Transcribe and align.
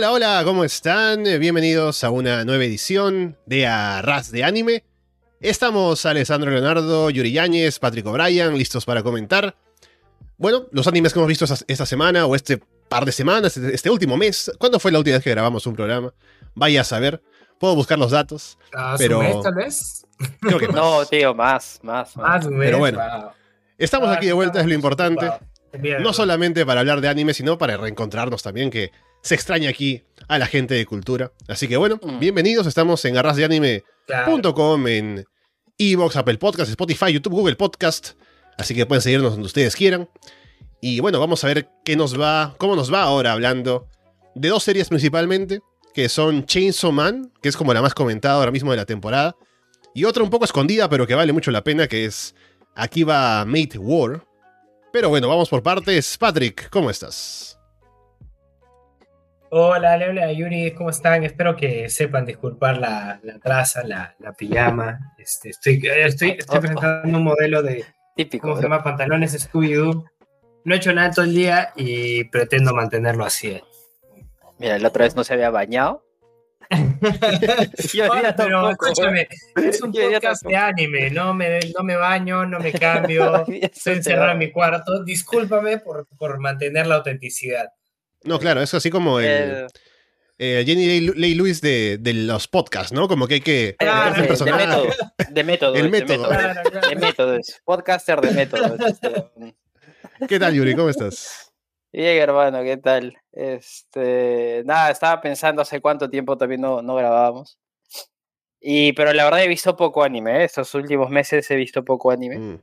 Hola, 0.00 0.12
hola, 0.12 0.42
¿cómo 0.46 0.64
están? 0.64 1.24
Bienvenidos 1.24 2.04
a 2.04 2.10
una 2.10 2.42
nueva 2.46 2.64
edición 2.64 3.36
de 3.44 3.66
Arras 3.66 4.32
de 4.32 4.44
Anime. 4.44 4.82
Estamos 5.42 6.06
Alessandro 6.06 6.50
Leonardo, 6.50 7.10
Yuri 7.10 7.32
Yáñez, 7.32 7.78
Patrick 7.78 8.06
O'Brien, 8.06 8.56
listos 8.56 8.86
para 8.86 9.02
comentar. 9.02 9.54
Bueno, 10.38 10.64
los 10.72 10.86
animes 10.86 11.12
que 11.12 11.18
hemos 11.18 11.28
visto 11.28 11.44
esta, 11.44 11.84
semana 11.84 12.24
o 12.24 12.34
este 12.34 12.62
par 12.88 13.04
de 13.04 13.12
semanas, 13.12 13.54
este, 13.58 13.74
este 13.74 13.90
último 13.90 14.16
mes. 14.16 14.50
¿Cuándo 14.56 14.80
fue 14.80 14.90
la 14.90 15.00
última 15.00 15.18
vez 15.18 15.22
que 15.22 15.28
grabamos 15.32 15.66
un 15.66 15.76
programa? 15.76 16.14
Vaya 16.54 16.80
a 16.80 16.84
saber. 16.84 17.22
Puedo 17.58 17.74
buscar 17.74 17.98
los 17.98 18.10
datos. 18.10 18.56
¿A 18.72 18.94
pero... 18.96 19.18
mes, 19.18 19.42
tal 19.42 19.54
vez? 19.54 20.06
Creo 20.40 20.58
que 20.58 20.68
más. 20.68 20.76
No, 20.76 21.04
tío, 21.04 21.34
más, 21.34 21.78
más. 21.82 22.16
Más 22.16 22.46
un 22.46 22.56
mes, 22.56 22.68
Pero 22.68 22.78
bueno, 22.78 22.98
wow. 23.00 23.30
Estamos 23.76 24.08
Ah, 24.08 24.14
aquí 24.14 24.28
de 24.28 24.32
vuelta, 24.32 24.60
es 24.60 24.66
lo 24.66 24.72
estamos 24.72 24.74
importante. 24.74 25.30
No 26.00 26.14
solamente 26.14 26.64
para 26.64 26.80
hablar 26.80 27.02
de 27.02 27.08
anime, 27.08 27.34
sino 27.34 27.58
para 27.58 27.76
reencontrarnos 27.76 28.42
también, 28.42 28.70
que 28.70 28.92
se 29.22 29.34
extraña 29.34 29.70
aquí 29.70 30.02
a 30.28 30.38
la 30.38 30.46
gente 30.46 30.74
de 30.74 30.86
cultura. 30.86 31.32
Así 31.48 31.68
que 31.68 31.76
bueno, 31.76 31.98
Mm. 32.02 32.18
bienvenidos. 32.18 32.66
Estamos 32.66 33.04
en 33.04 33.16
arrasdeanime.com, 33.16 33.82
Claro. 34.84 34.88
en 34.88 35.24
Evox, 35.78 36.16
Apple 36.16 36.38
Podcast, 36.38 36.70
Spotify, 36.70 37.12
YouTube, 37.12 37.32
Google 37.34 37.56
Podcast. 37.56 38.10
Así 38.58 38.74
que 38.74 38.86
pueden 38.86 39.02
seguirnos 39.02 39.32
donde 39.32 39.46
ustedes 39.46 39.74
quieran. 39.76 40.08
Y 40.80 41.00
bueno, 41.00 41.20
vamos 41.20 41.42
a 41.44 41.46
ver 41.46 41.68
qué 41.84 41.96
nos 41.96 42.18
va, 42.20 42.54
cómo 42.58 42.76
nos 42.76 42.92
va 42.92 43.02
ahora 43.02 43.32
hablando 43.32 43.86
de 44.34 44.48
dos 44.48 44.62
series 44.62 44.88
principalmente, 44.88 45.60
que 45.94 46.08
son 46.08 46.46
Chainsaw 46.46 46.92
Man, 46.92 47.32
que 47.42 47.48
es 47.48 47.56
como 47.56 47.74
la 47.74 47.82
más 47.82 47.94
comentada 47.94 48.36
ahora 48.36 48.50
mismo 48.50 48.70
de 48.70 48.76
la 48.78 48.86
temporada, 48.86 49.36
y 49.94 50.04
otra 50.04 50.22
un 50.22 50.30
poco 50.30 50.44
escondida, 50.44 50.88
pero 50.88 51.06
que 51.06 51.14
vale 51.14 51.32
mucho 51.32 51.50
la 51.50 51.64
pena, 51.64 51.86
que 51.88 52.04
es 52.04 52.34
Akiba 52.74 53.44
Mate 53.44 53.78
War. 53.78 54.24
Pero 54.92 55.08
bueno, 55.08 55.28
vamos 55.28 55.48
por 55.48 55.62
partes. 55.62 56.16
Patrick, 56.16 56.70
¿cómo 56.70 56.90
estás? 56.90 57.58
Hola, 59.52 59.96
Leola, 59.96 60.32
Yuri, 60.32 60.70
¿cómo 60.74 60.90
están? 60.90 61.24
Espero 61.24 61.56
que 61.56 61.88
sepan 61.90 62.24
disculpar 62.24 62.78
la, 62.78 63.18
la 63.24 63.40
traza, 63.40 63.82
la, 63.82 64.14
la 64.20 64.32
pijama. 64.32 65.14
Este, 65.18 65.50
estoy, 65.50 65.74
eh, 65.88 66.06
estoy, 66.06 66.36
estoy 66.38 66.60
presentando 66.60 67.18
un 67.18 67.24
modelo 67.24 67.60
de, 67.60 67.84
Típico. 68.14 68.46
¿cómo 68.46 68.56
se 68.58 68.62
llama? 68.62 68.84
Pantalones 68.84 69.34
Scooby-Doo. 69.34 70.04
No 70.64 70.74
he 70.74 70.76
hecho 70.76 70.92
nada 70.92 71.10
todo 71.10 71.24
el 71.24 71.34
día 71.34 71.72
y 71.74 72.22
pretendo 72.24 72.72
mantenerlo 72.72 73.24
así. 73.24 73.60
Mira, 74.60 74.78
la 74.78 74.86
otra 74.86 75.04
vez 75.04 75.16
no 75.16 75.24
se 75.24 75.34
había 75.34 75.50
bañado. 75.50 76.04
Ya 77.92 78.08
pero 78.08 78.34
tampoco, 78.36 78.86
escúchame, 78.86 79.26
es 79.56 79.82
un 79.82 79.92
podcast 79.92 80.46
de 80.46 80.56
anime, 80.56 81.10
no 81.10 81.34
me, 81.34 81.58
no 81.76 81.82
me 81.82 81.96
baño, 81.96 82.46
no 82.46 82.60
me 82.60 82.72
cambio, 82.78 83.44
estoy 83.48 83.94
encerrado 83.94 84.30
en 84.30 84.38
mi 84.38 84.52
cuarto. 84.52 85.02
Discúlpame 85.02 85.78
por, 85.78 86.06
por 86.16 86.38
mantener 86.38 86.86
la 86.86 86.96
autenticidad. 86.96 87.72
No, 88.24 88.38
claro, 88.38 88.60
es 88.62 88.72
así 88.74 88.90
como 88.90 89.18
el, 89.20 89.26
El- 89.26 89.66
eh, 90.38 90.62
Jenny 90.66 90.86
Lee, 91.00 91.12
Lee 91.16 91.34
Lewis 91.34 91.60
de, 91.60 91.98
de 91.98 92.14
los 92.14 92.48
podcasts, 92.48 92.92
¿no? 92.92 93.08
Como 93.08 93.26
que 93.26 93.34
hay 93.34 93.40
que 93.40 93.76
Ah, 93.80 94.12
de, 94.16 94.22
de 94.22 94.52
método. 94.54 94.86
De 95.30 95.44
método. 95.44 95.74
El 95.74 95.86
es, 95.86 95.92
de 95.92 96.00
método. 96.00 96.28
Claro, 96.28 96.62
claro. 96.70 96.88
De 96.88 96.96
métodos. 96.96 97.60
Podcaster 97.64 98.20
de 98.20 98.30
métodos. 98.32 98.80
Este, 98.80 99.56
¿Qué 100.28 100.38
tal, 100.38 100.54
Yuri? 100.54 100.74
¿Cómo 100.74 100.88
estás? 100.88 101.52
Bien, 101.92 102.18
hermano, 102.22 102.62
¿qué 102.62 102.76
tal? 102.76 103.16
Este, 103.32 104.62
nada, 104.64 104.90
estaba 104.90 105.20
pensando 105.20 105.60
hace 105.62 105.80
cuánto 105.80 106.08
tiempo 106.08 106.38
también 106.38 106.60
no, 106.60 106.80
no 106.82 106.94
grabábamos. 106.94 107.58
Y, 108.60 108.92
pero 108.92 109.12
la 109.12 109.24
verdad 109.24 109.42
he 109.42 109.48
visto 109.48 109.74
poco 109.76 110.02
anime, 110.04 110.40
¿eh? 110.42 110.44
estos 110.44 110.74
últimos 110.74 111.10
meses 111.10 111.50
he 111.50 111.56
visto 111.56 111.84
poco 111.84 112.10
anime. 112.10 112.38
Mm. 112.38 112.58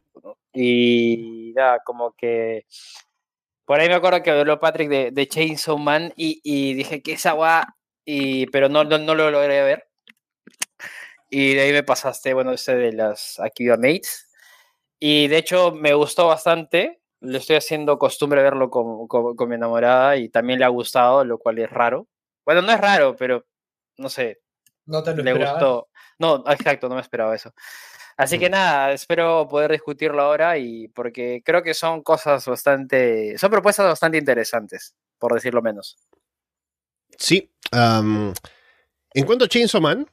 Y 0.53 1.53
nada, 1.55 1.79
como 1.85 2.13
que. 2.13 2.65
Por 3.67 3.79
ahí 3.81 3.89
me 3.89 3.95
acuerdo 3.95 4.23
que 4.23 4.31
habló 4.31 4.59
Patrick 4.61 4.87
de, 4.89 5.11
de 5.11 5.27
Chainsaw 5.27 5.77
Man 5.77 6.13
y, 6.15 6.39
y 6.41 6.73
dije 6.73 7.03
que 7.03 7.11
esa 7.11 7.31
agua, 7.31 7.75
y, 8.05 8.45
pero 8.47 8.69
no, 8.69 8.85
no, 8.85 8.97
no 8.97 9.13
lo 9.13 9.29
logré 9.29 9.61
ver. 9.61 9.89
Y 11.29 11.55
de 11.55 11.61
ahí 11.61 11.71
me 11.73 11.83
pasaste, 11.83 12.33
bueno, 12.33 12.53
ese 12.53 12.75
de 12.77 12.93
las 12.93 13.37
Akiba 13.41 13.75
Mates. 13.75 14.29
Y 14.99 15.27
de 15.27 15.37
hecho 15.37 15.71
me 15.73 15.93
gustó 15.93 16.27
bastante. 16.27 17.01
Le 17.19 17.39
estoy 17.39 17.57
haciendo 17.57 17.99
costumbre 17.99 18.41
verlo 18.41 18.69
con, 18.69 19.05
con, 19.09 19.35
con 19.35 19.49
mi 19.49 19.55
enamorada 19.55 20.15
y 20.15 20.29
también 20.29 20.59
le 20.59 20.65
ha 20.65 20.69
gustado, 20.69 21.25
lo 21.25 21.37
cual 21.37 21.59
es 21.59 21.69
raro. 21.69 22.07
Bueno, 22.45 22.61
no 22.61 22.71
es 22.71 22.79
raro, 22.79 23.17
pero 23.17 23.45
no 23.97 24.07
sé, 24.07 24.39
No 24.85 25.03
te 25.03 25.13
lo 25.13 25.23
le 25.23 25.31
esperaba. 25.31 25.51
gustó. 25.59 25.89
No, 26.19 26.43
exacto, 26.49 26.87
no 26.87 26.95
me 26.95 27.01
esperaba 27.01 27.35
eso. 27.35 27.51
Así 28.17 28.39
que 28.39 28.49
nada, 28.49 28.93
espero 28.93 29.47
poder 29.47 29.71
discutirlo 29.71 30.23
ahora 30.23 30.57
y 30.57 30.87
porque 30.87 31.43
creo 31.45 31.61
que 31.61 31.75
son 31.75 32.01
cosas 32.01 32.43
bastante, 32.47 33.37
son 33.37 33.51
propuestas 33.51 33.85
bastante 33.85 34.17
interesantes, 34.17 34.95
por 35.19 35.35
decirlo 35.35 35.61
menos. 35.61 35.97
Sí. 37.15 37.51
en 37.71 39.25
cuanto 39.25 39.45
a 39.45 39.47
Chainsaw 39.47 39.81
Man, 39.81 40.07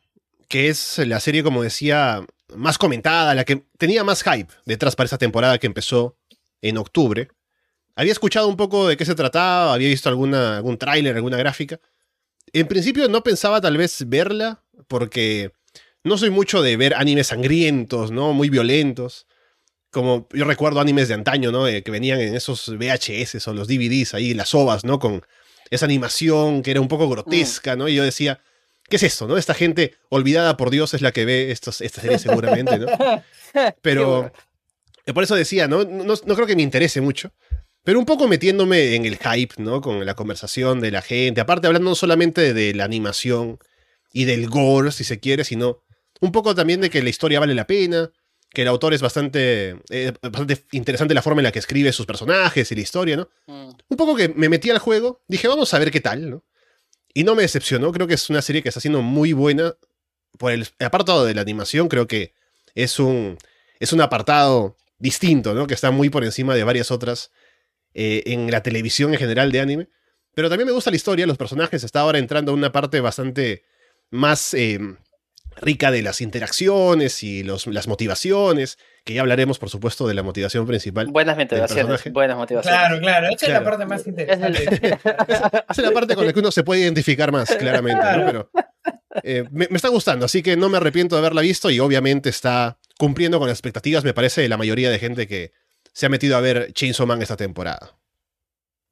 que 0.49 0.69
es 0.69 0.99
la 0.99 1.19
serie, 1.19 1.43
como 1.43 1.63
decía, 1.63 2.25
más 2.55 2.77
comentada, 2.77 3.35
la 3.35 3.45
que 3.45 3.65
tenía 3.79 4.05
más 4.05 4.23
hype 4.23 4.53
detrás 4.67 4.95
para 4.95 5.07
esta 5.07 5.19
temporada 5.19 5.59
que 5.59 5.67
empezó 5.67 6.19
en 6.61 6.77
octubre. 6.77 7.29
Había 7.97 8.13
escuchado 8.13 8.49
un 8.49 8.57
poco 8.57 8.87
de 8.87 8.99
qué 8.99 9.07
se 9.07 9.15
trataba, 9.15 9.73
había 9.73 9.89
visto 9.89 10.11
alguna, 10.11 10.57
algún 10.57 10.77
tráiler, 10.77 11.17
alguna 11.17 11.39
gráfica. 11.39 11.81
En 12.53 12.67
principio 12.67 13.09
no 13.09 13.23
pensaba 13.23 13.63
tal 13.63 13.79
vez 13.79 14.07
verla, 14.09 14.63
porque 14.89 15.53
no 16.05 16.19
soy 16.19 16.31
mucho 16.31 16.63
de 16.63 16.77
ver 16.77 16.95
animes 16.95 17.29
sangrientos, 17.29 18.11
¿no? 18.11 18.33
Muy 18.33 18.51
violentos. 18.51 19.27
Como 19.91 20.29
yo 20.33 20.45
recuerdo 20.45 20.81
animes 20.81 21.09
de 21.09 21.15
antaño, 21.15 21.51
¿no? 21.51 21.67
Eh, 21.67 21.83
que 21.83 21.91
venían 21.91 22.21
en 22.21 22.35
esos 22.35 22.69
VHS 22.77 23.49
o 23.49 23.55
los 23.55 23.69
DVDs 23.69 24.15
ahí, 24.15 24.35
las 24.35 24.55
ovas, 24.55 24.85
¿no? 24.85 24.99
Con 24.99 25.25
esa 25.71 25.87
animación 25.87 26.63
que 26.63 26.73
era 26.73 26.81
un 26.81 26.89
poco 26.89 27.09
grotesca, 27.09 27.75
¿no? 27.75 27.89
Y 27.89 27.95
yo 27.95 28.05
decía, 28.05 28.41
¿qué 28.89 28.97
es 28.97 29.03
esto, 29.03 29.27
no? 29.27 29.39
Esta 29.39 29.55
gente 29.55 29.95
olvidada 30.11 30.57
por 30.57 30.71
Dios 30.71 30.93
es 30.95 31.01
la 31.01 31.13
que 31.13 31.25
ve 31.25 31.51
estos, 31.51 31.81
esta 31.81 32.03
serie 32.03 32.19
seguramente, 32.19 32.79
¿no? 32.79 32.87
Pero 33.83 34.31
eh, 35.07 35.15
por 35.15 35.25
eso 35.25 35.35
decía, 35.35 35.69
¿no? 35.69 35.85
No, 35.85 36.15
no 36.25 36.35
creo 36.35 36.47
que 36.47 36.57
me 36.57 36.63
interese 36.63 37.01
mucho. 37.01 37.33
Pero 37.83 37.99
un 37.99 38.07
poco 38.07 38.29
metiéndome 38.29 38.95
en 38.95 39.05
el 39.05 39.19
hype, 39.19 39.55
¿no? 39.59 39.81
Con 39.81 40.05
la 40.05 40.15
conversación 40.15 40.81
de 40.81 40.91
la 40.91 41.03
gente. 41.03 41.41
Aparte, 41.41 41.67
hablando 41.67 41.91
no 41.91 41.95
solamente 41.95 42.53
de 42.53 42.75
la 42.75 42.85
animación 42.85 43.59
y 44.13 44.25
del 44.25 44.49
gore, 44.49 44.93
si 44.93 45.05
se 45.05 45.21
quiere, 45.21 45.45
sino 45.45 45.84
un 46.25 46.33
poco 46.33 46.55
también 46.55 46.81
de 46.81 46.91
que 46.91 47.03
la 47.03 47.11
historia 47.11 47.39
vale 47.39 47.55
la 47.55 47.67
pena, 47.67 48.11
que 48.51 48.63
el 48.63 48.69
autor 48.69 48.95
es 48.95 49.03
bastante, 49.03 49.77
eh, 49.91 50.13
bastante 50.23 50.65
interesante 50.73 51.13
la 51.13 51.23
forma 51.23 51.41
en 51.41 51.45
la 51.45 51.53
que 51.53 51.59
escribe 51.59 51.93
sus 51.93 52.07
personajes 52.07 52.71
y 52.71 52.75
la 52.75 52.81
historia, 52.81 53.17
¿no? 53.17 53.29
Mm, 53.47 53.71
Un 53.89 53.97
poco 53.97 54.17
que 54.17 54.29
me 54.29 54.49
metí 54.49 54.71
al 54.71 54.79
juego, 54.79 55.23
dije, 55.29 55.49
vamos 55.49 55.75
a 55.75 55.79
ver 55.79 55.91
qué 55.91 56.01
tal, 56.01 56.31
¿no? 56.31 56.45
Y 57.13 57.25
no 57.25 57.35
me 57.35 57.43
decepcionó, 57.43 57.93
creo 57.93 58.07
que 58.07 58.15
es 58.15 58.31
una 58.31 58.43
serie 58.43 58.63
que 58.63 58.69
está 58.69 58.81
siendo 58.81 59.03
muy 59.03 59.33
buena. 59.33 59.75
Por 60.39 60.51
el 60.51 60.67
apartado 60.81 61.25
de 61.25 61.35
la 61.35 61.43
animación, 61.43 61.89
creo 61.89 62.09
que 62.09 62.33
es 62.75 62.99
un, 62.99 63.39
es 63.79 63.93
un 63.93 64.01
apartado 64.01 64.77
distinto, 64.99 65.55
¿no? 65.55 65.67
Que 65.67 65.75
está 65.75 65.91
muy 65.93 66.11
por 66.11 66.25
encima 66.25 66.55
de 66.57 66.65
varias 66.65 66.91
otras 66.91 67.31
eh, 67.93 68.23
en 68.27 68.51
la 68.51 68.63
televisión 68.63 69.13
en 69.13 69.21
general 69.21 69.53
de 69.53 69.61
anime. 69.61 69.89
Pero 70.35 70.49
también 70.49 70.67
me 70.67 70.73
gusta 70.73 70.91
la 70.91 70.97
historia, 70.97 71.27
los 71.27 71.37
personajes. 71.37 71.85
Está 71.85 72.01
ahora 72.01 72.19
entrando 72.19 72.51
a 72.51 72.55
una 72.55 72.73
parte 72.73 73.01
bastante 73.01 73.63
más 74.11 74.55
eh, 74.55 74.81
rica 75.57 75.91
de 75.91 76.03
las 76.03 76.21
interacciones 76.21 77.23
y 77.23 77.43
los, 77.43 77.67
las 77.67 77.89
motivaciones, 77.89 78.79
que 79.05 79.15
ya 79.15 79.21
hablaremos, 79.21 79.59
por 79.59 79.71
supuesto, 79.71 80.07
de 80.07 80.15
la 80.15 80.23
motivación 80.23 80.67
principal. 80.67 81.09
Buenas 81.09 81.37
motivaciones, 81.37 82.13
buenas 82.13 82.37
motivaciones. 82.37 82.79
Claro, 82.79 83.01
claro, 83.01 83.29
esa 83.29 83.47
es 83.47 83.53
la 83.53 83.65
parte 83.65 83.87
más 83.87 84.01
Es 84.07 84.07
interesante. 84.07 84.65
Esa 85.05 85.65
es 85.69 85.79
la 85.79 85.91
parte 85.93 86.15
con 86.15 86.27
la 86.27 86.33
que 86.33 86.41
uno 86.41 86.51
se 86.51 86.63
puede 86.63 86.83
identificar 86.83 87.33
más, 87.33 87.55
claramente, 87.57 88.05
¿no? 88.17 88.27
Pero 88.27 88.51
eh, 89.23 89.45
me, 89.51 89.69
me 89.71 89.77
está 89.77 89.89
gustando, 89.89 90.27
así 90.27 90.43
que 90.43 90.57
no 90.57 90.69
me 90.69 90.77
arrepiento 90.77 91.15
de 91.17 91.21
haberla 91.21 91.43
visto 91.43 91.71
y 91.71 91.81
obviamente 91.81 92.29
está 92.29 92.79
cumpliendo 92.99 93.39
con 93.39 93.49
las 93.49 93.57
expectativas, 93.57 94.05
me 94.05 94.15
parece, 94.15 94.43
de 94.43 94.49
la 94.49 94.57
mayoría 94.57 94.91
de 94.91 94.99
gente 94.99 95.27
que 95.27 95.53
se 95.93 96.07
ha 96.07 96.09
metido 96.09 96.37
a 96.37 96.41
ver 96.41 96.73
Chainsaw 96.73 97.07
Man 97.07 97.23
esta 97.23 97.37
temporada. 97.37 97.97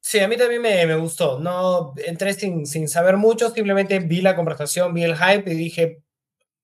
Sí, 0.05 0.19
a 0.19 0.27
mí 0.27 0.35
también 0.35 0.61
me, 0.61 0.85
me 0.85 0.95
gustó. 0.95 1.39
No 1.39 1.93
entré 2.05 2.33
sin, 2.33 2.65
sin 2.65 2.89
saber 2.89 3.15
mucho, 3.15 3.51
simplemente 3.51 3.99
vi 3.99 4.21
la 4.21 4.35
conversación, 4.35 4.93
vi 4.93 5.03
el 5.03 5.15
hype 5.15 5.49
y 5.49 5.55
dije, 5.55 6.02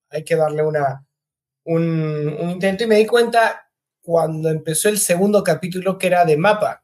hay 0.10 0.24
que 0.24 0.36
darle 0.36 0.64
una, 0.64 1.06
un, 1.66 2.38
un 2.40 2.50
intento. 2.50 2.84
Y 2.84 2.88
me 2.88 2.96
di 2.98 3.06
cuenta 3.06 3.70
cuando 4.02 4.50
empezó 4.50 4.90
el 4.90 4.98
segundo 4.98 5.44
capítulo 5.44 5.98
que 5.98 6.08
era 6.08 6.26
de 6.26 6.38
mapa, 6.38 6.84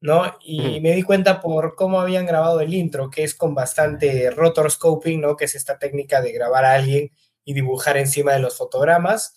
¿no? 0.00 0.36
Y 0.42 0.80
me 0.80 0.92
di 0.92 1.02
cuenta 1.02 1.40
por 1.40 1.74
cómo 1.74 2.00
habían 2.00 2.26
grabado 2.26 2.60
el 2.60 2.74
intro, 2.74 3.10
que 3.10 3.24
es 3.24 3.34
con 3.34 3.54
bastante 3.54 4.30
rotor 4.30 4.70
scoping, 4.70 5.20
¿no? 5.20 5.36
Que 5.36 5.46
es 5.46 5.54
esta 5.54 5.78
técnica 5.78 6.20
de 6.20 6.32
grabar 6.32 6.64
a 6.64 6.74
alguien 6.74 7.10
y 7.44 7.54
dibujar 7.54 7.96
encima 7.96 8.32
de 8.32 8.38
los 8.38 8.56
fotogramas. 8.56 9.34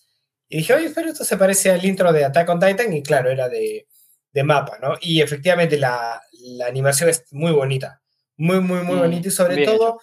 Y 0.49 0.57
dije, 0.57 0.73
oye, 0.73 0.91
pero 0.93 1.09
esto 1.09 1.25
se 1.25 1.37
parece 1.37 1.71
al 1.71 1.83
intro 1.85 2.13
de 2.13 2.23
Attack 2.23 2.49
on 2.49 2.59
Titan, 2.59 2.93
y 2.93 3.03
claro, 3.03 3.29
era 3.29 3.49
de, 3.49 3.87
de 4.31 4.43
mapa, 4.43 4.77
¿no? 4.81 4.95
Y 5.01 5.21
efectivamente 5.21 5.77
la, 5.77 6.21
la 6.31 6.67
animación 6.67 7.09
es 7.09 7.25
muy 7.31 7.51
bonita, 7.51 8.01
muy, 8.37 8.61
muy, 8.61 8.81
muy 8.83 8.95
Mm, 8.95 8.99
bonita, 8.99 9.27
y 9.27 9.31
sobre 9.31 9.65
todo, 9.65 9.99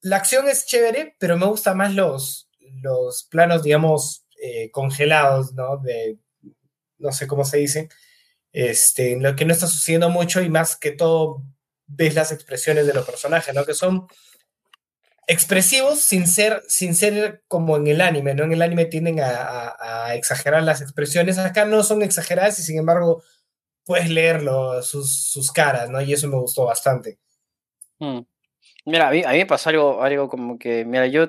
la 0.00 0.16
acción 0.16 0.48
es 0.48 0.66
chévere, 0.66 1.14
pero 1.18 1.36
me 1.36 1.46
gustan 1.46 1.76
más 1.76 1.94
los, 1.94 2.45
los 2.86 3.24
planos, 3.24 3.62
digamos, 3.62 4.26
eh, 4.42 4.70
congelados, 4.70 5.52
¿no? 5.52 5.78
De, 5.78 6.18
no 6.98 7.12
sé 7.12 7.26
cómo 7.26 7.44
se 7.44 7.58
dicen, 7.58 7.88
este, 8.52 9.12
en 9.12 9.22
lo 9.22 9.36
que 9.36 9.44
no 9.44 9.52
está 9.52 9.66
sucediendo 9.66 10.08
mucho 10.08 10.40
y 10.40 10.48
más 10.48 10.76
que 10.76 10.92
todo 10.92 11.42
ves 11.86 12.14
las 12.14 12.32
expresiones 12.32 12.86
de 12.86 12.94
los 12.94 13.04
personajes, 13.04 13.54
¿no? 13.54 13.64
Que 13.64 13.74
son 13.74 14.06
expresivos 15.26 16.00
sin 16.00 16.26
ser, 16.26 16.62
sin 16.68 16.94
ser 16.94 17.42
como 17.48 17.76
en 17.76 17.86
el 17.88 18.00
anime, 18.00 18.34
¿no? 18.34 18.44
En 18.44 18.52
el 18.52 18.62
anime 18.62 18.86
tienden 18.86 19.18
a, 19.20 20.14
exagerar 20.14 20.62
las 20.62 20.80
expresiones, 20.80 21.38
acá 21.38 21.64
no 21.64 21.82
son 21.82 22.02
exageradas 22.02 22.58
y 22.58 22.62
sin 22.62 22.78
embargo 22.78 23.22
puedes 23.84 24.08
leerlo, 24.08 24.82
sus, 24.82 25.26
sus 25.26 25.52
caras, 25.52 25.90
¿no? 25.90 26.00
Y 26.00 26.12
eso 26.12 26.28
me 26.28 26.38
gustó 26.38 26.64
bastante. 26.64 27.18
Hmm. 27.98 28.20
Mira, 28.84 29.08
a 29.08 29.10
mí, 29.10 29.22
a 29.24 29.30
mí 29.30 29.38
me 29.38 29.46
pasó 29.46 29.70
algo, 29.70 30.02
algo 30.02 30.28
como 30.28 30.58
que, 30.58 30.84
mira, 30.84 31.06
yo, 31.06 31.28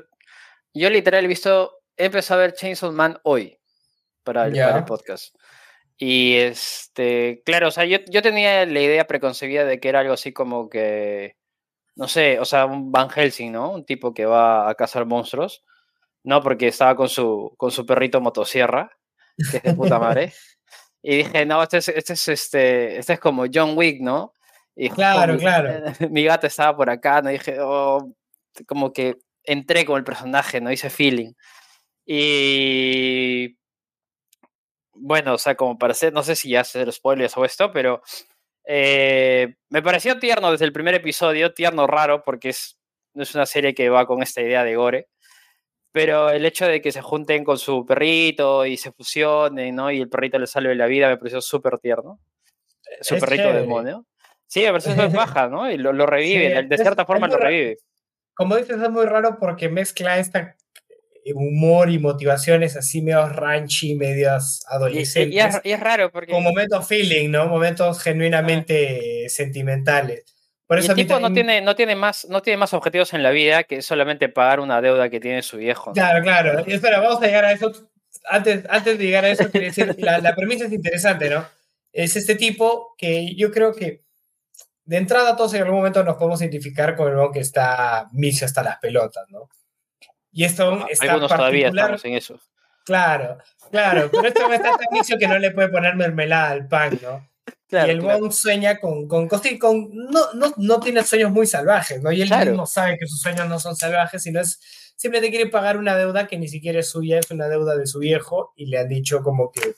yo 0.77 0.89
literal 0.89 1.25
he 1.25 1.27
visto, 1.27 1.79
he 1.95 2.05
empezado 2.05 2.41
a 2.41 2.43
ver 2.43 2.53
Chainsaw 2.53 2.91
Man 2.91 3.19
hoy 3.23 3.57
para 4.23 4.45
el, 4.45 4.53
para 4.53 4.77
el 4.79 4.85
podcast. 4.85 5.35
Y 5.97 6.35
este, 6.35 7.41
claro, 7.45 7.69
o 7.69 7.71
sea, 7.71 7.85
yo, 7.85 7.97
yo 8.09 8.21
tenía 8.21 8.65
la 8.65 8.81
idea 8.81 9.07
preconcebida 9.07 9.65
de 9.65 9.79
que 9.79 9.89
era 9.89 10.01
algo 10.01 10.13
así 10.13 10.31
como 10.31 10.69
que 10.69 11.35
no 11.97 12.07
sé, 12.07 12.39
o 12.39 12.45
sea, 12.45 12.65
un 12.65 12.91
Van 12.91 13.09
Helsing, 13.09 13.51
¿no? 13.51 13.71
Un 13.71 13.83
tipo 13.83 14.13
que 14.13 14.25
va 14.25 14.69
a 14.69 14.75
cazar 14.75 15.07
monstruos, 15.07 15.63
¿no? 16.23 16.43
Porque 16.43 16.67
estaba 16.67 16.95
con 16.95 17.09
su, 17.09 17.55
con 17.57 17.71
su 17.71 17.87
perrito 17.87 18.21
motosierra, 18.21 18.91
que 19.51 19.57
es 19.57 19.63
de 19.63 19.73
puta 19.73 19.97
madre. 19.99 20.31
y 21.01 21.17
dije, 21.17 21.45
no, 21.47 21.61
este 21.63 21.77
es, 21.77 21.89
este 21.89 22.13
es, 22.13 22.27
este, 22.27 22.99
este 22.99 23.13
es 23.13 23.19
como 23.19 23.45
John 23.51 23.75
Wick, 23.75 23.99
¿no? 23.99 24.33
Y 24.75 24.89
claro, 24.91 25.37
claro. 25.39 25.91
Mi 26.11 26.23
gato 26.23 26.45
estaba 26.45 26.77
por 26.77 26.89
acá, 26.91 27.23
¿no? 27.23 27.31
dije, 27.31 27.57
oh, 27.61 28.13
como 28.67 28.93
que 28.93 29.17
entré 29.47 29.85
con 29.85 29.97
el 29.97 30.03
personaje, 30.03 30.61
¿no? 30.61 30.71
Hice 30.71 30.91
feeling. 30.91 31.33
Y 32.05 33.57
bueno, 34.93 35.33
o 35.33 35.37
sea, 35.37 35.55
como 35.55 35.77
para 35.77 35.93
ser, 35.93 36.13
no 36.13 36.23
sé 36.23 36.35
si 36.35 36.49
ya 36.51 36.61
hacer 36.61 36.91
spoilers 36.91 37.35
o 37.37 37.45
esto, 37.45 37.71
pero 37.71 38.01
eh, 38.65 39.55
me 39.69 39.81
pareció 39.81 40.19
tierno 40.19 40.51
desde 40.51 40.65
el 40.65 40.73
primer 40.73 40.93
episodio, 40.95 41.53
tierno 41.53 41.87
raro, 41.87 42.23
porque 42.23 42.49
es, 42.49 42.77
no 43.13 43.23
es 43.23 43.33
una 43.33 43.45
serie 43.45 43.73
que 43.73 43.89
va 43.89 44.05
con 44.05 44.21
esta 44.21 44.41
idea 44.41 44.63
de 44.63 44.75
gore. 44.75 45.07
Pero 45.91 46.29
el 46.29 46.45
hecho 46.45 46.67
de 46.67 46.81
que 46.81 46.91
se 46.91 47.01
junten 47.01 47.43
con 47.43 47.57
su 47.57 47.85
perrito 47.85 48.65
y 48.65 48.77
se 48.77 48.91
fusionen, 48.91 49.75
¿no? 49.75 49.89
Y 49.89 50.01
el 50.01 50.09
perrito 50.09 50.37
le 50.37 50.45
salve 50.45 50.75
la 50.75 50.85
vida 50.85 51.07
me 51.07 51.17
pareció 51.17 51.41
súper 51.41 51.79
tierno. 51.79 52.19
Su 53.01 53.17
perrito 53.17 53.51
demonio. 53.51 54.05
Sí, 54.45 54.61
me 54.61 54.71
pareció 54.71 54.91
súper 54.91 55.09
baja, 55.15 55.47
¿no? 55.47 55.71
Y 55.71 55.77
lo, 55.77 56.05
revive, 56.05 56.63
de 56.63 56.77
cierta 56.77 57.05
forma 57.05 57.27
lo 57.27 57.37
revive. 57.37 57.77
Como 58.37 58.55
dices, 58.55 58.79
es 58.79 58.89
muy 58.89 59.05
raro 59.05 59.39
porque 59.39 59.67
mezcla 59.67 60.19
esta 60.19 60.55
humor 61.33 61.89
y 61.89 61.99
motivaciones 61.99 62.77
así 62.77 63.01
medio 63.01 63.27
ranchy, 63.27 63.95
medios 63.95 64.63
adolescentes. 64.67 65.59
Y, 65.63 65.71
es, 65.71 65.79
raro 65.79 66.11
porque... 66.11 66.31
Con 66.31 66.43
momentos 66.43 66.87
feeling, 66.87 67.29
¿no? 67.29 67.47
Momentos 67.47 68.01
genuinamente 68.01 69.27
sentimentales. 69.29 70.23
Por 70.65 70.79
eso 70.79 70.91
el 70.91 70.97
tipo 70.97 71.19
no, 71.19 71.31
tiene, 71.31 71.61
no, 71.61 71.75
tiene 71.75 71.95
más, 71.95 72.27
no 72.29 72.41
tiene 72.41 72.57
más 72.57 72.73
objetivos 72.73 73.13
en 73.13 73.23
la 73.23 73.31
vida 73.31 73.63
que 73.63 73.81
solamente 73.81 74.27
pagar 74.27 74.59
una 74.59 74.81
deuda 74.81 75.09
que 75.09 75.19
tiene 75.19 75.41
su 75.41 75.57
viejo. 75.57 75.93
Claro, 75.93 76.21
claro. 76.21 76.63
Y 76.67 76.73
espera, 76.73 76.99
vamos 76.99 77.21
a 77.21 77.25
llegar 77.25 77.45
a 77.45 77.53
eso. 77.53 77.71
Antes, 78.29 78.65
antes 78.69 78.97
de 78.97 79.03
llegar 79.03 79.25
a 79.25 79.29
eso, 79.29 79.47
decir, 79.47 79.95
la, 79.97 80.19
la 80.19 80.35
premisa 80.35 80.65
es 80.65 80.73
interesante, 80.73 81.29
¿no? 81.29 81.45
Es 81.93 82.15
este 82.15 82.35
tipo 82.35 82.95
que 82.97 83.33
yo 83.35 83.51
creo 83.51 83.73
que 83.73 84.06
de 84.87 84.97
entrada 84.97 85.35
todos 85.35 85.53
en 85.53 85.63
algún 85.63 85.79
momento 85.79 86.01
nos 86.03 86.15
podemos 86.15 86.41
identificar 86.41 86.95
con 86.95 87.11
el 87.11 87.31
que 87.31 87.41
está 87.41 88.07
misio 88.13 88.45
hasta 88.45 88.63
las 88.63 88.79
pelotas, 88.79 89.25
¿no? 89.29 89.49
Y 90.31 90.45
esto 90.45 90.79
ah, 90.81 90.87
está 90.89 91.11
Algunos 91.11 91.29
todavía 91.29 91.67
estamos 91.67 92.05
en 92.05 92.13
eso. 92.13 92.39
Claro, 92.85 93.37
claro, 93.69 94.09
pero 94.09 94.27
esto 94.29 94.51
está 94.51 94.71
tan 94.71 94.95
inicio 94.95 95.17
que 95.17 95.27
no 95.27 95.37
le 95.39 95.51
puede 95.51 95.67
poner 95.67 95.95
mermelada 95.95 96.51
al 96.51 96.67
pan, 96.69 96.97
¿no? 97.01 97.27
y 97.69 97.89
el 97.89 97.99
claro. 97.99 98.31
sueña 98.31 98.79
con, 98.79 99.09
con, 99.09 99.27
con 99.27 99.41
no, 99.93 100.33
no, 100.33 100.53
no, 100.55 100.79
tiene 100.79 101.03
sueños 101.03 101.31
muy 101.31 101.47
salvajes, 101.47 102.01
¿no? 102.01 102.13
Y 102.13 102.21
él 102.21 102.29
mismo 102.29 102.65
sabe 102.65 102.97
que 102.97 103.07
sus 103.07 103.19
sueños 103.19 103.45
no 103.49 103.59
son 103.59 103.75
salvajes, 103.75 104.23
sino 104.23 104.39
es 104.39 104.93
simplemente 104.95 105.35
quiere 105.35 105.51
pagar 105.51 105.75
una 105.75 105.97
deuda 105.97 106.27
que 106.27 106.37
ni 106.37 106.47
siquiera 106.47 106.79
es 106.79 106.89
suya, 106.89 107.19
es 107.19 107.29
una 107.29 107.49
deuda 107.49 107.75
de 107.75 107.87
su 107.87 107.99
viejo 107.99 108.53
y 108.55 108.67
le 108.67 108.79
han 108.79 108.87
dicho 108.87 109.21
como 109.21 109.51
que 109.51 109.75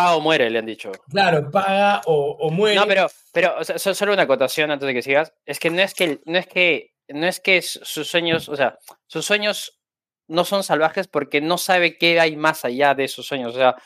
paga 0.00 0.16
o 0.16 0.20
muere, 0.20 0.50
le 0.50 0.58
han 0.58 0.66
dicho. 0.66 0.92
Claro, 1.10 1.50
paga 1.50 2.00
o, 2.06 2.36
o 2.40 2.50
muere. 2.50 2.76
No, 2.76 2.86
pero, 2.86 3.08
pero 3.32 3.64
solo 3.64 4.12
una 4.12 4.22
acotación 4.22 4.70
antes 4.70 4.86
de 4.86 4.94
que 4.94 5.02
sigas. 5.02 5.32
Es 5.46 5.58
que 5.58 5.70
no 5.70 5.82
es 5.82 5.94
que, 5.94 6.20
no 6.24 6.38
es 6.38 6.46
que 6.46 6.94
no 7.12 7.26
es 7.26 7.40
que 7.40 7.60
sus 7.62 8.08
sueños, 8.08 8.48
o 8.48 8.56
sea, 8.56 8.78
sus 9.06 9.24
sueños 9.24 9.80
no 10.28 10.44
son 10.44 10.62
salvajes 10.62 11.08
porque 11.08 11.40
no 11.40 11.58
sabe 11.58 11.98
qué 11.98 12.20
hay 12.20 12.36
más 12.36 12.64
allá 12.64 12.94
de 12.94 13.04
esos 13.04 13.26
sueños. 13.26 13.54
O 13.54 13.58
sea, 13.58 13.76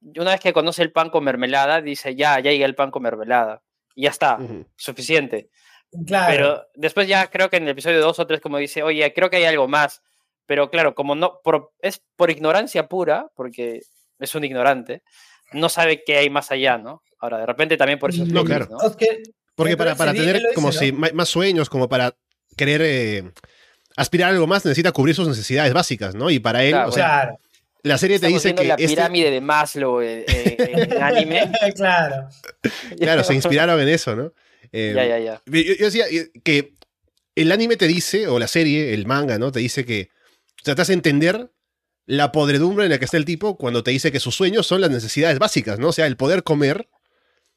una 0.00 0.30
vez 0.30 0.40
que 0.40 0.52
conoce 0.52 0.82
el 0.82 0.92
pan 0.92 1.10
con 1.10 1.24
mermelada, 1.24 1.82
dice, 1.82 2.14
ya, 2.14 2.40
ya 2.40 2.50
llega 2.50 2.66
el 2.66 2.74
pan 2.74 2.90
con 2.90 3.02
mermelada. 3.02 3.62
Y 3.94 4.04
ya 4.04 4.10
está, 4.10 4.38
suficiente. 4.76 5.50
Claro. 6.06 6.32
Pero 6.32 6.66
después 6.74 7.08
ya 7.08 7.26
creo 7.28 7.50
que 7.50 7.56
en 7.56 7.64
el 7.64 7.70
episodio 7.70 8.00
2 8.00 8.18
o 8.18 8.26
3 8.26 8.40
como 8.40 8.58
dice, 8.58 8.82
oye, 8.82 9.12
creo 9.12 9.28
que 9.28 9.36
hay 9.36 9.44
algo 9.44 9.68
más. 9.68 10.02
Pero 10.46 10.70
claro, 10.70 10.94
como 10.94 11.14
no, 11.14 11.40
es 11.80 12.02
por 12.16 12.30
ignorancia 12.30 12.88
pura, 12.88 13.30
porque 13.34 13.82
es 14.18 14.34
un 14.34 14.44
ignorante, 14.44 15.02
no 15.52 15.68
sabe 15.68 16.02
qué 16.04 16.16
hay 16.18 16.30
más 16.30 16.50
allá, 16.50 16.78
¿no? 16.78 17.02
Ahora, 17.20 17.38
de 17.38 17.46
repente 17.46 17.76
también 17.76 17.98
por 17.98 18.10
eso 18.10 18.22
es 18.22 18.28
no, 18.28 18.44
claro. 18.44 18.68
porque 19.54 19.76
para, 19.76 19.96
para 19.96 20.12
tener 20.12 20.40
como 20.54 20.72
si 20.72 20.92
más 20.92 21.28
sueños, 21.28 21.68
como 21.68 21.88
para 21.88 22.14
querer 22.56 22.82
eh, 22.84 23.32
aspirar 23.96 24.30
a 24.30 24.32
algo 24.32 24.46
más, 24.46 24.64
necesita 24.64 24.92
cubrir 24.92 25.14
sus 25.14 25.28
necesidades 25.28 25.72
básicas, 25.72 26.14
¿no? 26.14 26.30
Y 26.30 26.38
para 26.38 26.62
él, 26.64 26.74
o 26.74 26.92
sea, 26.92 27.36
la 27.82 27.98
serie 27.98 28.18
te 28.18 28.28
dice 28.28 28.54
que. 28.54 28.64
La 28.64 28.74
este 28.74 28.88
pirámide 28.88 29.30
de 29.30 29.40
Maslow 29.40 30.00
eh, 30.00 30.24
eh, 30.28 30.56
en, 30.58 30.92
el 30.92 31.02
anime. 31.02 31.50
claro. 31.74 32.28
Claro, 32.98 33.24
se 33.24 33.34
inspiraron 33.34 33.80
en 33.80 33.88
eso, 33.88 34.14
¿no? 34.14 34.32
ya, 34.72 35.04
ya, 35.06 35.18
ya. 35.18 35.42
Yo, 35.46 35.84
decía 35.86 36.04
que 36.44 36.74
el 37.34 37.52
anime 37.52 37.76
te 37.76 37.86
dice, 37.86 38.28
o 38.28 38.38
la 38.38 38.48
serie, 38.48 38.92
el 38.92 39.06
manga, 39.06 39.38
¿no? 39.38 39.50
Te 39.52 39.60
dice 39.60 39.84
que. 39.84 40.10
tratas 40.62 40.88
de 40.88 40.94
entender 40.94 41.50
la 42.08 42.32
podredumbre 42.32 42.86
en 42.86 42.90
la 42.90 42.98
que 42.98 43.04
está 43.04 43.18
el 43.18 43.26
tipo 43.26 43.58
cuando 43.58 43.82
te 43.82 43.90
dice 43.90 44.10
que 44.10 44.18
sus 44.18 44.34
sueños 44.34 44.66
son 44.66 44.80
las 44.80 44.90
necesidades 44.90 45.38
básicas, 45.38 45.78
¿no? 45.78 45.88
O 45.88 45.92
sea, 45.92 46.06
el 46.06 46.16
poder 46.16 46.42
comer, 46.42 46.88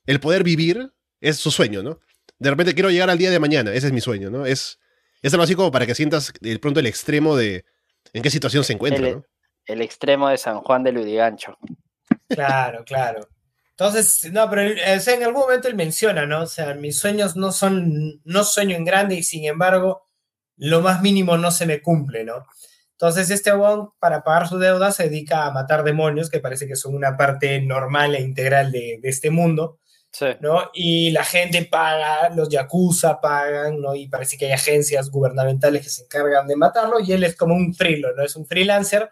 el 0.05 0.19
poder 0.19 0.43
vivir, 0.43 0.91
es 1.21 1.37
su 1.37 1.51
sueño, 1.51 1.81
¿no? 1.81 2.01
De 2.37 2.49
repente 2.49 2.73
quiero 2.73 2.89
llegar 2.89 3.09
al 3.09 3.17
día 3.17 3.31
de 3.31 3.39
mañana, 3.39 3.73
ese 3.73 3.87
es 3.87 3.93
mi 3.93 4.01
sueño, 4.01 4.29
¿no? 4.29 4.45
Es 4.45 4.77
es 5.21 5.33
algo 5.33 5.43
así 5.43 5.55
como 5.55 5.71
para 5.71 5.85
que 5.85 5.95
sientas 5.95 6.33
de 6.41 6.59
pronto 6.59 6.81
el 6.81 6.87
extremo 6.87 7.37
de 7.37 7.63
en 8.11 8.21
qué 8.21 8.29
situación 8.29 8.65
se 8.65 8.73
encuentra, 8.73 9.07
el, 9.07 9.15
¿no? 9.15 9.25
El 9.65 9.81
extremo 9.81 10.27
de 10.27 10.37
San 10.37 10.59
Juan 10.59 10.83
de 10.83 10.91
Ludigancho. 10.91 11.57
Claro, 12.27 12.83
claro. 12.83 13.29
Entonces, 13.69 14.29
no, 14.33 14.49
pero 14.49 14.63
en 14.63 15.23
algún 15.23 15.43
momento 15.43 15.69
él 15.69 15.75
menciona, 15.75 16.25
¿no? 16.25 16.41
O 16.41 16.47
sea, 16.47 16.73
mis 16.73 16.99
sueños 16.99 17.37
no 17.37 17.53
son, 17.53 18.21
no 18.25 18.43
sueño 18.43 18.75
en 18.75 18.83
grande 18.83 19.15
y 19.15 19.23
sin 19.23 19.45
embargo, 19.45 20.09
lo 20.57 20.81
más 20.81 21.01
mínimo 21.01 21.37
no 21.37 21.51
se 21.51 21.65
me 21.65 21.81
cumple, 21.81 22.25
¿no? 22.25 22.45
Entonces, 23.01 23.31
este 23.31 23.51
Wong, 23.51 23.89
para 23.97 24.23
pagar 24.23 24.47
su 24.47 24.59
deuda, 24.59 24.91
se 24.91 25.09
dedica 25.09 25.47
a 25.47 25.51
matar 25.51 25.83
demonios, 25.83 26.29
que 26.29 26.39
parece 26.39 26.67
que 26.67 26.75
son 26.75 26.93
una 26.93 27.17
parte 27.17 27.59
normal 27.59 28.13
e 28.13 28.21
integral 28.21 28.71
de, 28.71 28.99
de 29.01 29.09
este 29.09 29.31
mundo. 29.31 29.79
¿no? 30.39 30.69
Y 30.71 31.09
la 31.09 31.23
gente 31.23 31.65
paga, 31.65 32.29
los 32.29 32.47
yakuza 32.49 33.19
pagan, 33.19 33.81
¿no? 33.81 33.95
Y 33.95 34.07
parece 34.07 34.37
que 34.37 34.45
hay 34.45 34.51
agencias 34.51 35.09
gubernamentales 35.09 35.81
que 35.81 35.89
se 35.89 36.03
encargan 36.03 36.45
de 36.45 36.55
matarlo 36.55 36.99
y 36.99 37.11
él 37.13 37.23
es 37.23 37.35
como 37.35 37.55
un 37.55 37.73
frilo, 37.73 38.13
¿no? 38.15 38.23
Es 38.23 38.35
un 38.35 38.45
freelancer 38.45 39.09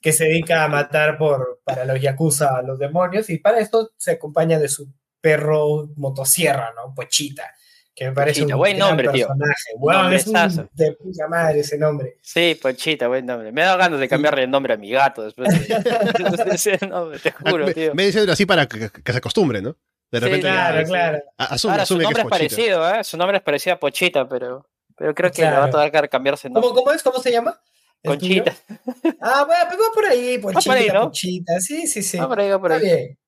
que 0.00 0.12
se 0.12 0.24
dedica 0.24 0.64
a 0.64 0.68
matar 0.68 1.18
por, 1.18 1.60
para 1.64 1.84
los 1.84 2.00
yakuza 2.00 2.56
a 2.56 2.62
los 2.62 2.78
demonios 2.78 3.28
y 3.28 3.38
para 3.38 3.58
esto 3.58 3.90
se 3.98 4.12
acompaña 4.12 4.58
de 4.58 4.68
su 4.68 4.88
perro 5.20 5.90
motosierra, 5.96 6.72
¿no? 6.74 6.94
Pochita. 6.94 7.52
Que 7.98 8.04
me 8.04 8.12
parece 8.12 8.44
un 8.44 8.56
buen 8.56 8.78
nombre, 8.78 9.10
personaje. 9.10 9.70
Tío. 9.70 9.78
Bueno, 9.80 10.08
es 10.12 10.24
un 10.28 10.70
de 10.72 10.92
puta 10.92 11.26
madre 11.26 11.58
ese 11.60 11.76
nombre. 11.76 12.18
Sí, 12.22 12.56
Pochita, 12.62 13.08
buen 13.08 13.26
nombre. 13.26 13.50
Me 13.50 13.62
da 13.62 13.76
ganas 13.76 13.98
de 13.98 14.08
cambiarle 14.08 14.44
el 14.44 14.50
nombre 14.50 14.74
a 14.74 14.76
mi 14.76 14.88
gato 14.88 15.24
después 15.24 15.48
de 15.48 15.74
ese 16.54 16.78
nombre, 16.86 17.18
te 17.18 17.32
juro, 17.32 17.66
me, 17.66 17.74
tío. 17.74 17.96
Me 17.96 18.06
diciendo 18.06 18.32
así 18.32 18.46
para 18.46 18.68
que, 18.68 18.88
que 18.88 19.12
se 19.12 19.18
acostumbre, 19.18 19.60
¿no? 19.60 19.74
De 20.12 20.20
repente, 20.20 20.42
claro, 20.42 20.86
claro. 20.86 21.18
Ahora, 21.38 21.84
su 21.84 21.98
nombre 21.98 22.22
es, 22.22 22.28
parecido, 22.28 22.88
¿eh? 22.88 23.02
Su 23.02 23.16
nombre 23.16 23.38
es 23.38 23.42
parecido 23.42 23.74
a 23.74 23.80
Pochita, 23.80 24.28
pero, 24.28 24.64
pero 24.96 25.12
creo 25.12 25.32
que 25.32 25.42
le 25.42 25.50
va 25.50 25.64
a 25.64 25.70
tocar 25.70 26.08
cambiarse 26.08 26.48
nombre. 26.48 26.68
¿Cómo, 26.68 26.80
¿Cómo, 26.80 26.92
es? 26.92 27.02
¿Cómo 27.02 27.18
se 27.18 27.32
llama? 27.32 27.60
Conchita. 28.04 28.54
Ah, 29.20 29.42
bueno, 29.44 29.64
pues 29.66 29.80
va 29.80 29.92
por 29.92 30.04
ahí, 30.04 30.38
Pochita, 30.38 30.60
por 30.60 30.76
ahí, 30.76 30.88
¿no? 30.88 31.06
Pochita. 31.06 31.58
Sí, 31.58 31.88
sí, 31.88 32.04
sí. 32.04 32.16
Va 32.16 32.28
por 32.28 32.38
ahí, 32.38 32.48
va 32.48 32.60
por 32.60 32.70
ahí. 32.70 32.78
Está 32.78 32.94
bien. 32.94 33.18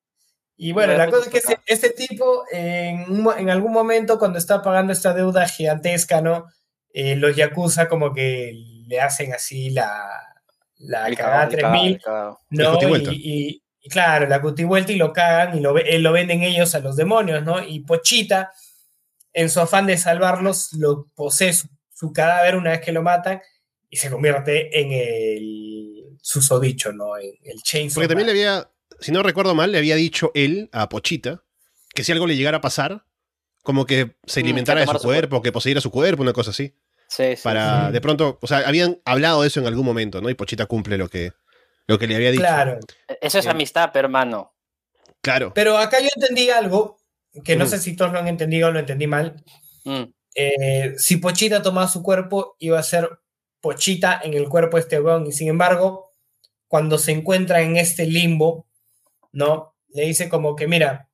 Y 0.63 0.73
bueno, 0.73 0.93
la 0.93 1.09
cosa 1.09 1.25
es 1.25 1.31
que 1.31 1.37
este, 1.39 1.59
este 1.65 1.89
tipo, 1.89 2.43
en, 2.51 3.25
en, 3.35 3.49
algún 3.49 3.73
momento, 3.73 4.19
cuando 4.19 4.37
está 4.37 4.61
pagando 4.61 4.93
esta 4.93 5.11
deuda 5.11 5.47
gigantesca, 5.47 6.21
¿no? 6.21 6.45
Eh, 6.93 7.15
los 7.15 7.35
Yakuza 7.35 7.89
como 7.89 8.13
que 8.13 8.53
le 8.85 9.01
hacen 9.01 9.33
así 9.33 9.71
la, 9.71 10.07
la 10.77 11.15
cagada 11.15 11.49
3000, 11.49 12.01
¿no? 12.51 12.77
y, 13.11 13.63
y 13.81 13.89
claro, 13.89 14.27
la 14.27 14.37
vuelta 14.37 14.91
y 14.91 14.97
lo 14.97 15.11
cagan 15.11 15.57
y 15.57 15.61
lo, 15.61 15.75
eh, 15.79 15.97
lo 15.97 16.11
venden 16.11 16.43
ellos 16.43 16.75
a 16.75 16.79
los 16.79 16.95
demonios, 16.95 17.43
¿no? 17.43 17.63
Y 17.63 17.79
Pochita, 17.79 18.51
en 19.33 19.49
su 19.49 19.61
afán 19.61 19.87
de 19.87 19.97
salvarlos, 19.97 20.73
lo 20.73 21.07
posee 21.15 21.53
su, 21.53 22.13
cadáver 22.13 22.55
una 22.55 22.69
vez 22.69 22.81
que 22.81 22.91
lo 22.91 23.01
matan 23.01 23.41
y 23.89 23.97
se 23.97 24.11
convierte 24.11 24.79
en 24.79 24.91
el 24.91 26.17
susodicho, 26.21 26.93
¿no? 26.93 27.17
En 27.17 27.33
el 27.45 27.63
Chainsaw 27.63 27.95
Porque 27.95 28.09
también 28.09 28.27
le 28.27 28.33
había, 28.33 28.69
si 28.99 29.11
no 29.11 29.23
recuerdo 29.23 29.55
mal, 29.55 29.71
le 29.71 29.77
había 29.77 29.95
dicho 29.95 30.31
él 30.33 30.69
a 30.71 30.89
Pochita 30.89 31.43
que 31.93 32.03
si 32.03 32.11
algo 32.11 32.27
le 32.27 32.35
llegara 32.35 32.57
a 32.57 32.61
pasar, 32.61 33.05
Como 33.63 33.85
que 33.85 34.15
se 34.25 34.41
Mm, 34.41 34.45
alimentara 34.45 34.83
que 34.85 34.91
de 34.91 34.97
su 34.97 35.03
cuerpo, 35.05 35.41
que 35.43 35.51
poseyera 35.51 35.81
su 35.81 35.91
cuerpo, 35.91 36.23
una 36.23 36.33
cosa 36.33 36.49
así. 36.49 36.73
Sí, 37.07 37.35
sí. 37.35 37.41
Para, 37.43 37.87
sí. 37.87 37.93
de 37.93 38.01
pronto, 38.01 38.39
o 38.41 38.47
sea, 38.47 38.59
habían 38.59 38.99
hablado 39.05 39.41
de 39.43 39.49
eso 39.49 39.59
en 39.59 39.67
algún 39.67 39.85
momento, 39.85 40.19
¿no? 40.19 40.31
Y 40.31 40.33
Pochita 40.33 40.65
cumple 40.65 40.97
lo 40.97 41.09
que, 41.09 41.31
lo 41.85 41.99
que 41.99 42.07
le 42.07 42.15
había 42.15 42.31
dicho. 42.31 42.41
Claro. 42.41 42.79
Eso 43.21 43.37
es 43.37 43.45
Bien. 43.45 43.55
amistad, 43.55 43.91
pero 43.93 44.07
hermano. 44.07 44.55
Claro. 45.21 45.51
Pero 45.53 45.77
acá 45.77 45.99
yo 45.99 46.07
entendí 46.15 46.49
algo, 46.49 46.97
que 47.43 47.55
no 47.55 47.65
Ujú. 47.65 47.71
sé 47.75 47.79
si 47.79 47.95
todos 47.95 48.11
lo 48.11 48.17
han 48.17 48.27
entendido 48.27 48.69
o 48.69 48.71
lo 48.71 48.79
entendí 48.79 49.05
mal. 49.05 49.43
Mm. 49.83 50.03
Eh, 50.33 50.93
si 50.97 51.17
Pochita 51.17 51.61
tomaba 51.61 51.87
su 51.87 52.01
cuerpo, 52.01 52.55
iba 52.57 52.79
a 52.79 52.83
ser 52.83 53.09
Pochita 53.59 54.19
en 54.23 54.33
el 54.33 54.49
cuerpo 54.49 54.77
de 54.77 54.81
este 54.81 54.99
weón. 54.99 55.27
Y 55.27 55.33
sin 55.33 55.49
embargo, 55.49 56.09
cuando 56.67 56.97
se 56.97 57.11
encuentra 57.11 57.61
en 57.61 57.77
este 57.77 58.07
limbo, 58.07 58.65
¿no? 59.31 59.75
Le 59.89 60.05
dice 60.05 60.29
como 60.29 60.55
que, 60.55 60.67
mira, 60.67 61.09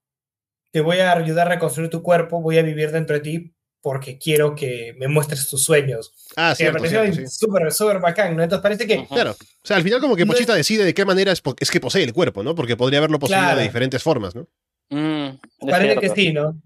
te 0.71 0.81
voy 0.81 0.99
a 0.99 1.13
ayudar 1.13 1.47
a 1.47 1.51
reconstruir 1.55 1.89
tu 1.89 2.01
cuerpo, 2.01 2.41
voy 2.41 2.57
a 2.57 2.63
vivir 2.63 2.91
dentro 2.91 3.15
de 3.15 3.21
ti 3.21 3.53
porque 3.81 4.17
quiero 4.17 4.53
que 4.55 4.93
me 4.97 5.07
muestres 5.07 5.47
tus 5.47 5.63
sueños. 5.63 6.11
Ah, 6.35 6.53
que 6.57 6.65
me 6.65 6.73
pareció 6.73 7.13
sí. 7.13 7.27
súper, 7.27 7.71
súper 7.71 7.99
bacán, 7.99 8.35
¿no? 8.35 8.43
Entonces 8.43 8.61
parece 8.61 8.85
que. 8.85 9.07
Claro. 9.07 9.31
O 9.31 9.67
sea, 9.67 9.77
al 9.77 9.83
final 9.83 10.01
como 10.01 10.15
que 10.15 10.25
No 10.25 10.33
Pochita 10.33 10.55
decide 10.55 10.83
de 10.83 10.93
qué 10.93 11.05
manera 11.05 11.31
es, 11.31 11.41
es 11.59 11.71
que 11.71 11.79
posee 11.79 12.03
el 12.03 12.13
cuerpo, 12.13 12.43
¿no? 12.43 12.53
Porque 12.53 12.75
podría 12.75 12.99
haberlo 12.99 13.19
poseído 13.19 13.41
Claro. 13.41 13.57
de 13.57 13.63
diferentes 13.63 14.03
formas, 14.03 14.35
¿no? 14.35 14.47
Mm, 14.89 15.39
Parece 15.69 15.99
que 15.99 16.09
sí, 16.09 16.33
¿no? 16.33 16.61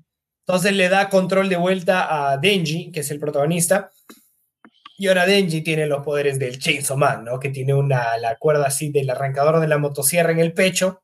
Entonces 0.48 0.74
le 0.74 0.90
da 0.90 1.10
control 1.10 1.50
de 1.50 1.58
vuelta 1.58 2.32
a 2.32 2.38
Denji, 2.38 2.92
que 2.92 3.02
es 3.02 3.12
el 3.12 3.20
protagonista. 3.20 3.92
Y 4.98 5.08
ahora 5.08 5.26
Denji 5.26 5.62
tiene 5.62 5.88
los 5.88 6.04
poderes 6.04 6.40
del 6.40 6.60
Chainsaw 6.60 6.98
Man, 6.98 7.24
¿no? 7.24 7.40
Que 7.40 7.50
tiene 7.50 7.74
una, 7.74 8.18
la 8.18 8.36
cuerda 8.38 8.66
así 8.68 8.92
del 8.92 9.10
arrancador 9.10 9.60
de 9.60 9.68
la 9.68 9.78
motosierra 9.78 10.32
en 10.32 10.40
el 10.40 10.54
pecho. 10.54 11.02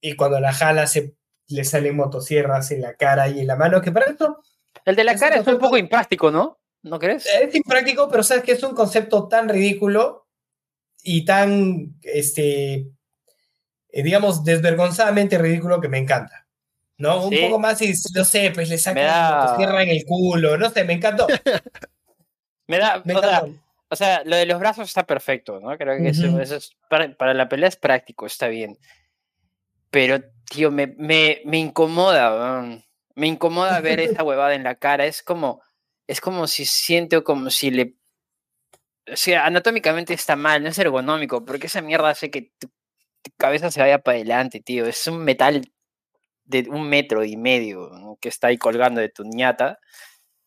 Y 0.00 0.16
cuando 0.16 0.40
la 0.40 0.52
jala 0.52 0.86
se, 0.86 1.14
le 1.48 1.64
salen 1.64 1.96
motosierras 1.96 2.70
en 2.70 2.80
la 2.82 2.94
cara 2.94 3.28
y 3.28 3.40
en 3.40 3.46
la 3.46 3.56
mano. 3.56 3.80
Que 3.82 3.92
para 3.92 4.06
esto 4.10 4.42
El 4.84 4.96
de 4.96 5.04
la 5.04 5.14
cara 5.16 5.36
es 5.36 5.46
un 5.46 5.58
poco 5.58 5.76
impráctico, 5.76 6.30
¿no? 6.30 6.58
¿No 6.82 6.98
crees? 6.98 7.26
es 7.26 7.54
impráctico, 7.54 8.08
pero 8.08 8.22
sabes 8.22 8.42
que 8.44 8.52
es 8.52 8.62
un 8.62 8.74
concepto 8.74 9.28
tan 9.28 9.48
ridículo 9.48 10.26
y 11.02 11.24
tan, 11.26 11.96
este, 12.02 12.74
eh, 13.90 14.02
digamos, 14.02 14.44
desvergonzadamente 14.44 15.36
ridículo 15.38 15.80
que 15.80 15.88
me 15.88 15.98
encanta. 15.98 16.46
¿No? 16.96 17.24
Un 17.26 17.34
poco 17.40 17.58
más 17.58 17.80
y, 17.80 17.94
no 18.14 18.24
sé, 18.26 18.50
pues 18.54 18.68
le 18.68 18.76
sacan 18.76 19.04
da- 19.06 19.82
en 19.82 19.88
el 19.88 20.04
culo, 20.04 20.58
no 20.58 20.68
sé, 20.70 20.84
me 20.84 20.92
encantó. 20.94 21.26
Me 22.66 22.78
da, 22.78 23.02
Me 23.04 23.14
o, 23.14 23.18
encantó. 23.18 23.52
o 23.88 23.96
sea, 23.96 24.22
lo 24.24 24.36
de 24.36 24.46
los 24.46 24.60
brazos 24.60 24.86
está 24.88 25.04
perfecto, 25.04 25.58
¿no? 25.60 25.76
Creo 25.76 25.96
que 25.96 26.10
eso, 26.10 26.28
Ujú. 26.28 26.38
eso 26.38 26.56
es 26.56 26.76
para, 26.88 27.12
para 27.16 27.34
la 27.34 27.48
pelea 27.48 27.68
es 27.68 27.76
práctico, 27.76 28.26
está 28.26 28.48
bien. 28.48 28.78
Pero, 29.90 30.20
tío, 30.50 30.70
me, 30.70 30.88
me, 30.98 31.42
me 31.44 31.58
incomoda, 31.58 32.62
me 33.14 33.26
incomoda 33.26 33.80
ver 33.80 34.00
esa 34.00 34.22
huevada 34.24 34.54
en 34.54 34.64
la 34.64 34.76
cara. 34.76 35.06
Es 35.06 35.22
como, 35.22 35.62
es 36.06 36.20
como 36.20 36.46
si 36.46 36.64
siento 36.64 37.24
como 37.24 37.50
si 37.50 37.70
le... 37.70 37.96
O 39.12 39.16
sea, 39.16 39.46
anatómicamente 39.46 40.14
está 40.14 40.36
mal, 40.36 40.62
no 40.62 40.68
es 40.68 40.78
ergonómico, 40.78 41.44
porque 41.44 41.66
esa 41.66 41.82
mierda 41.82 42.10
hace 42.10 42.30
que 42.30 42.52
tu, 42.58 42.68
tu 43.22 43.30
cabeza 43.36 43.70
se 43.70 43.80
vaya 43.80 43.98
para 43.98 44.16
adelante, 44.16 44.60
tío. 44.60 44.86
Es 44.86 45.06
un 45.06 45.24
metal 45.24 45.62
de 46.44 46.66
un 46.68 46.88
metro 46.88 47.24
y 47.24 47.36
medio 47.36 47.90
¿no? 47.90 48.18
que 48.20 48.28
está 48.28 48.48
ahí 48.48 48.58
colgando 48.58 49.00
de 49.00 49.08
tu 49.08 49.24
ñata. 49.24 49.78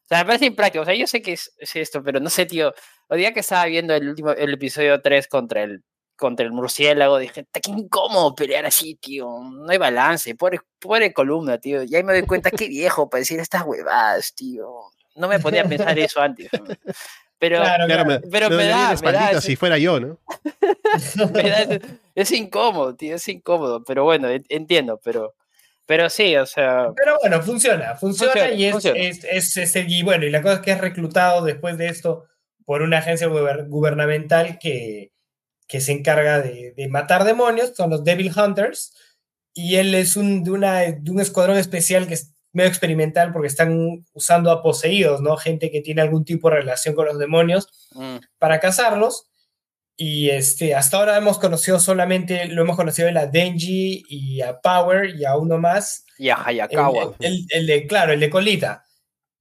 O 0.03 0.07
sea, 0.07 0.19
me 0.19 0.25
parece 0.25 0.45
impráctico. 0.45 0.83
O 0.83 0.85
sea, 0.85 0.95
yo 0.95 1.07
sé 1.07 1.21
que 1.21 1.33
es, 1.33 1.53
es 1.57 1.75
esto, 1.75 2.03
pero 2.03 2.19
no 2.19 2.29
sé, 2.29 2.45
tío. 2.45 2.73
El 3.09 3.19
día 3.19 3.33
que 3.33 3.41
estaba 3.41 3.65
viendo 3.65 3.95
el 3.95 4.09
último, 4.09 4.31
el 4.31 4.53
episodio 4.53 5.01
3 5.01 5.27
contra 5.27 5.63
el, 5.63 5.83
contra 6.15 6.45
el 6.45 6.51
murciélago, 6.51 7.17
dije, 7.17 7.43
"Ta, 7.51 7.59
qué 7.59 7.71
incómodo 7.71 8.35
pelear 8.35 8.65
así, 8.65 8.95
tío. 8.95 9.27
No 9.51 9.69
hay 9.71 9.77
balance, 9.77 10.35
pobre, 10.35 10.59
pobre 10.79 11.11
columna, 11.13 11.57
tío. 11.57 11.83
Y 11.83 11.95
ahí 11.95 12.03
me 12.03 12.13
doy 12.13 12.23
cuenta 12.25 12.51
qué 12.51 12.67
viejo 12.67 13.09
para 13.09 13.19
decir 13.19 13.39
estas 13.39 13.63
huevadas, 13.65 14.33
tío. 14.35 14.67
No 15.15 15.27
me 15.27 15.39
ponía 15.39 15.61
a 15.63 15.65
pensar 15.67 15.97
eso 15.99 16.21
antes. 16.21 16.49
Pero 17.39 17.57
Claro, 17.57 17.85
Claro, 17.87 18.05
me, 18.05 18.19
pero 18.19 18.49
me 18.49 18.55
me 18.57 18.65
da- 18.67 18.75
me 18.77 18.83
da 18.83 18.93
espaldita 18.93 19.31
ese- 19.31 19.41
si 19.47 19.55
fuera 19.55 19.77
yo, 19.77 19.99
¿no? 19.99 20.17
me 21.33 21.49
da 21.49 21.61
ese- 21.61 21.81
es 22.15 22.31
incómodo, 22.31 22.95
tío, 22.95 23.15
es 23.15 23.27
incómodo. 23.27 23.83
Pero 23.83 24.03
bueno, 24.05 24.29
en- 24.29 24.45
entiendo, 24.49 24.99
pero, 25.03 25.33
pero 25.85 26.09
sí, 26.09 26.35
o 26.37 26.45
sea, 26.45 26.87
Pero 26.95 27.17
bueno, 27.21 27.41
funciona, 27.41 27.95
funciona, 27.95 28.31
Funciona, 28.33 28.53
y 28.55 28.65
es, 28.65 28.71
funciona. 28.71 28.99
es, 28.99 29.23
es, 29.25 29.57
es- 29.57 29.85
y 29.87 30.03
bueno, 30.03 30.25
y 30.25 30.29
la 30.29 30.41
cosa 30.41 30.55
es 30.55 30.59
que 30.61 30.71
es 30.71 30.79
reclutado 30.79 31.43
después 31.43 31.77
de 31.77 31.87
esto 31.87 32.25
por 32.65 32.81
una 32.81 32.99
agencia 32.99 33.27
guber- 33.27 33.67
gubernamental 33.67 34.57
que, 34.59 35.11
que 35.73 35.81
se 35.81 35.91
encarga 35.91 36.39
de, 36.39 36.73
de 36.77 36.87
matar 36.87 37.23
demonios, 37.23 37.73
son 37.75 37.89
los 37.89 38.03
Devil 38.03 38.31
Hunters, 38.37 38.93
y 39.55 39.77
él 39.77 39.95
es 39.95 40.15
un, 40.15 40.43
de, 40.43 40.51
una, 40.51 40.81
de 40.81 41.09
un 41.11 41.19
escuadrón 41.19 41.57
especial 41.57 42.05
que 42.07 42.13
es 42.13 42.31
medio 42.51 42.69
experimental 42.69 43.33
porque 43.33 43.47
están 43.47 44.05
usando 44.13 44.51
a 44.51 44.61
poseídos, 44.61 45.21
¿no? 45.21 45.35
Gente 45.35 45.71
que 45.71 45.81
tiene 45.81 46.03
algún 46.03 46.25
tipo 46.25 46.49
de 46.51 46.57
relación 46.57 46.93
con 46.93 47.07
los 47.07 47.17
demonios 47.17 47.67
mm, 47.93 48.17
para 48.37 48.59
cazarlos. 48.59 49.31
Y 49.97 50.29
este, 50.29 50.75
hasta 50.75 50.97
ahora 50.97 51.17
hemos 51.17 51.39
conocido 51.39 51.79
solamente, 51.79 52.45
lo 52.47 52.61
hemos 52.61 52.75
conocido 52.75 53.09
a 53.09 53.25
Denji 53.25 54.03
y 54.07 54.41
a 54.41 54.59
Power 54.59 55.15
y 55.15 55.25
a 55.25 55.35
uno 55.37 55.57
más. 55.57 56.05
y 56.19 56.29
a 56.29 56.35
El, 56.35 56.41
Hayakawa. 56.45 57.15
el- 57.19 57.45
el 57.49 57.65
de, 57.67 57.87
claro, 57.87 58.13
el 58.13 58.19
de 58.19 58.29
colita. 58.29 58.83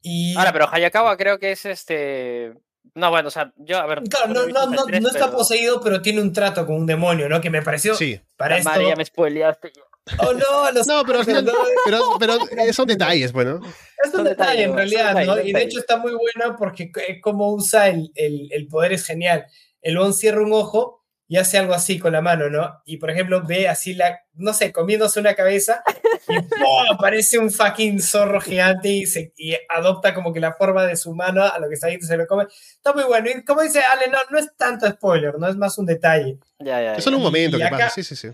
Y 0.00 0.34
Ahora, 0.36 0.52
pero 0.52 0.68
Hayakawa 0.72 1.16
creo 1.18 1.38
que 1.38 1.52
es 1.52 1.64
este. 1.66 2.54
No, 2.94 3.10
bueno, 3.10 3.28
o 3.28 3.30
sea, 3.30 3.52
yo, 3.56 3.78
a 3.78 3.86
ver. 3.86 4.02
claro, 4.02 4.28
no, 4.34 4.46
no, 4.48 4.66
no, 4.66 4.84
tres, 4.84 5.00
no 5.00 5.08
está 5.08 5.26
pero- 5.26 5.38
poseído, 5.38 5.80
pero 5.80 6.02
tiene 6.02 6.20
un 6.20 6.32
trato 6.32 6.66
con 6.66 6.76
un 6.76 6.86
demonio, 6.86 7.28
¿no? 7.28 7.40
Que 7.40 7.48
me 7.50 7.62
pareció 7.62 7.94
Sí. 7.94 8.20
para 8.36 8.58
esto. 8.58 8.68
madre, 8.68 8.88
ya 8.88 8.96
me 8.96 9.04
spoileaste. 9.04 9.72
Oh, 10.18 10.32
no, 10.34 10.70
los- 10.72 10.86
No, 10.86 11.02
pero 11.04 11.20
al 11.20 11.24
final, 11.24 11.44
no, 11.44 11.52
pero, 11.84 12.00
pero 12.18 12.34
eh, 12.58 12.72
son 12.72 12.86
detalles, 12.88 13.32
bueno. 13.32 13.60
Es 14.04 14.06
un 14.06 14.12
Son 14.12 14.24
detalle 14.24 14.50
detalles, 14.50 14.66
en 14.68 14.76
realidad, 14.76 15.08
detalles, 15.08 15.26
¿no? 15.28 15.34
son 15.34 15.40
Y 15.42 15.44
de 15.44 15.46
detalles. 15.52 15.68
hecho 15.68 15.78
está 15.80 15.96
muy 15.98 16.12
bueno 16.12 16.56
porque 16.58 16.90
c- 16.94 17.20
cómo 17.22 17.52
usa 17.54 17.88
el, 17.88 18.10
el, 18.16 18.48
el 18.50 18.66
poder 18.66 18.92
es 18.94 19.06
genial. 19.06 19.46
El 19.80 19.96
on 19.98 20.12
cierra 20.12 20.42
un 20.42 20.52
ojo 20.52 21.01
y 21.32 21.38
hace 21.38 21.56
algo 21.56 21.72
así 21.72 21.98
con 21.98 22.12
la 22.12 22.20
mano, 22.20 22.50
¿no? 22.50 22.82
Y 22.84 22.98
por 22.98 23.10
ejemplo 23.10 23.42
ve 23.42 23.66
así 23.66 23.94
la, 23.94 24.20
no 24.34 24.52
sé, 24.52 24.70
comiéndose 24.70 25.18
una 25.18 25.34
cabeza 25.34 25.82
y 26.28 26.34
¡pum! 26.42 26.92
aparece 26.92 27.38
un 27.38 27.50
fucking 27.50 28.02
zorro 28.02 28.38
gigante 28.38 28.90
y, 28.90 29.06
se, 29.06 29.32
y 29.38 29.54
adopta 29.70 30.12
como 30.12 30.30
que 30.34 30.40
la 30.40 30.52
forma 30.52 30.84
de 30.84 30.94
su 30.94 31.14
mano 31.14 31.42
a 31.42 31.58
lo 31.58 31.68
que 31.70 31.74
está 31.76 31.86
ahí 31.86 31.96
y 31.98 32.04
se 32.04 32.18
lo 32.18 32.26
come. 32.26 32.44
Está 32.50 32.92
muy 32.92 33.04
bueno. 33.04 33.30
Y 33.30 33.42
como 33.46 33.62
dice 33.62 33.80
Ale, 33.80 34.08
no, 34.10 34.18
no 34.30 34.38
es 34.38 34.54
tanto 34.58 34.86
spoiler, 34.90 35.38
no 35.38 35.48
es 35.48 35.56
más 35.56 35.78
un 35.78 35.86
detalle. 35.86 36.36
Ya, 36.58 36.82
ya. 36.82 36.94
Es 36.96 37.04
solo 37.04 37.16
un 37.16 37.22
Y 37.22 37.24
momento 37.24 37.56
que 37.56 37.64
acá- 37.64 37.78
pasa. 37.78 37.90
Sí, 37.94 38.02
sí, 38.04 38.14
sí. 38.14 38.28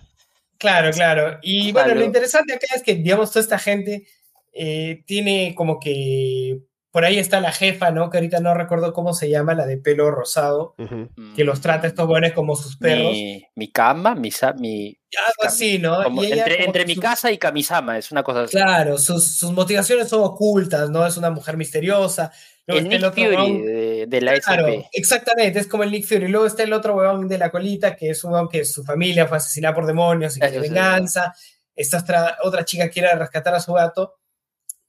Claro, 0.58 0.90
claro. 0.90 1.38
Y 1.40 1.70
bueno, 1.70 1.90
Salud. 1.90 2.00
lo 2.00 2.06
interesante 2.06 2.52
acá 2.54 2.66
es 2.74 2.82
que, 2.82 2.96
digamos, 2.96 3.30
toda 3.30 3.44
esta 3.44 3.60
gente 3.60 4.08
eh, 4.52 5.04
tiene 5.06 5.54
como 5.56 5.78
que. 5.78 6.58
Por 6.90 7.04
ahí 7.04 7.18
está 7.18 7.40
la 7.40 7.52
jefa, 7.52 7.90
¿no? 7.90 8.08
Que 8.08 8.16
ahorita 8.16 8.40
no 8.40 8.54
recuerdo 8.54 8.92
cómo 8.94 9.12
se 9.12 9.28
llama, 9.28 9.54
la 9.54 9.66
de 9.66 9.76
pelo 9.76 10.10
rosado, 10.10 10.74
Ujú. 10.78 11.10
que 11.36 11.44
los 11.44 11.60
trata 11.60 11.86
a 11.86 11.88
estos 11.90 12.06
buenos 12.06 12.32
como 12.32 12.56
sus 12.56 12.76
perros. 12.78 13.12
Mi, 13.12 13.44
mi 13.54 13.70
cama, 13.70 14.14
mi, 14.14 14.30
mi 14.58 14.98
Algo 15.16 15.42
así, 15.46 15.78
¿no? 15.78 16.02
como 16.02 16.22
ella 16.24 16.36
entre, 16.38 16.54
como 16.56 16.66
entre 16.66 16.82
que 16.82 16.86
mi 16.86 16.94
sus- 16.94 17.02
casa 17.02 17.30
y 17.30 17.36
Kamisama, 17.38 17.98
es 17.98 18.10
una 18.10 18.22
cosa 18.22 18.42
así. 18.42 18.52
Claro, 18.56 18.96
sus, 18.96 19.36
sus 19.36 19.52
motivaciones 19.52 20.08
son 20.08 20.22
ocultas, 20.22 20.88
¿no? 20.90 21.06
Es 21.06 21.16
una 21.18 21.30
mujer 21.30 21.56
misteriosa. 21.58 22.32
Luego 22.66 22.80
el 22.82 22.88
Nick 22.88 22.98
otro 23.04 23.12
Fury 23.12 23.36
huevón- 23.36 23.64
de, 23.64 24.06
de 24.08 24.20
la 24.22 24.38
Claro, 24.40 24.66
SP. 24.68 24.88
exactamente, 24.92 25.58
es 25.58 25.66
como 25.66 25.82
el 25.84 25.90
Nick 25.90 26.06
Fury. 26.06 26.28
Luego 26.28 26.46
está 26.46 26.62
el 26.62 26.72
otro 26.72 26.94
huevón 26.96 27.28
de 27.28 27.36
la 27.38 27.50
colita, 27.50 27.96
que 27.96 28.10
es 28.10 28.24
un 28.24 28.32
huevón 28.32 28.48
que 28.48 28.64
su 28.64 28.82
familia 28.82 29.26
fue 29.26 29.36
asesinada 29.36 29.74
por 29.74 29.86
demonios 29.86 30.36
y 30.38 30.40
sí. 30.40 30.58
venganza. 30.58 31.34
Esta 31.76 31.98
otra, 31.98 32.38
otra 32.42 32.64
chica 32.64 32.88
quiere 32.88 33.14
rescatar 33.14 33.54
a 33.54 33.60
su 33.60 33.72
gato. 33.72 34.14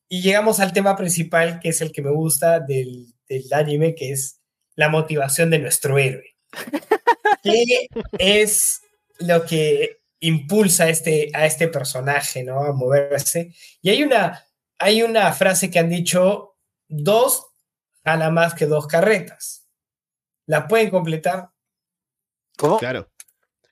Y 0.10 0.22
llegamos 0.22 0.60
al 0.60 0.74
tema 0.74 0.96
principal, 0.96 1.60
que 1.60 1.70
es 1.70 1.82
el 1.82 1.92
que 1.92 2.02
me 2.02 2.12
gusta 2.12 2.60
del, 2.60 3.14
del 3.28 3.54
anime, 3.54 3.96
que 3.96 4.12
es 4.12 4.42
la 4.76 4.90
motivación 4.90 5.50
de 5.52 5.60
nuestro 5.60 5.98
héroe. 5.98 6.36
¿Qué 7.44 7.88
es 8.18 8.82
lo 9.20 9.46
que 9.46 10.00
impulsa 10.20 10.86
a 10.86 10.90
este, 10.90 11.32
a 11.34 11.46
este 11.46 11.68
personaje, 11.68 12.44
¿no? 12.44 12.64
A 12.64 12.74
moverse. 12.74 13.54
Y 13.82 13.90
hay 13.90 14.04
una, 14.04 14.46
hay 14.78 15.04
una 15.04 15.32
frase 15.34 15.70
que 15.70 15.80
han 15.80 15.90
dicho, 15.90 16.58
dos 16.88 17.46
jala 18.04 18.32
más 18.32 18.54
que 18.54 18.66
dos 18.66 18.88
carretas. 18.88 19.68
¿La 20.46 20.68
pueden 20.68 20.90
completar? 20.90 21.50
¿Cómo? 22.58 22.80
Claro. 22.80 23.10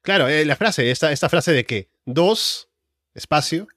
Claro, 0.02 0.28
eh, 0.30 0.46
la 0.46 0.56
frase, 0.56 0.90
esta, 0.90 1.12
esta 1.12 1.28
frase 1.28 1.52
de 1.52 1.66
que 1.66 1.90
dos, 2.06 2.70
espacio, 3.14 3.68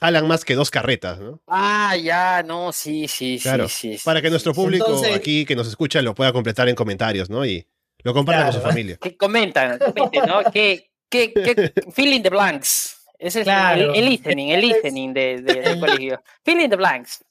jalan 0.00 0.26
más 0.26 0.44
que 0.44 0.54
dos 0.54 0.70
carretas, 0.70 1.18
¿no? 1.20 1.40
Ah, 1.46 1.96
ya, 1.96 2.42
no, 2.42 2.72
sí, 2.72 3.06
sí, 3.08 3.38
Claro, 3.42 3.68
sí, 3.68 3.98
sí. 3.98 4.02
Para 4.04 4.20
que 4.20 4.28
sí, 4.28 4.30
nuestro 4.30 4.54
público 4.54 4.86
Entonces- 4.86 5.14
aquí 5.14 5.44
que 5.44 5.54
nos 5.56 5.68
escucha 5.68 6.00
lo 6.02 6.14
pueda 6.14 6.32
completar 6.32 6.68
en 6.68 6.74
comentarios, 6.74 7.28
¿no? 7.30 7.44
Y 7.44 7.66
lo 8.02 8.14
comparta 8.14 8.44
con 8.44 8.52
su 8.54 8.58
Claro. 8.60 8.70
familia. 8.72 8.96
Que 8.96 9.16
comentan, 9.16 9.78
comenten, 9.78 10.24
¿no? 10.26 10.50
¿Qué, 10.52 10.90
qué, 11.08 11.32
qué, 11.32 11.72
fill 11.92 12.12
in 12.14 12.22
the 12.22 12.30
blanks. 12.30 12.96
Ese 13.18 13.40
es 13.40 13.44
Claro. 13.44 13.92
el, 13.92 13.98
el 13.98 14.04
listening, 14.10 14.48
el 14.48 14.60
listening 14.62 15.12
de, 15.12 15.42
de- 15.42 15.60
del 15.60 15.80
colegio. 15.80 16.22
Fill 16.44 16.60
in 16.60 16.70
the 16.70 16.76
blanks. 16.76 17.22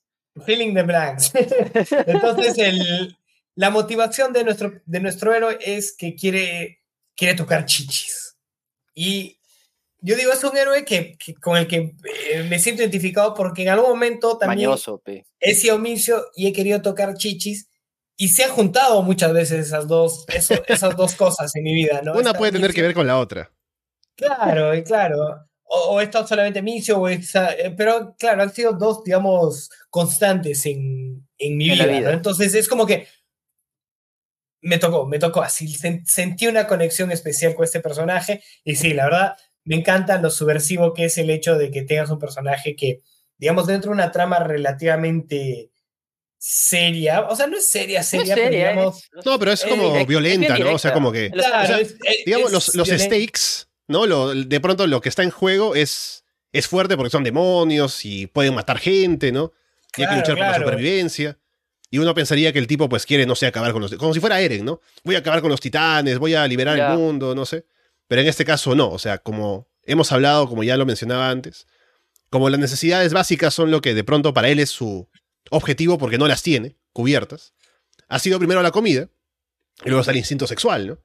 Feeling 0.46 0.74
the 0.76 0.84
blanks. 0.84 1.32
Entonces, 2.06 2.58
el, 2.60 3.18
la 3.56 3.72
motivación 3.72 4.32
de 4.32 4.44
nuestro, 4.44 4.72
de 4.86 5.00
nuestro 5.00 5.34
héroe 5.34 5.58
es 5.60 5.96
que 5.98 6.16
quiere, 6.16 6.82
quiere 7.16 7.34
tocar 7.34 7.66
chichis. 7.66 8.38
Y 8.94 9.39
yo 10.02 10.16
digo, 10.16 10.32
es 10.32 10.44
un 10.44 10.56
héroe 10.58 10.86
que, 10.86 11.18
que- 11.18 11.34
con 11.36 11.58
el 11.58 11.68
que 11.68 11.94
eh, 12.32 12.44
me 12.50 12.60
siento 12.60 12.82
identificado 12.82 13.34
porque 13.34 13.64
en 13.64 13.70
algún 13.70 13.90
momento 13.90 14.38
también 14.38 14.70
Mañoso, 14.70 15.00
pe. 15.00 15.26
he 15.40 15.54
sido 15.56 15.76
omiso 15.76 16.26
y 16.36 16.48
he 16.48 16.54
querido 16.54 16.82
tocar 16.82 17.16
chichis 17.16 17.70
y 18.18 18.30
se 18.30 18.44
han 18.44 18.52
juntado 18.52 19.02
muchas 19.04 19.32
veces 19.34 19.66
esas 19.68 19.88
dos, 19.88 20.26
eso- 20.30 20.54
esas 20.68 20.96
dos 20.96 21.16
cosas 21.16 21.56
en 21.56 21.64
mi 21.64 21.74
vida, 21.74 22.02
¿no? 22.04 22.12
Una 22.14 22.22
Esta 22.22 22.38
puede 22.38 22.52
tener 22.52 22.74
que 22.74 22.82
ver 22.82 22.94
con 22.94 23.08
la 23.08 23.18
otra. 23.20 23.52
Claro, 24.16 24.72
claro. 24.84 25.46
O, 25.72 25.78
o 25.96 26.02
he 26.02 26.04
estado 26.06 26.26
solamente 26.28 26.62
misio, 26.62 26.98
o 27.00 27.08
esa- 27.08 27.54
eh, 27.54 27.72
pero 27.78 28.16
claro, 28.18 28.42
han 28.42 28.52
sido 28.54 28.74
dos, 28.74 29.04
digamos, 29.04 29.70
constantes 29.90 30.66
en, 30.66 31.28
en 31.38 31.58
mi 31.58 31.70
En 31.70 31.78
la 31.78 31.84
vida, 31.86 31.94
¿no? 31.94 32.00
vida. 32.00 32.14
Entonces 32.14 32.56
es 32.56 32.68
como 32.68 32.86
que 32.88 33.08
me 34.62 34.78
tocó, 34.78 35.06
me 35.08 35.20
tocó 35.20 35.42
así. 35.42 35.68
sen- 35.68 36.04
sentí 36.06 36.48
una 36.48 36.68
conexión 36.68 37.12
especial 37.12 37.56
con 37.56 37.64
este 37.66 37.80
personaje 37.80 38.44
y 38.64 38.76
sí, 38.76 38.94
la 38.94 39.06
verdad, 39.06 39.38
me 39.66 39.76
encanta 39.76 40.20
lo 40.22 40.30
subversivo 40.30 40.94
que 40.94 41.06
es 41.06 41.18
el 41.18 41.30
hecho 41.30 41.58
de 41.58 41.70
que 41.72 41.84
tengas 41.84 42.10
un 42.10 42.20
personaje 42.20 42.76
que, 42.76 43.00
digamos, 43.38 43.68
dentro 43.68 43.92
de 43.92 43.96
una 43.96 44.12
trama 44.12 44.40
relativamente 44.40 45.72
seria, 46.38 47.22
o 47.28 47.36
sea, 47.36 47.48
no 47.48 47.58
es 47.58 47.66
seria, 47.66 48.00
No 48.00 48.02
es 48.02 48.08
seria, 48.08 48.36
pero 48.36 48.50
digamos, 48.50 48.98
es- 49.04 49.26
No, 49.26 49.38
pero 49.40 49.52
es 49.52 49.64
Eh, 49.66 49.70
como 49.70 49.96
es 49.98 50.08
violenta, 50.08 50.58
¿no? 50.58 50.74
O 50.74 50.80
sea, 50.80 50.94
como 50.94 51.12
que. 51.12 51.30
Los- 51.34 51.46
claro, 51.46 51.64
o 51.64 51.68
sea, 51.68 51.80
es- 51.80 51.92
es- 52.04 52.26
digamos, 52.26 52.52
los, 52.52 52.76
los 52.76 52.88
stakes, 52.88 53.68
¿no? 53.88 54.06
Lo, 54.06 54.34
de 54.34 54.60
pronto 54.62 54.88
lo 54.88 55.02
que 55.02 55.10
está 55.10 55.24
en 55.24 55.32
juego 55.32 55.76
es, 55.76 56.24
es 56.54 56.68
fuerte 56.68 56.96
porque 56.96 57.10
son 57.10 57.24
demonios 57.26 58.06
y 58.06 58.28
pueden 58.28 58.56
matar 58.56 58.80
gente, 58.80 59.32
¿no? 59.32 59.52
Y 59.98 60.02
hay 60.02 60.08
que 60.08 60.14
Claro, 60.14 60.20
luchar 60.20 60.36
por 60.38 60.46
la 60.46 60.56
supervivencia. 60.58 61.38
Y 61.92 61.98
uno 61.98 62.14
pensaría 62.14 62.54
que 62.54 62.60
el 62.60 62.68
tipo, 62.68 62.88
pues, 62.88 63.06
quiere, 63.06 63.26
no 63.26 63.36
sé, 63.36 63.48
acabar 63.48 63.74
con 63.74 63.82
los. 63.82 63.94
Como 63.96 64.14
si 64.14 64.20
fuera 64.20 64.40
Eren, 64.40 64.64
¿no? 64.64 64.80
Voy 65.04 65.16
a 65.16 65.20
acabar 65.20 65.42
con 65.42 65.50
los 65.50 65.60
titanes, 65.60 66.20
voy 66.20 66.36
a 66.36 66.48
liberar 66.48 66.78
Ya. 66.78 66.92
el 66.94 66.98
mundo, 67.00 67.34
no 67.36 67.46
sé. 67.46 67.66
Pero 68.10 68.22
en 68.22 68.28
este 68.28 68.44
caso 68.44 68.76
no. 68.76 68.90
O 68.90 69.00
sea, 69.00 69.20
como 69.20 69.70
hemos 69.84 70.12
hablado, 70.12 70.50
como 70.50 70.64
ya 70.64 70.76
lo 70.76 70.86
mencionaba 70.86 71.30
antes, 71.30 71.68
como 72.30 72.50
las 72.50 72.60
necesidades 72.60 73.14
básicas 73.14 73.54
son 73.54 73.72
lo 73.72 73.80
que 73.80 73.94
de 73.94 74.04
pronto 74.04 74.34
para 74.34 74.50
él 74.50 74.60
es 74.60 74.72
su 74.72 75.08
objetivo 75.52 75.98
porque 75.98 76.18
no 76.18 76.28
las 76.28 76.44
tiene 76.44 76.76
cubiertas, 76.92 77.54
ha 78.08 78.20
sido 78.20 78.40
primero 78.40 78.62
la 78.62 78.72
comida 78.72 79.10
y 79.86 79.90
luego 79.90 80.02
está 80.02 80.12
el 80.12 80.18
instinto 80.18 80.48
sexual, 80.48 80.88
¿no? 80.88 81.00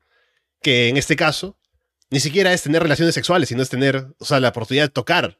Que 0.60 0.88
en 0.88 0.96
este 0.96 1.14
caso 1.14 1.58
ni 2.10 2.20
siquiera 2.20 2.52
es 2.52 2.62
tener 2.62 2.82
relaciones 2.82 3.14
sexuales, 3.14 3.48
sino 3.48 3.62
es 3.62 3.68
tener, 3.68 4.06
o 4.18 4.24
sea, 4.24 4.40
la 4.40 4.48
oportunidad 4.48 4.84
de 4.84 4.90
tocar 4.90 5.38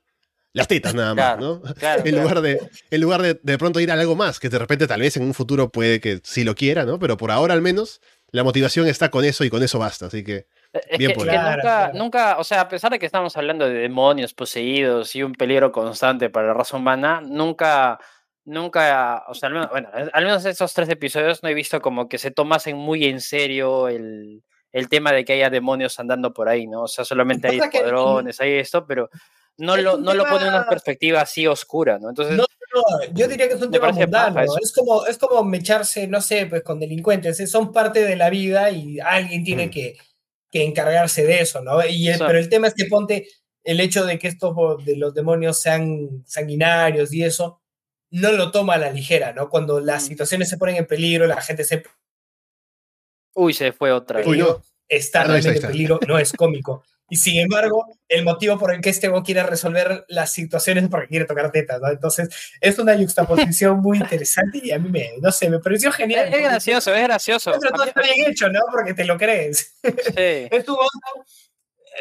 las 0.52 0.68
tetas 0.68 0.94
nada 0.94 1.14
más, 1.14 1.36
Claro, 1.36 1.40
¿no? 1.64 1.74
claro, 1.74 2.02
En 2.04 2.12
claro. 2.12 2.22
lugar, 2.22 2.40
de, 2.42 2.60
en 2.90 3.00
lugar 3.00 3.22
de 3.22 3.40
de 3.42 3.58
pronto 3.58 3.80
ir 3.80 3.90
a 3.90 3.94
algo 3.94 4.16
más, 4.16 4.38
que 4.38 4.48
de 4.50 4.58
repente 4.58 4.86
tal 4.86 5.00
vez 5.00 5.16
en 5.16 5.22
un 5.24 5.34
futuro 5.34 5.70
puede 5.70 6.00
que 6.00 6.20
sí 6.24 6.44
lo 6.44 6.54
quiera, 6.54 6.84
¿no? 6.84 6.98
Pero 6.98 7.16
por 7.16 7.30
ahora 7.30 7.54
al 7.54 7.62
menos 7.62 8.00
la 8.32 8.44
motivación 8.44 8.86
está 8.86 9.10
con 9.10 9.24
eso 9.24 9.44
y 9.44 9.50
con 9.50 9.62
eso 9.62 9.78
basta, 9.78 10.06
así 10.06 10.22
que... 10.24 10.46
Es 10.90 10.98
Bien 10.98 11.12
que, 11.12 11.18
es 11.18 11.24
que 11.24 11.30
él. 11.30 11.36
nunca, 11.36 11.42
Claro, 11.42 11.62
claro. 11.62 11.92
nunca, 11.94 12.38
o 12.38 12.44
sea, 12.44 12.60
a 12.62 12.68
pesar 12.68 12.90
de 12.90 12.98
que 12.98 13.06
estamos 13.06 13.36
hablando 13.36 13.66
de 13.68 13.74
demonios 13.74 14.34
poseídos 14.34 15.14
y 15.14 15.22
un 15.22 15.32
peligro 15.32 15.70
constante 15.70 16.30
para 16.30 16.48
la 16.48 16.54
raza 16.54 16.76
humana, 16.76 17.20
nunca, 17.24 17.98
nunca, 18.44 19.24
o 19.28 19.34
sea, 19.34 19.48
al 19.48 19.52
menos, 19.54 19.70
bueno, 19.70 19.88
al 20.12 20.24
menos 20.24 20.44
estos 20.44 20.74
tres 20.74 20.88
episodios 20.88 21.42
no 21.42 21.48
he 21.48 21.54
visto 21.54 21.80
como 21.80 22.08
que 22.08 22.18
se 22.18 22.30
tomasen 22.30 22.76
muy 22.76 23.04
en 23.06 23.20
serio 23.20 23.88
el, 23.88 24.42
el 24.72 24.88
tema 24.88 25.12
de 25.12 25.24
que 25.24 25.34
haya 25.34 25.50
demonios 25.50 25.98
andando 26.00 26.32
por 26.32 26.48
ahí, 26.48 26.66
¿no? 26.66 26.82
O 26.82 26.88
sea, 26.88 27.04
solamente 27.04 27.48
hay 27.48 27.58
escuadrones, 27.58 28.40
hay 28.40 28.54
esto, 28.54 28.86
pero 28.86 29.08
no 29.58 29.76
Es 29.76 29.84
lo, 29.84 29.96
no 29.98 30.14
lo 30.14 30.24
pone 30.24 30.42
en 30.42 30.48
una 30.48 30.58
tema- 30.62 30.68
perspectiva 30.68 31.20
así 31.20 31.46
oscura, 31.46 31.98
¿no? 32.00 32.08
Entonces, 32.10 32.36
No, 32.36 32.42
no, 32.74 33.14
yo 33.14 33.28
diría 33.28 33.46
que 33.46 33.54
es 33.54 33.62
un 33.62 33.70
Me 33.70 33.78
tema 33.78 33.92
mundano. 33.92 34.42
Es 34.60 34.72
como, 34.74 35.06
es 35.06 35.16
como 35.18 35.44
mecharse, 35.44 36.08
no 36.08 36.20
sé, 36.20 36.46
pues 36.46 36.64
con 36.64 36.80
delincuentes. 36.80 37.38
eh, 37.38 37.46
Son 37.46 37.72
parte 37.72 38.04
de 38.04 38.16
la 38.16 38.30
vida 38.30 38.70
y 38.70 38.98
alguien 38.98 39.44
tiene 39.44 39.68
Mm. 39.68 39.70
que, 39.70 39.96
que 40.54 40.62
encargarse 40.62 41.24
de 41.26 41.40
eso, 41.40 41.60
¿no? 41.62 41.84
Y 41.84 42.08
el- 42.08 42.18
pero 42.20 42.38
el 42.38 42.48
tema 42.48 42.68
es 42.68 42.74
que 42.74 42.84
ponte 42.84 43.26
el 43.64 43.80
hecho 43.80 44.06
de 44.06 44.20
que 44.20 44.28
estos 44.28 44.54
de 44.84 44.96
los 44.96 45.12
demonios 45.12 45.60
sean 45.60 46.22
sanguinarios 46.26 47.12
y 47.12 47.24
eso, 47.24 47.60
no 48.10 48.30
lo 48.30 48.52
toma 48.52 48.74
a 48.74 48.78
la 48.78 48.90
ligera, 48.92 49.32
¿no? 49.32 49.48
Cuando 49.48 49.80
las 49.80 50.04
Mm. 50.04 50.06
situaciones 50.06 50.48
se 50.48 50.56
ponen 50.56 50.76
en 50.76 50.86
peligro, 50.86 51.26
la 51.26 51.40
gente 51.42 51.64
se 51.64 51.82
uy, 53.34 53.52
se 53.52 53.72
fue 53.72 53.90
otra 53.90 54.18
vez. 54.18 54.28
Uy, 54.28 54.38
no. 54.38 54.62
está 54.88 55.22
Ah, 55.22 55.26
no, 55.28 55.34
está, 55.34 55.48
realmente 55.50 55.66
en 55.66 55.72
peligro, 55.72 55.98
no 56.06 56.18
es 56.20 56.32
cómico. 56.34 56.84
Y 57.10 57.16
sin 57.16 57.38
embargo, 57.38 57.86
el 58.08 58.24
motivo 58.24 58.58
por 58.58 58.72
el 58.72 58.80
que 58.80 58.90
este 58.90 59.10
quiere 59.24 59.42
resolver 59.42 60.04
las 60.08 60.32
situaciones 60.32 60.84
es 60.84 60.90
porque 60.90 61.08
quiere 61.08 61.26
tocar 61.26 61.52
tetas, 61.52 61.80
¿no? 61.80 61.88
Entonces, 61.88 62.28
es 62.60 62.78
una 62.78 62.96
juxtaposición 62.96 63.80
muy 63.80 63.98
interesante 63.98 64.60
y 64.62 64.70
a 64.70 64.78
mí 64.78 64.88
me, 64.88 65.10
no 65.20 65.30
sé, 65.30 65.50
me 65.50 65.58
pareció 65.58 65.92
genial. 65.92 66.28
Es, 66.28 66.34
es 66.34 66.42
gracioso, 66.42 66.94
es 66.94 67.02
gracioso. 67.02 67.52
Pero 67.60 67.72
todo 67.74 67.84
está 67.84 68.00
bien 68.00 68.30
hecho, 68.30 68.48
¿no? 68.48 68.60
Porque 68.72 68.94
te 68.94 69.04
lo 69.04 69.18
crees. 69.18 69.74
sí. 69.82 69.92
Es 70.50 70.64
tu 70.64 70.72
onda, 70.72 71.28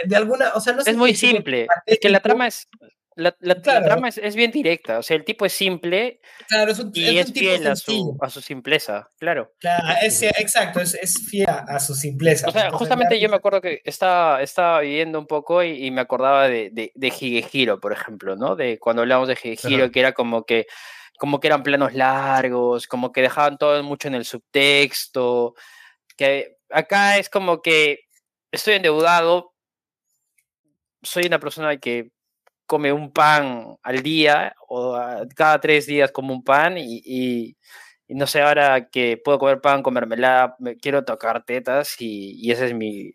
eh, 0.04 0.08
de 0.08 0.16
alguna, 0.16 0.52
o 0.54 0.62
sea, 0.62 0.74
no 0.74 0.84
sé 0.84 0.92
es 0.92 0.98
muy 0.98 1.16
simple. 1.16 1.68
Es 1.86 2.00
que 2.00 2.10
la 2.10 2.22
trama 2.22 2.48
es. 2.48 2.68
La, 3.16 3.36
la- 3.40 3.62
trama 3.62 4.10
es, 4.10 4.18
es 4.18 4.36
bien 4.36 4.52
directa. 4.52 5.00
O 5.00 5.04
sea, 5.04 5.16
el 5.18 5.24
tipo 5.24 5.46
es 5.46 5.54
simple 5.54 6.20
Claro, 6.48 6.72
es 6.72 6.80
un, 6.80 6.92
y 6.94 7.18
es 7.18 7.32
fiel 7.32 7.68
a 7.68 7.76
su, 7.76 8.18
a 8.22 8.30
su 8.30 8.42
simpleza. 8.42 9.10
Claro. 9.20 9.54
Claro, 9.60 9.84
es- 10.02 10.22
exacto, 10.24 10.80
es, 10.82 11.28
fiel 11.30 11.48
a, 11.50 11.80
su 11.80 11.94
simpleza. 11.96 12.48
O 12.48 12.52
sea, 12.52 12.66
Entonces, 12.66 12.80
justamente 12.80 13.20
yo 13.20 13.30
me 13.30 13.36
acuerdo 13.36 13.62
que 13.62 13.82
estaba, 13.86 14.42
estaba 14.42 14.82
viviendo 14.82 15.20
un 15.20 15.28
poco 15.28 15.64
y, 15.64 15.86
y 15.86 15.92
me 15.92 16.02
acordaba 16.02 16.48
de, 16.48 16.70
de, 16.72 16.92
de 16.96 17.08
Higehiro, 17.08 17.80
por 17.80 17.94
ejemplo, 17.94 18.36
¿no? 18.36 18.56
De 18.56 18.80
cuando 18.80 19.02
hablamos 19.04 19.28
de 19.28 19.38
Higehiro, 19.42 19.84
Ajá. 19.86 19.92
que 19.92 20.00
era 20.00 20.14
como 20.14 20.46
que, 20.46 20.66
como 21.20 21.40
que 21.40 21.48
eran 21.48 21.64
planos 21.64 21.94
largos, 21.94 22.88
como 22.88 23.12
que 23.12 23.22
dejaban 23.22 23.58
todo 23.58 23.82
mucho 23.84 24.08
en 24.08 24.16
el 24.16 24.26
subtexto. 24.26 25.54
Que 26.18 26.58
acá 26.70 27.18
es 27.18 27.30
como 27.30 27.62
que 27.62 28.02
estoy 28.52 28.76
endeudado, 28.76 29.54
soy 31.02 31.26
una 31.26 31.40
persona 31.40 31.78
que 31.78 32.12
come 32.74 32.92
un 32.92 33.12
pan 33.12 33.78
al 33.84 34.02
día 34.02 34.56
o 34.68 34.96
a- 34.96 35.28
cada 35.36 35.60
tres 35.62 35.86
días 35.86 36.12
como 36.12 36.34
un 36.34 36.44
pan 36.44 36.78
y, 36.78 37.02
y- 37.06 37.56
y 38.08 38.16
no 38.16 38.26
sé, 38.28 38.42
ahora 38.42 38.90
que 38.90 39.18
puedo 39.24 39.38
comer 39.40 39.62
pan 39.62 39.84
con 39.84 39.94
mermelada, 39.94 40.56
me 40.60 40.76
quiero 40.78 41.06
tocar 41.06 41.44
tetas 41.46 41.96
y, 42.02 42.34
y 42.42 42.52
ese 42.52 42.66
es 42.68 42.74
mi, 42.74 43.12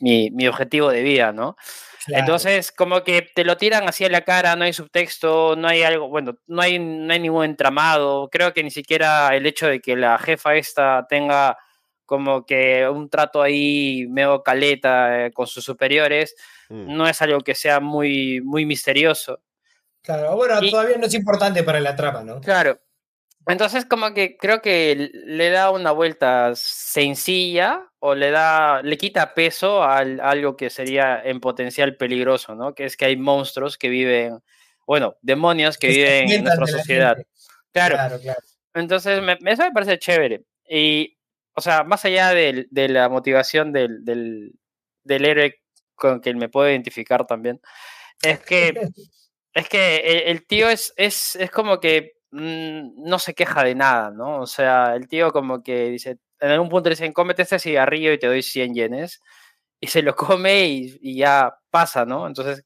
mi, 0.00 0.30
mi 0.30 0.46
objetivo 0.48 0.90
de 0.90 1.02
vida, 1.02 1.32
¿no? 1.32 1.56
claro. 2.04 2.20
Entonces, 2.22 2.72
como 2.72 3.02
que 3.04 3.22
te 3.34 3.44
lo 3.44 3.56
tiran 3.56 3.88
así 3.88 4.04
a 4.04 4.08
la 4.10 4.22
cara, 4.22 4.56
no 4.56 4.64
hay 4.64 4.72
subtexto, 4.72 5.56
no 5.56 5.68
hay 5.68 5.82
algo, 5.82 6.08
bueno, 6.08 6.36
no 6.46 6.62
hay, 6.62 6.78
no 6.78 7.12
hay 7.12 7.20
ningún 7.20 7.44
entramado. 7.44 8.28
Creo 8.30 8.52
que 8.54 8.62
ni 8.62 8.70
siquiera 8.70 9.34
el 9.36 9.46
hecho 9.46 9.66
de 9.66 9.80
que 9.80 9.96
la 9.96 10.18
jefa 10.18 10.54
esta 10.56 11.06
tenga 11.08 11.56
como 12.06 12.46
que 12.46 12.88
un 12.88 13.10
trato 13.10 13.42
ahí 13.42 14.06
medio 14.08 14.42
caleta 14.42 15.26
eh, 15.26 15.32
con 15.32 15.46
sus 15.46 15.64
superiores, 15.64 16.36
Mm. 16.68 16.96
no 16.96 17.06
es 17.08 17.20
algo 17.22 17.40
que 17.40 17.54
sea 17.54 17.80
muy, 17.80 18.40
muy 18.42 18.64
misterioso. 18.66 19.40
Claro, 20.02 20.36
bueno, 20.36 20.58
y- 20.62 20.70
todavía 20.70 20.96
no 20.98 21.06
es 21.06 21.14
importante 21.14 21.62
para 21.62 21.80
la 21.80 21.94
trama, 21.96 22.22
¿no? 22.22 22.40
Claro. 22.40 22.80
Entonces, 23.48 23.84
como 23.84 24.12
que 24.12 24.36
creo 24.36 24.60
que 24.60 25.10
le 25.12 25.50
da 25.50 25.70
una 25.70 25.92
vuelta 25.92 26.52
sencilla 26.54 27.88
o 28.00 28.14
le 28.14 28.30
da, 28.30 28.82
le 28.82 28.96
quita 28.98 29.34
peso 29.34 29.84
al- 29.84 30.20
a 30.20 30.30
algo 30.30 30.56
que 30.56 30.70
sería 30.70 31.20
en 31.24 31.40
potencial 31.40 31.96
peligroso, 31.96 32.54
¿no? 32.54 32.74
Que 32.74 32.84
es 32.86 32.96
que 32.96 33.04
hay 33.04 33.16
monstruos 33.16 33.78
que 33.78 33.88
viven, 33.88 34.38
bueno, 34.86 35.16
demonios 35.22 35.78
que 35.78 35.88
viven 35.88 36.30
en 36.30 36.44
nuestra 36.44 36.66
de 36.66 36.72
sociedad. 36.72 37.16
Claro. 37.72 37.94
Claro, 37.96 38.20
claro. 38.20 38.40
Entonces, 38.74 39.22
me, 39.22 39.38
eso 39.44 39.62
me 39.62 39.72
parece 39.72 39.98
chévere. 39.98 40.42
Y, 40.68 41.16
o 41.54 41.60
sea, 41.60 41.84
más 41.84 42.04
allá 42.04 42.30
del- 42.30 42.66
de 42.70 42.88
la 42.88 43.08
motivación 43.08 43.72
del, 43.72 44.04
del, 44.04 44.52
del 45.04 45.24
héroe 45.24 45.62
con 45.96 46.20
que 46.20 46.32
me 46.34 46.48
puedo 46.48 46.68
identificar 46.70 47.26
también, 47.26 47.60
es 48.22 48.38
que, 48.40 48.68
es 49.54 49.68
que 49.68 49.96
el, 49.96 50.18
el 50.36 50.46
tío 50.46 50.68
es, 50.68 50.92
es, 50.96 51.34
es 51.36 51.50
como 51.50 51.80
que 51.80 52.12
mm, 52.30 53.02
no 53.08 53.18
se 53.18 53.34
queja 53.34 53.64
de 53.64 53.74
nada, 53.74 54.10
¿no? 54.10 54.40
O 54.40 54.46
sea, 54.46 54.94
el 54.94 55.08
tío 55.08 55.32
como 55.32 55.62
que 55.62 55.88
dice, 55.90 56.18
en 56.40 56.50
algún 56.50 56.68
punto 56.68 56.88
le 56.88 56.94
dicen, 56.94 57.12
cómete 57.12 57.42
este 57.42 57.58
cigarrillo 57.58 58.12
y 58.12 58.18
te 58.18 58.26
doy 58.26 58.42
100 58.42 58.74
yenes, 58.74 59.20
y 59.80 59.88
se 59.88 60.02
lo 60.02 60.14
come 60.14 60.64
y, 60.66 60.98
y 61.00 61.16
ya 61.16 61.54
pasa, 61.70 62.04
¿no? 62.04 62.26
Entonces, 62.26 62.64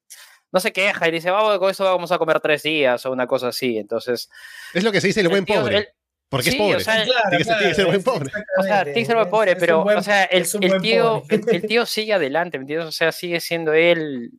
no 0.52 0.58
se 0.58 0.72
queja 0.72 1.06
y 1.08 1.12
dice, 1.12 1.30
vamos, 1.30 1.58
con 1.60 1.70
esto 1.70 1.84
vamos 1.84 2.10
a 2.10 2.18
comer 2.18 2.40
tres 2.40 2.64
días 2.64 3.06
o 3.06 3.12
una 3.12 3.26
cosa 3.28 3.48
así. 3.48 3.78
Entonces, 3.78 4.28
Es 4.74 4.82
lo 4.82 4.90
que 4.90 5.00
se 5.00 5.06
dice 5.08 5.20
el 5.20 5.28
buen 5.28 5.44
tío- 5.44 5.60
pobre. 5.60 5.76
el- 5.78 5.88
porque 6.30 6.50
sí, 6.52 6.56
es 6.56 6.62
pobre. 6.62 6.76
o 6.76 6.80
sea, 6.80 7.04
Claro, 7.04 7.20
Tiene 7.28 7.38
que 7.38 7.44
ser- 7.44 7.56
tiene 7.58 7.68
que 7.70 7.74
ser 7.74 7.84
claro, 7.84 7.88
buen 7.88 7.98
es- 7.98 8.04
pobre. 8.04 8.44
O 8.58 8.62
sea, 8.62 8.84
tiene 8.84 9.00
que 9.00 9.04
ser 9.04 9.14
buen 9.16 9.26
es- 9.26 9.30
pobre, 9.30 9.56
pero, 9.56 9.82
buen- 9.84 9.98
o 9.98 10.02
sea, 10.02 10.24
el, 10.24 10.46
el 10.62 10.80
tío, 10.80 11.22
el, 11.28 11.44
el 11.48 11.62
tío 11.66 11.84
sigue 11.84 12.14
adelante, 12.14 12.56
¿me 12.58 12.62
entiendes? 12.62 12.88
O 12.88 12.92
sea, 12.92 13.12
sigue 13.12 13.40
siendo 13.40 13.74
él. 13.74 14.30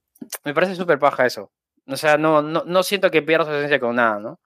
Me 0.43 0.53
parece 0.55 0.73
súper 0.75 0.97
paja 0.97 1.25
eso. 1.27 1.51
O 1.87 1.97
sea, 1.97 2.17
no, 2.17 2.41
no, 2.41 2.63
no 2.65 2.83
siento 2.83 3.11
que 3.11 3.21
pierda 3.21 3.45
su 3.45 3.51
esencia 3.51 3.79
con 3.79 3.95
nada, 3.97 4.19
¿no? 4.19 4.39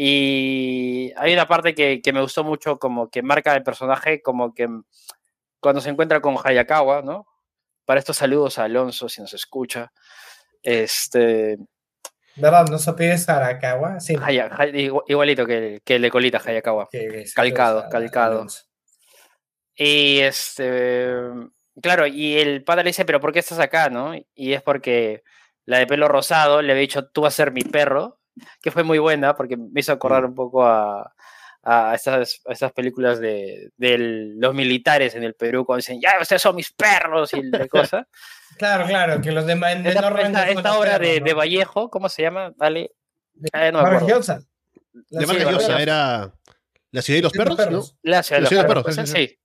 Y 0.00 1.12
hay 1.16 1.32
una 1.32 1.48
parte 1.48 1.74
que, 1.74 2.00
que 2.00 2.12
me 2.12 2.20
gustó 2.20 2.44
mucho, 2.44 2.78
como 2.78 3.10
que 3.10 3.20
marca 3.22 3.54
el 3.56 3.64
personaje, 3.64 4.22
como 4.22 4.54
que 4.54 4.68
cuando 5.60 5.80
se 5.80 5.90
encuentra 5.90 6.20
con 6.20 6.36
Hayakawa, 6.42 7.02
¿no? 7.02 7.26
Para 7.84 7.98
estos 7.98 8.16
saludos 8.18 8.58
a 8.58 8.64
Alonso, 8.64 9.08
si 9.08 9.20
nos 9.20 9.34
escucha. 9.34 9.90
Este, 10.62 11.58
¿Verdad? 12.40 12.66
¿No 12.70 12.78
se 12.78 12.92
pide 12.94 13.16
Sarakawa? 13.18 14.00
Sí. 14.00 14.16
Haya- 14.22 14.48
Hay- 14.56 14.72
igu- 14.88 15.02
igualito 15.08 15.46
que, 15.46 15.80
que 15.84 15.96
el 15.96 16.02
de 16.02 16.10
Colita 16.10 16.40
Hayakawa. 16.44 16.88
calcado, 17.34 17.80
a- 17.80 17.88
calcado. 17.88 18.46
Y 19.74 20.20
este. 20.20 21.10
claro, 21.82 22.06
y 22.06 22.36
el 22.38 22.64
padre 22.64 22.84
le 22.84 22.90
dice, 22.90 23.04
pero 23.04 23.20
¿por 23.20 23.32
qué 23.32 23.38
estás 23.40 23.58
acá, 23.58 23.88
no? 23.90 24.12
Y 24.34 24.52
es 24.52 24.62
porque 24.62 25.22
la 25.64 25.78
de 25.78 25.86
pelo 25.86 26.08
rosado 26.08 26.62
le 26.62 26.72
había 26.72 26.80
dicho, 26.82 27.06
tú 27.08 27.22
vas 27.22 27.34
a 27.34 27.36
ser 27.36 27.52
mi 27.52 27.62
perro, 27.62 28.18
que 28.62 28.70
fue 28.70 28.82
muy 28.82 28.98
buena 28.98 29.34
porque 29.36 29.56
me 29.56 29.80
hizo 29.80 29.92
acordar 29.92 30.24
un 30.24 30.34
poco 30.34 30.64
a, 30.66 31.12
a 31.62 31.94
estas, 31.94 32.40
a 32.46 32.52
estas 32.52 32.72
películas 32.72 33.20
de, 33.20 33.70
de 33.76 33.98
los 33.98 34.54
militares 34.54 35.14
en 35.14 35.24
el 35.24 35.34
Perú 35.34 35.64
cuando 35.64 35.78
dicen, 35.78 36.00
ya, 36.00 36.14
ustedes 36.20 36.40
son 36.40 36.56
mis 36.56 36.72
perros 36.72 37.32
y 37.34 37.42
de 37.50 37.68
cosas. 37.68 38.06
Claro, 38.56 38.86
claro, 38.86 39.20
que 39.20 39.30
los 39.30 39.46
demás... 39.46 39.76
Esta, 39.84 40.08
esta, 40.20 40.48
esta 40.48 40.78
obra 40.78 40.98
de, 40.98 41.20
de, 41.20 41.34
Vallejo, 41.34 41.90
¿cómo 41.90 42.08
se 42.08 42.22
llama? 42.22 42.52
Dale. 42.56 42.90
Ah, 43.52 43.70
no 43.70 44.08
Llosa. 44.08 44.40
De 44.92 45.26
Llosa 45.26 45.80
era 45.80 46.32
La 46.90 47.02
ciudad 47.02 47.18
de 47.18 47.22
los 47.22 47.32
perros, 47.32 47.70
¿no? 47.70 47.82
La 48.02 48.24
ciudad 48.24 48.42
de 48.42 48.50
los, 48.50 48.64
perros, 48.64 48.94
sí. 48.96 49.06
sí. 49.06 49.38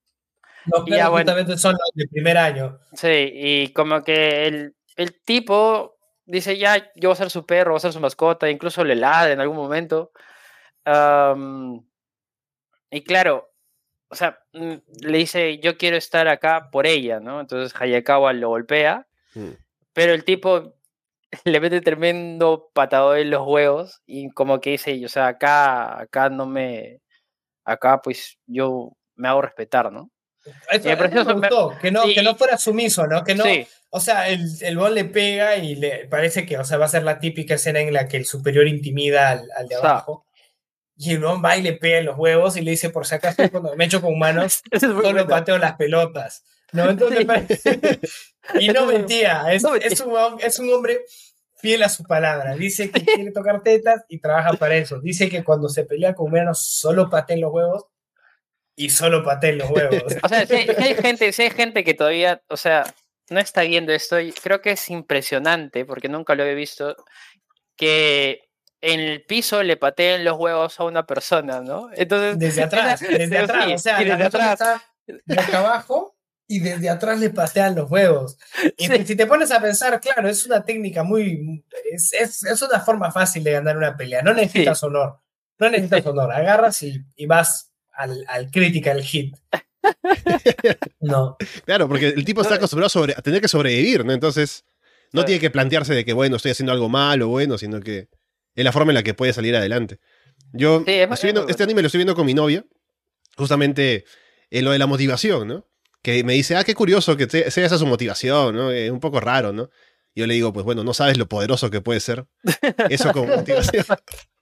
Los 0.65 0.83
perros 0.83 1.09
justamente 1.09 1.57
son 1.57 1.73
los 1.73 1.91
de 1.93 2.07
primer 2.07 2.37
año. 2.37 2.79
Sí, 2.93 3.29
y 3.33 3.73
como 3.73 4.01
que 4.01 4.47
el, 4.47 4.75
el 4.95 5.21
tipo 5.21 5.97
dice, 6.25 6.57
ya, 6.57 6.91
yo 6.95 7.09
voy 7.09 7.13
a 7.13 7.17
ser 7.17 7.29
su 7.29 7.45
perro, 7.45 7.71
voy 7.71 7.77
a 7.77 7.81
ser 7.81 7.93
su 7.93 7.99
mascota, 7.99 8.49
incluso 8.49 8.83
le 8.83 8.95
ladra 8.95 9.33
en 9.33 9.41
algún 9.41 9.57
momento. 9.57 10.11
Um, 10.85 11.85
y 12.93 13.03
claro, 13.03 13.51
o 14.07 14.15
sea, 14.15 14.39
mm, 14.53 14.73
le 15.01 15.17
dice, 15.17 15.57
yo 15.57 15.77
quiero 15.77 15.97
estar 15.97 16.27
acá 16.27 16.69
por 16.71 16.85
ella, 16.85 17.19
¿no? 17.19 17.41
Entonces 17.41 17.73
Hayakawa 17.79 18.31
lo 18.33 18.49
golpea, 18.49 19.07
mm. 19.33 19.49
pero 19.93 20.13
el 20.13 20.23
tipo 20.23 20.75
le 21.45 21.59
mete 21.59 21.81
tremendo 21.81 22.69
patado 22.73 23.15
en 23.15 23.31
los 23.31 23.45
huevos 23.47 24.01
y 24.05 24.29
como 24.29 24.61
que 24.61 24.71
dice, 24.71 25.03
o 25.03 25.09
sea, 25.09 25.27
acá, 25.27 25.99
acá 25.99 26.29
no 26.29 26.45
me, 26.45 27.01
acá 27.65 28.01
pues 28.03 28.37
yo 28.45 28.91
me 29.15 29.27
hago 29.27 29.41
respetar, 29.41 29.91
¿no? 29.91 30.11
Eso, 30.69 30.89
me, 30.89 31.33
gustó, 31.33 31.73
que 31.81 31.89
no, 31.89 32.03
que 32.03 32.21
no 32.21 32.35
fuera 32.35 32.57
sumiso, 32.57 33.07
¿no? 33.07 33.23
Que 33.23 33.33
no, 33.33 33.45
o 33.89 33.99
sea, 34.01 34.27
el, 34.27 34.45
el 34.61 34.77
bol 34.77 34.93
le 34.93 35.05
pega 35.05 35.55
y 35.55 35.75
le 35.75 36.05
parece 36.07 36.45
que, 36.45 36.57
o 36.57 36.65
sea, 36.65 36.77
va 36.77 36.85
a 36.85 36.89
ser 36.89 37.03
la 37.03 37.19
típica 37.19 37.55
escena 37.55 37.79
en 37.79 37.93
la 37.93 38.07
que 38.07 38.17
el 38.17 38.25
superior 38.25 38.67
intimida 38.67 39.29
al, 39.29 39.47
al 39.55 39.67
de 39.69 39.75
abajo. 39.75 40.25
Y 41.05 41.13
el 41.13 41.23
va 41.23 41.57
y 41.57 41.61
le 41.61 41.73
pega 41.73 41.97
en 41.97 42.05
los 42.05 42.17
huevos 42.17 42.55
y 42.55 42.61
le 42.61 42.71
dice, 42.71 42.89
por 42.89 43.05
si 43.05 43.15
acaso, 43.15 43.49
cuando 43.51 43.75
me 43.75 43.85
echo 43.85 44.01
con 44.01 44.13
humanos, 44.13 44.61
solo 44.79 45.27
pateo 45.27 45.57
las 45.57 45.75
pelotas. 45.75 46.43
¿No? 46.71 46.89
Entonces, 46.89 47.27
y 48.59 48.69
no 48.69 48.85
mentía, 48.85 49.53
es, 49.53 49.63
es, 49.81 49.99
un, 50.01 50.15
es 50.39 50.59
un 50.59 50.73
hombre 50.73 51.01
fiel 51.63 51.83
a 51.83 51.89
su 51.89 52.03
palabra. 52.03 52.55
Dice 52.55 52.89
que 52.89 53.01
quiere 53.03 53.31
tocar 53.31 53.61
tetas 53.61 54.03
y 54.09 54.19
trabaja 54.19 54.53
para 54.53 54.75
eso. 54.75 54.99
Dice 54.99 55.29
que 55.29 55.43
cuando 55.43 55.69
se 55.69 55.85
pelea 55.85 56.13
con 56.13 56.27
humanos 56.27 56.65
solo 56.65 57.09
patea 57.09 57.35
en 57.35 57.41
los 57.41 57.53
huevos 57.53 57.85
y 58.75 58.89
solo 58.89 59.23
patea 59.23 59.51
en 59.51 59.57
los 59.59 59.69
huevos. 59.69 60.03
O 60.23 60.27
sea, 60.27 60.45
si 60.45 60.55
hay, 60.55 60.95
gente, 60.95 61.31
si 61.31 61.43
hay 61.43 61.51
gente 61.51 61.83
que 61.83 61.93
todavía, 61.93 62.41
o 62.49 62.57
sea, 62.57 62.83
no 63.29 63.39
está 63.39 63.61
viendo 63.61 63.93
esto, 63.93 64.19
y 64.19 64.31
creo 64.31 64.61
que 64.61 64.71
es 64.71 64.89
impresionante, 64.89 65.85
porque 65.85 66.09
nunca 66.09 66.35
lo 66.35 66.43
he 66.43 66.55
visto, 66.55 66.95
que 67.75 68.41
en 68.83 68.99
el 68.99 69.23
piso 69.23 69.63
le 69.63 69.77
pateen 69.77 70.25
los 70.25 70.37
huevos 70.37 70.77
a 70.77 70.83
una 70.83 71.07
persona, 71.07 71.61
¿no? 71.61 71.89
Entonces, 71.95 72.37
desde 72.37 72.63
atrás, 72.63 72.99
desde 72.99 73.37
atrás, 73.37 73.67
o 73.73 73.77
sea, 73.77 73.99
desde 73.99 74.23
atrás. 74.23 74.81
Está 75.25 75.59
abajo 75.59 76.17
y 76.47 76.59
desde 76.59 76.89
atrás 76.89 77.17
le 77.17 77.29
patean 77.29 77.75
los 77.75 77.89
huevos. 77.89 78.37
Y 78.77 78.87
si 78.87 79.15
te 79.15 79.25
pones 79.25 79.51
a 79.51 79.61
pensar, 79.61 80.01
claro, 80.01 80.27
es 80.27 80.45
una 80.45 80.63
técnica 80.63 81.03
muy, 81.03 81.63
es, 81.91 82.11
es, 82.11 82.43
es 82.43 82.61
una 82.61 82.81
forma 82.81 83.09
fácil 83.09 83.45
de 83.45 83.53
ganar 83.53 83.77
una 83.77 83.95
pelea, 83.95 84.21
no 84.21 84.33
necesitas 84.33 84.83
honor, 84.83 85.17
no 85.59 85.69
necesitas 85.69 86.05
honor, 86.05 86.33
agarras 86.33 86.83
y, 86.83 87.01
y 87.15 87.25
vas 87.25 87.71
al, 87.93 88.25
al 88.27 88.51
critical 88.51 89.01
hit. 89.01 89.37
no. 90.99 91.37
Claro, 91.65 91.87
porque 91.87 92.09
el 92.09 92.25
tipo 92.25 92.41
está 92.41 92.55
acostumbrado 92.55 92.87
a, 92.87 92.89
sobre, 92.89 93.13
a 93.13 93.21
tener 93.21 93.39
que 93.39 93.47
sobrevivir, 93.47 94.03
¿no? 94.03 94.11
Entonces, 94.11 94.65
no 95.13 95.23
tiene 95.23 95.39
que 95.39 95.51
plantearse 95.51 95.93
de 95.93 96.03
que, 96.03 96.11
bueno, 96.11 96.35
estoy 96.35 96.51
haciendo 96.51 96.73
algo 96.73 96.89
malo 96.89 97.27
o 97.27 97.29
bueno, 97.29 97.57
sino 97.57 97.79
que 97.79 98.09
es 98.55 98.63
la 98.63 98.71
forma 98.71 98.91
en 98.91 98.95
la 98.95 99.03
que 99.03 99.13
puede 99.13 99.33
salir 99.33 99.55
adelante. 99.55 99.99
Yo 100.51 100.83
este 100.85 101.63
anime 101.63 101.81
lo 101.81 101.87
estoy 101.87 101.99
viendo 101.99 102.15
con 102.15 102.25
mi 102.25 102.33
novia, 102.33 102.65
justamente 103.35 104.05
en 104.51 104.65
lo 104.65 104.71
de 104.71 104.79
la 104.79 104.87
motivación, 104.87 105.47
¿no? 105.47 105.67
Que 106.01 106.23
me 106.23 106.33
dice, 106.33 106.55
ah, 106.55 106.63
qué 106.63 106.75
curioso 106.75 107.17
que 107.17 107.27
sea 107.27 107.65
esa 107.65 107.77
su 107.77 107.85
motivación, 107.87 108.55
¿no? 108.55 108.71
Es 108.71 108.91
un 108.91 108.99
poco 108.99 109.19
raro, 109.19 109.53
¿no? 109.53 109.69
Yo 110.15 110.27
le 110.27 110.35
digo, 110.35 110.53
pues 110.53 110.63
bueno, 110.63 110.83
no 110.83 110.93
sabes 110.93 111.17
lo 111.17 111.27
poderoso 111.27 111.71
que 111.71 111.81
puede 111.81 111.99
ser 111.99 112.27
eso 112.89 113.11
como 113.11 113.25
motivación. 113.37 113.85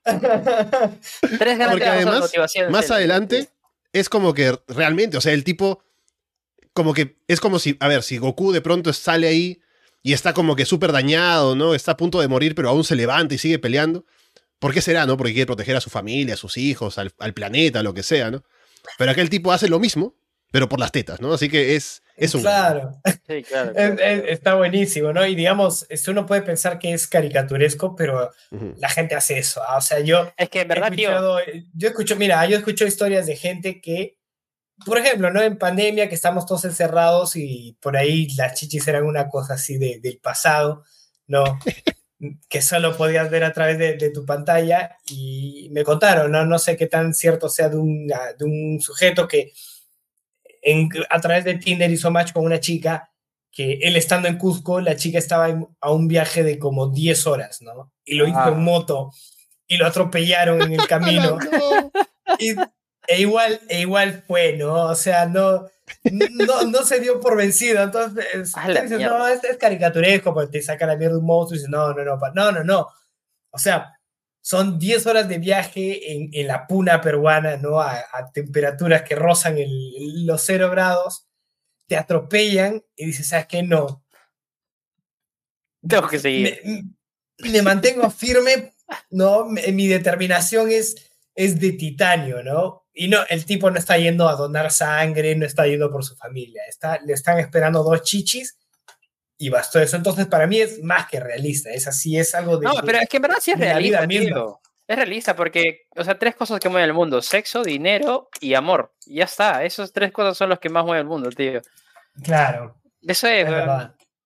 Porque 0.04 1.86
además, 1.86 2.30
más 2.68 2.90
adelante, 2.90 3.48
es 3.92 4.08
como 4.08 4.34
que 4.34 4.58
realmente, 4.68 5.16
o 5.16 5.20
sea, 5.20 5.32
el 5.32 5.44
tipo, 5.44 5.82
como 6.74 6.92
que 6.92 7.16
es 7.26 7.40
como 7.40 7.58
si, 7.58 7.76
a 7.80 7.88
ver, 7.88 8.02
si 8.02 8.18
Goku 8.18 8.52
de 8.52 8.60
pronto 8.60 8.92
sale 8.92 9.28
ahí 9.28 9.62
y 10.02 10.12
está 10.12 10.34
como 10.34 10.56
que 10.56 10.64
súper 10.64 10.92
dañado, 10.92 11.54
¿no? 11.54 11.74
Está 11.74 11.92
a 11.92 11.96
punto 11.96 12.20
de 12.20 12.28
morir, 12.28 12.54
pero 12.54 12.68
aún 12.68 12.84
se 12.84 12.96
levanta 12.96 13.34
y 13.34 13.38
sigue 13.38 13.58
peleando. 13.58 14.04
¿Por 14.58 14.72
qué 14.72 14.80
será, 14.80 15.06
no? 15.06 15.16
Porque 15.16 15.32
quiere 15.32 15.46
proteger 15.46 15.76
a 15.76 15.80
su 15.80 15.90
familia, 15.90 16.34
a 16.34 16.36
sus 16.36 16.56
hijos, 16.56 16.98
al, 16.98 17.10
planeta, 17.34 17.82
lo 17.82 17.94
que 17.94 18.02
sea, 18.02 18.30
¿no? 18.30 18.42
Pero 18.98 19.10
aquel 19.10 19.30
tipo 19.30 19.52
hace 19.52 19.68
lo 19.68 19.78
mismo, 19.78 20.14
pero 20.50 20.68
por 20.68 20.80
las 20.80 20.92
tetas, 20.92 21.20
¿no? 21.20 21.32
Así 21.32 21.48
que 21.48 21.76
es, 21.76 22.02
es 22.16 22.34
un... 22.34 22.42
Claro. 22.42 22.92
Sí, 23.28 23.42
claro, 23.42 23.72
está 23.76 24.54
buenísimo, 24.54 25.12
¿no? 25.12 25.26
Y 25.26 25.34
digamos, 25.34 25.86
uno 26.08 26.26
puede 26.26 26.42
pensar 26.42 26.78
que 26.78 26.92
es 26.92 27.06
caricaturesco, 27.06 27.94
pero 27.96 28.30
la 28.76 28.88
gente 28.88 29.14
hace 29.14 29.38
eso. 29.38 29.62
¿ah? 29.66 29.78
O 29.78 29.80
sea, 29.80 30.00
yo... 30.00 30.32
Es 30.36 30.48
que 30.48 30.60
en 30.60 30.68
verdad, 30.68 30.92
tío... 30.92 31.10
Yo 31.74 31.88
escucho, 31.88 32.16
mira, 32.16 32.44
yo 32.46 32.56
escucho 32.56 32.86
historias 32.86 33.26
de 33.26 33.36
gente 33.36 33.80
que 33.80 34.18
por 34.84 34.98
ejemplo, 34.98 35.30
¿no? 35.30 35.40
En 35.42 35.58
pandemia, 35.58 36.08
que 36.08 36.14
estamos 36.14 36.46
todos 36.46 36.64
encerrados 36.64 37.36
y 37.36 37.76
por 37.80 37.96
ahí 37.96 38.28
las 38.36 38.54
chichis 38.54 38.86
eran 38.88 39.04
una 39.04 39.28
cosa 39.28 39.54
así 39.54 39.78
de, 39.78 40.00
del 40.00 40.18
pasado, 40.18 40.84
¿no? 41.26 41.44
que 42.48 42.62
solo 42.62 42.96
podías 42.96 43.30
ver 43.30 43.44
a 43.44 43.52
través 43.52 43.78
de, 43.78 44.10
tu 44.10 44.24
pantalla 44.24 44.96
y 45.06 45.68
me 45.72 45.84
contaron, 45.84 46.30
¿no? 46.30 46.44
No 46.44 46.58
sé 46.58 46.76
qué 46.76 46.86
tan 46.86 47.14
cierto 47.14 47.48
sea 47.48 47.68
de 47.68 47.76
un, 47.76 48.06
de 48.06 48.44
un 48.44 48.80
sujeto 48.80 49.26
que 49.26 49.52
en, 50.62 50.88
a 51.10 51.20
través 51.20 51.44
de 51.44 51.56
Tinder 51.56 51.90
hizo 51.90 52.10
match 52.10 52.32
con 52.32 52.44
una 52.44 52.60
chica 52.60 53.10
que 53.50 53.74
él 53.82 53.96
estando 53.96 54.28
en 54.28 54.38
Cusco, 54.38 54.80
la 54.80 54.96
chica 54.96 55.18
estaba 55.18 55.48
a 55.80 55.92
un 55.92 56.08
viaje 56.08 56.42
de 56.42 56.58
como 56.58 56.88
10 56.88 57.26
horas, 57.26 57.60
¿no? 57.60 57.92
Y 58.04 58.14
lo 58.14 58.26
hizo 58.26 58.48
en 58.48 58.54
ah. 58.54 58.58
moto 58.58 59.10
y 59.66 59.76
lo 59.76 59.86
atropellaron 59.86 60.62
en 60.62 60.72
el 60.72 60.86
camino. 60.88 61.38
y 62.38 62.54
e 63.06 63.20
igual, 63.20 63.60
e 63.68 63.80
igual 63.80 64.22
fue, 64.26 64.56
¿no? 64.56 64.84
O 64.84 64.94
sea, 64.94 65.26
no, 65.26 65.68
no, 66.10 66.62
no 66.64 66.82
se 66.84 67.00
dio 67.00 67.20
por 67.20 67.36
vencido. 67.36 67.82
Entonces, 67.82 68.26
dices, 68.54 69.00
no, 69.00 69.26
es, 69.28 69.42
es, 69.44 69.56
caricaturesco, 69.56 70.32
porque 70.32 70.52
te 70.52 70.62
saca 70.62 70.86
la 70.86 70.96
mierda 70.96 71.18
un 71.18 71.26
monstruo 71.26 71.56
y 71.56 71.58
dices, 71.58 71.70
no, 71.70 71.92
no, 71.92 72.04
no, 72.04 72.18
no, 72.34 72.52
no, 72.52 72.64
no. 72.64 72.88
O 73.50 73.58
sea, 73.58 73.98
son 74.40 74.78
10 74.78 75.06
horas 75.06 75.28
de 75.28 75.38
viaje 75.38 76.12
en, 76.12 76.30
en 76.32 76.46
la 76.46 76.66
puna 76.66 77.00
peruana, 77.00 77.56
¿no? 77.56 77.80
A, 77.80 77.92
a 78.12 78.30
temperaturas 78.32 79.02
que 79.02 79.14
rozan 79.14 79.58
el, 79.58 80.26
los 80.26 80.42
cero 80.42 80.70
grados, 80.70 81.26
te 81.86 81.96
atropellan 81.96 82.82
y 82.96 83.06
dices, 83.06 83.28
¿sabes 83.28 83.46
qué? 83.46 83.62
No. 83.62 84.04
Tengo 85.86 86.08
que 86.08 86.18
seguir. 86.18 86.60
Me, 86.64 87.50
me 87.50 87.62
mantengo 87.62 88.08
firme, 88.10 88.74
¿no? 89.10 89.46
Mi 89.46 89.88
determinación 89.88 90.70
es, 90.70 91.12
es 91.34 91.58
de 91.60 91.72
titanio, 91.72 92.42
¿no? 92.42 92.81
Y 92.94 93.08
no, 93.08 93.20
el 93.28 93.46
tipo 93.46 93.70
no 93.70 93.78
está 93.78 93.96
yendo 93.96 94.28
a 94.28 94.34
donar 94.34 94.70
sangre, 94.70 95.34
no 95.34 95.46
está 95.46 95.66
yendo 95.66 95.90
por 95.90 96.04
su 96.04 96.14
familia, 96.14 96.62
está, 96.68 97.00
le 97.00 97.14
están 97.14 97.38
esperando 97.38 97.82
dos 97.82 98.02
chichis 98.02 98.58
y 99.38 99.48
bastó 99.48 99.80
eso. 99.80 99.96
Entonces, 99.96 100.26
para 100.26 100.46
mí 100.46 100.60
es 100.60 100.82
más 100.82 101.08
que 101.08 101.18
realista, 101.18 101.70
es 101.70 101.88
así, 101.88 102.18
es 102.18 102.34
algo 102.34 102.58
de... 102.58 102.66
No, 102.66 102.74
pero 102.84 102.98
es 102.98 103.08
que 103.08 103.16
en 103.16 103.22
verdad 103.22 103.38
sí 103.40 103.52
es 103.52 103.58
realista, 103.58 104.04
Es 104.86 104.96
realista 104.96 105.34
porque, 105.34 105.86
o 105.96 106.04
sea, 106.04 106.18
tres 106.18 106.36
cosas 106.36 106.60
que 106.60 106.68
mueven 106.68 106.88
el 106.88 106.94
mundo, 106.94 107.22
sexo, 107.22 107.62
dinero 107.62 108.28
y 108.40 108.54
amor. 108.54 108.94
Y 109.06 109.16
ya 109.16 109.24
está, 109.24 109.64
esas 109.64 109.92
tres 109.92 110.12
cosas 110.12 110.36
son 110.36 110.50
los 110.50 110.60
que 110.60 110.68
más 110.68 110.84
mueven 110.84 111.00
el 111.00 111.08
mundo, 111.08 111.30
tío. 111.30 111.62
Claro. 112.22 112.80
Eso 113.00 113.26
es, 113.26 113.48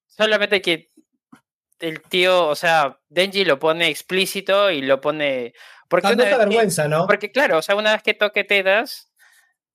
solamente 0.09 0.61
que 0.61 0.91
el 1.79 2.03
tío, 2.03 2.49
o 2.49 2.55
sea, 2.55 2.99
Denji 3.09 3.45
lo 3.45 3.59
pone 3.59 3.89
explícito 3.89 4.71
y 4.71 4.83
lo 4.83 5.01
pone 5.01 5.55
porque 5.89 6.09
una 6.09 6.37
vergüenza, 6.37 6.89
¿no? 6.89 7.07
Porque 7.07 7.31
claro, 7.31 7.59
o 7.59 7.63
sea, 7.63 7.77
una 7.77 7.93
vez 7.93 8.03
que 8.03 8.15
toque 8.15 8.45
Tedas, 8.45 9.13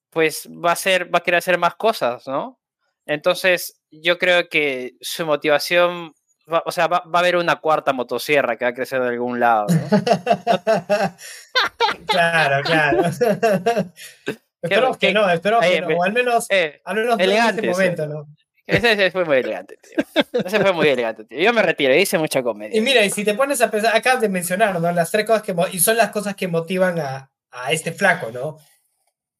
pues 0.10 0.48
va 0.48 0.74
a 0.74 0.76
ser, 0.76 1.14
va 1.14 1.20
a 1.20 1.24
querer 1.24 1.38
hacer 1.40 1.58
más 1.58 1.76
cosas, 1.76 2.28
¿no? 2.28 2.60
Entonces, 3.06 3.82
yo 3.90 4.18
creo 4.18 4.50
que 4.50 4.96
su 5.02 5.26
motivación, 5.26 6.14
o 6.48 6.72
sea, 6.72 6.88
va, 6.88 6.98
a 6.98 7.20
haber 7.20 7.36
una 7.36 7.58
cuarta 7.58 7.94
motosierra 7.94 8.58
que 8.58 8.66
va 8.66 8.70
a 8.70 8.74
crecer 8.74 9.02
de 9.02 9.10
algún 9.10 9.40
lado. 9.40 9.68
¿no? 9.70 9.80
claro, 12.08 12.64
claro. 12.64 13.04
espero 14.62 14.98
que, 14.98 15.14
no, 15.14 15.30
espero 15.30 15.60
que 15.60 15.82
no, 15.82 15.98
o 15.98 16.04
al 16.04 16.14
menos, 16.14 16.48
eh, 16.50 16.82
al 16.86 16.96
menos 16.96 17.20
en 17.20 17.32
ese 17.32 17.68
momento, 17.68 18.08
¿no? 18.08 18.28
Ese, 18.72 19.12
fue 19.12 19.26
muy 19.26 19.38
elegante, 19.38 19.78
tío. 19.78 20.24
Ese 20.46 20.60
fue 20.60 20.74
muy 20.74 20.88
elegante, 20.88 21.26
tío. 21.26 21.40
Yo 21.40 21.54
me 21.54 21.62
retiro, 21.62 21.96
hice 21.96 22.18
mucha 22.18 22.42
comedia. 22.42 22.78
Y 22.78 22.82
mira, 22.82 23.04
y 23.06 23.10
si 23.10 23.24
te 23.24 23.34
pones 23.34 23.62
a 23.62 23.70
pensar, 23.70 23.96
acabas 23.96 24.22
de 24.22 24.30
mencionar, 24.30 24.80
¿no? 24.80 24.92
Las 24.92 25.12
tres 25.12 25.26
cosas 25.26 25.44
que, 25.44 25.56
y 25.72 25.80
son 25.80 25.98
las 25.98 26.12
cosas 26.12 26.36
que 26.36 26.48
motivan 26.48 27.00
a, 27.00 27.32
a 27.52 27.72
este 27.72 27.92
flaco, 27.92 28.32
¿no? 28.32 28.58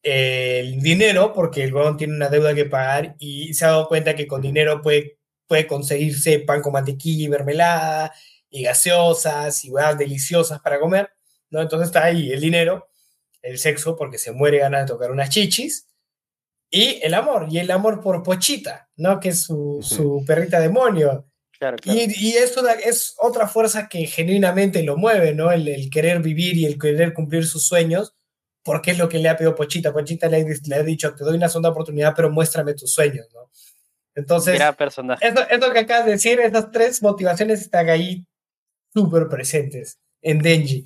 el 0.02 0.80
dinero, 0.80 1.32
porque 1.32 1.62
el 1.62 1.72
huevón 1.72 1.96
tiene 1.96 2.14
una 2.14 2.28
deuda 2.28 2.54
que 2.54 2.64
pagar 2.64 3.14
y 3.18 3.54
se 3.54 3.64
ha 3.64 3.68
dado 3.68 3.88
cuenta 3.88 4.14
que 4.16 4.26
con 4.26 4.42
dinero 4.42 4.82
puede, 4.82 5.18
puede 5.46 5.66
conseguirse 5.66 6.40
pan 6.40 6.60
con 6.60 6.72
mantequilla 6.72 7.26
y 7.26 7.28
mermelada 7.28 8.12
y 8.50 8.64
gaseosas 8.64 9.64
y 9.64 9.70
huevas 9.70 9.96
deliciosas 9.96 10.60
para 10.60 10.80
comer, 10.80 11.10
¿no? 11.50 11.60
Entonces 11.62 11.88
está 11.88 12.04
ahí 12.04 12.32
el 12.32 12.40
dinero, 12.40 12.88
el 13.42 13.58
sexo, 13.58 13.96
porque 13.96 14.18
se 14.18 14.32
muere 14.32 14.58
ganas 14.58 14.82
de 14.82 14.88
tocar 14.88 15.10
unas 15.10 15.30
chichis, 15.30 15.88
y 16.72 16.98
el 17.02 17.12
amor, 17.14 17.46
y 17.50 17.58
el 17.58 17.70
amor 17.70 18.00
por 18.00 18.22
Pochita, 18.24 18.88
¿no? 18.96 19.20
Que 19.20 19.28
es 19.28 19.42
su, 19.42 19.78
su 19.82 20.24
perrita 20.26 20.58
demonio. 20.58 21.28
Claro, 21.58 21.76
claro. 21.76 22.00
Y, 22.00 22.30
y 22.30 22.32
es, 22.32 22.56
una- 22.56 22.72
es 22.72 23.14
otra 23.18 23.46
fuerza 23.46 23.88
que 23.88 24.06
genuinamente 24.06 24.82
lo 24.82 24.96
mueve, 24.96 25.34
¿no? 25.34 25.52
El, 25.52 25.68
el 25.68 25.90
querer 25.90 26.20
vivir 26.20 26.56
y 26.56 26.64
el 26.64 26.78
querer 26.78 27.12
cumplir 27.12 27.46
sus 27.46 27.66
sueños, 27.66 28.16
porque 28.64 28.90
es 28.92 28.98
lo 28.98 29.08
que 29.08 29.18
le 29.18 29.28
ha 29.28 29.36
pedido 29.36 29.54
Pochita. 29.54 29.92
Pochita 29.92 30.28
le, 30.28 30.38
ha- 30.38 30.44
le 30.66 30.74
ha 30.74 30.82
dicho, 30.82 31.14
te 31.14 31.22
doy 31.24 31.36
una 31.36 31.48
segunda 31.48 31.68
oportunidad, 31.68 32.14
pero 32.16 32.30
muéstrame 32.30 32.74
tus 32.74 32.90
sueños, 32.92 33.28
¿no? 33.34 33.50
Entonces, 34.14 34.60
personaje. 34.76 35.26
eso, 35.28 35.40
eso 35.48 35.72
que 35.72 35.78
acabas 35.78 36.06
de 36.06 36.12
decir, 36.12 36.40
esas 36.40 36.70
tres 36.70 37.00
motivaciones 37.02 37.60
están 37.60 37.88
ahí 37.90 38.26
súper 38.92 39.28
presentes 39.28 39.98
en 40.20 40.38
Denji. 40.40 40.84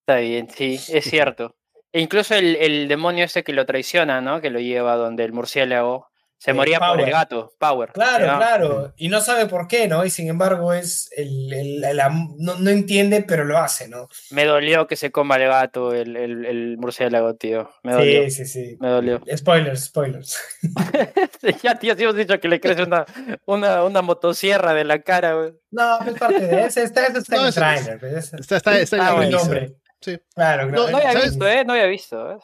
Está 0.00 0.20
bien, 0.20 0.48
sí, 0.48 0.80
es 0.88 1.04
cierto. 1.04 1.54
E 1.92 2.00
incluso 2.00 2.34
el, 2.34 2.56
el 2.56 2.88
demonio 2.88 3.24
ese 3.24 3.42
que 3.44 3.52
lo 3.52 3.64
traiciona, 3.66 4.20
¿no? 4.20 4.40
Que 4.40 4.50
lo 4.50 4.60
lleva 4.60 4.96
donde 4.96 5.24
el 5.24 5.32
murciélago 5.32 6.06
se 6.40 6.52
Eh, 6.52 6.54
moría 6.54 6.78
por 6.78 6.90
el 6.90 6.96
Power. 7.06 7.10
gato, 7.10 7.52
Power. 7.58 7.90
Claro, 7.92 8.26
¿no? 8.28 8.36
claro. 8.36 8.94
Y 8.96 9.08
no 9.08 9.20
sabe 9.20 9.46
por 9.46 9.66
qué, 9.66 9.88
¿no? 9.88 10.04
Y 10.04 10.10
sin 10.10 10.28
embargo, 10.28 10.72
es 10.72 11.10
el, 11.16 11.52
el- 11.52 11.82
el 11.82 11.98
am- 11.98 12.34
no, 12.38 12.54
no 12.60 12.70
entiende, 12.70 13.24
pero 13.26 13.44
lo 13.44 13.58
hace, 13.58 13.88
¿no? 13.88 14.06
Me 14.30 14.44
dolió 14.44 14.86
que 14.86 14.94
se 14.94 15.10
coma 15.10 15.34
el 15.34 15.48
gato, 15.48 15.92
el, 15.92 16.14
el, 16.16 16.44
el 16.44 16.76
murciélago, 16.78 17.34
tío. 17.34 17.70
Me 17.82 17.92
dolió. 17.94 18.22
Sí, 18.24 18.30
sí, 18.30 18.44
sí. 18.46 18.76
Me 18.78 18.88
dolió. 18.88 19.20
Spoilers, 19.36 19.86
spoilers. 19.86 20.38
ya, 21.62 21.74
tío, 21.76 21.96
sí 21.96 22.02
hemos 22.04 22.14
dicho 22.16 22.38
que 22.38 22.48
le 22.48 22.60
crece 22.60 22.82
una, 22.84 23.04
una, 23.46 23.82
una 23.82 24.02
motosierra 24.02 24.74
de 24.74 24.84
la 24.84 25.00
cara, 25.02 25.34
güey. 25.34 25.52
No, 25.70 25.98
es 26.06 26.14
parte 26.18 26.46
de 26.46 26.64
ese, 26.66 26.82
está, 26.84 27.06
ese 27.06 27.18
está 27.18 27.34
No, 27.36 27.42
en 27.42 27.46
el 27.48 27.54
trailer. 27.54 27.98
pues, 27.98 28.12
ese- 28.12 28.36
Está, 28.36 28.56
está, 28.58 28.78
está 28.78 28.96
en 28.96 29.02
Ah, 29.02 29.14
la 29.18 29.24
el 29.24 29.30
nombre. 29.32 29.74
Sí. 30.00 30.18
Claro, 30.34 30.68
claro. 30.68 30.90
No 30.90 30.96
había 30.98 31.12
¿sabes? 31.12 31.30
visto, 31.30 31.48
¿eh? 31.48 31.64
No 31.64 31.72
había 31.72 31.86
visto. 31.86 32.32
¿eh? 32.32 32.38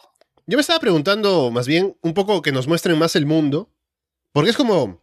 Yo 0.47 0.57
me 0.57 0.61
estaba 0.61 0.81
preguntando, 0.81 1.51
más 1.51 1.67
bien, 1.67 1.97
un 2.03 2.15
poco 2.15 2.43
que 2.43 2.53
nos 2.53 2.67
muestren 2.67 2.99
más 2.99 3.17
el 3.17 3.27
mundo. 3.27 3.71
Porque 4.33 4.51
es 4.51 4.57
como. 4.57 5.01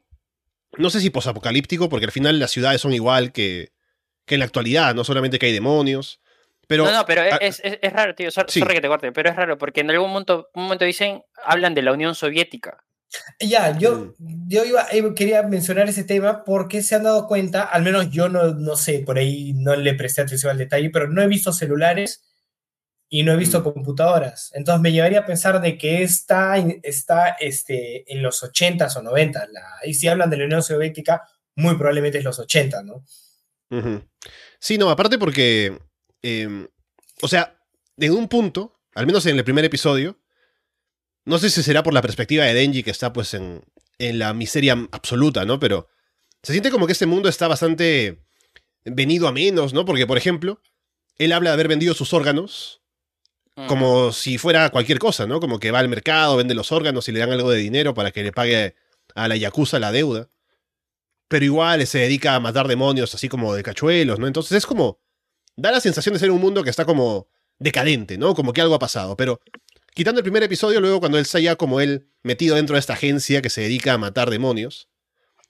No 0.77 0.89
sé 0.89 0.99
si 1.01 1.09
posapocalíptico, 1.09 1.89
porque 1.89 2.05
al 2.05 2.11
final 2.11 2.39
las 2.39 2.51
ciudades 2.51 2.79
son 2.81 2.93
igual 2.93 3.31
que, 3.31 3.71
que 4.25 4.35
en 4.35 4.39
la 4.39 4.45
actualidad, 4.45 4.95
no 4.95 5.03
solamente 5.03 5.39
que 5.39 5.47
hay 5.47 5.53
demonios. 5.53 6.21
Pero. 6.67 6.85
no, 6.85 6.91
no, 6.91 7.05
pero 7.05 7.21
ah, 7.21 7.37
es, 7.41 7.59
es, 7.63 7.79
es 7.81 7.93
raro, 7.93 8.15
tío. 8.15 8.31
Sor- 8.31 8.49
Sí. 8.49 8.59
Sorry 8.59 8.75
que 8.75 8.81
te 8.81 8.87
corte, 8.87 9.11
pero 9.11 9.29
es 9.29 9.35
raro 9.35 9.57
porque 9.57 9.81
en 9.81 9.89
algún 9.89 10.09
momento, 10.09 10.49
un 10.53 10.63
momento 10.63 10.85
dicen, 10.85 11.23
hablan 11.43 11.73
de 11.73 11.81
la 11.81 11.93
Unión 11.93 12.15
Soviética. 12.15 12.83
Ya, 13.41 13.77
yo, 13.77 14.13
yo 14.47 14.63
iba, 14.63 14.87
quería 15.15 15.43
mencionar 15.43 15.89
ese 15.89 16.05
tema 16.05 16.45
porque 16.45 16.81
se 16.81 16.95
han 16.95 17.03
dado 17.03 17.27
cuenta, 17.27 17.63
al 17.63 17.83
menos 17.83 18.09
yo 18.09 18.29
no, 18.29 18.53
no 18.53 18.77
sé, 18.77 18.99
por 18.99 19.17
ahí 19.17 19.51
no 19.53 19.75
le 19.75 19.93
presté 19.95 20.21
atención 20.21 20.51
al 20.51 20.57
detalle, 20.57 20.89
pero 20.91 21.09
no 21.09 21.21
he 21.21 21.27
visto 21.27 21.51
celulares 21.51 22.23
y 23.13 23.23
no 23.23 23.33
he 23.33 23.37
visto 23.37 23.59
Mm. 23.59 23.63
computadoras. 23.63 24.51
Entonces 24.55 24.81
me 24.81 24.91
llevaría 24.93 25.19
a 25.19 25.25
pensar 25.25 25.59
de 25.61 25.77
que 25.77 26.01
está, 26.01 26.55
está 26.81 27.29
este, 27.39 28.11
en 28.11 28.23
los 28.23 28.41
80s 28.41 28.95
o 28.95 29.01
90s. 29.03 29.49
La, 29.51 29.67
y 29.85 29.93
si 29.93 30.07
hablan 30.07 30.29
de 30.29 30.37
la 30.37 30.45
Unión 30.45 30.63
Soviética, 30.63 31.21
muy 31.55 31.75
probablemente 31.75 32.17
es 32.19 32.23
los 32.23 32.39
80, 32.39 32.81
¿no? 32.83 33.03
Sí, 34.59 34.77
no, 34.77 34.89
aparte 34.89 35.17
porque. 35.19 35.77
eh, 36.23 36.67
o 37.21 37.27
sea, 37.27 37.55
en 37.97 38.13
un 38.13 38.27
punto, 38.27 38.79
al 38.95 39.05
menos 39.05 39.25
en 39.25 39.37
el 39.37 39.43
primer 39.43 39.63
episodio, 39.65 40.17
no 41.25 41.37
sé 41.37 41.49
si 41.49 41.61
será 41.63 41.83
por 41.83 41.93
la 41.93 42.01
perspectiva 42.01 42.45
de 42.45 42.53
Denji, 42.53 42.81
que 42.83 42.91
está 42.91 43.13
pues 43.13 43.33
en, 43.33 43.61
en 43.99 44.19
la 44.19 44.33
miseria 44.33 44.73
absoluta, 44.91 45.45
¿no? 45.45 45.59
Pero 45.59 45.87
se 46.41 46.53
siente 46.53 46.71
como 46.71 46.87
que 46.87 46.93
este 46.93 47.05
mundo 47.05 47.29
está 47.29 47.47
bastante 47.47 48.23
venido 48.85 49.27
a 49.27 49.31
menos, 49.31 49.73
¿no? 49.73 49.85
Porque, 49.85 50.07
por 50.07 50.17
ejemplo, 50.17 50.61
él 51.17 51.31
habla 51.33 51.51
de 51.51 51.53
haber 51.55 51.67
vendido 51.67 51.93
sus 51.93 52.13
órganos. 52.13 52.80
Como 53.67 54.11
si 54.13 54.37
fuera 54.37 54.69
cualquier 54.69 54.99
cosa, 54.99 55.27
¿no? 55.27 55.39
Como 55.39 55.59
que 55.59 55.71
va 55.71 55.79
al 55.79 55.89
mercado, 55.89 56.37
vende 56.37 56.55
los 56.55 56.71
órganos 56.71 57.07
y 57.09 57.11
le 57.11 57.19
dan 57.19 57.31
algo 57.31 57.51
de 57.51 57.59
dinero 57.59 57.93
para 57.93 58.11
que 58.11 58.23
le 58.23 58.31
pague 58.31 58.75
a 59.13 59.27
la 59.27 59.35
Yakuza 59.35 59.79
la 59.79 59.91
deuda. 59.91 60.29
Pero 61.27 61.45
igual 61.45 61.85
se 61.85 61.99
dedica 61.99 62.35
a 62.35 62.39
matar 62.39 62.67
demonios 62.67 63.13
así 63.13 63.29
como 63.29 63.53
de 63.53 63.63
cachuelos, 63.63 64.19
¿no? 64.19 64.27
Entonces 64.27 64.57
es 64.57 64.65
como... 64.65 64.99
Da 65.57 65.71
la 65.71 65.81
sensación 65.81 66.13
de 66.13 66.19
ser 66.19 66.31
un 66.31 66.39
mundo 66.39 66.63
que 66.63 66.69
está 66.69 66.85
como 66.85 67.27
decadente, 67.59 68.17
¿no? 68.17 68.33
Como 68.33 68.53
que 68.53 68.61
algo 68.61 68.73
ha 68.73 68.79
pasado. 68.79 69.17
Pero 69.17 69.41
quitando 69.93 70.19
el 70.19 70.23
primer 70.23 70.43
episodio, 70.43 70.79
luego 70.79 70.99
cuando 70.99 71.17
él 71.17 71.23
está 71.23 71.39
ya 71.39 71.57
como 71.57 71.81
él 71.81 72.09
metido 72.23 72.55
dentro 72.55 72.75
de 72.75 72.79
esta 72.79 72.93
agencia 72.93 73.41
que 73.41 73.49
se 73.49 73.61
dedica 73.61 73.93
a 73.93 73.97
matar 73.97 74.29
demonios, 74.29 74.87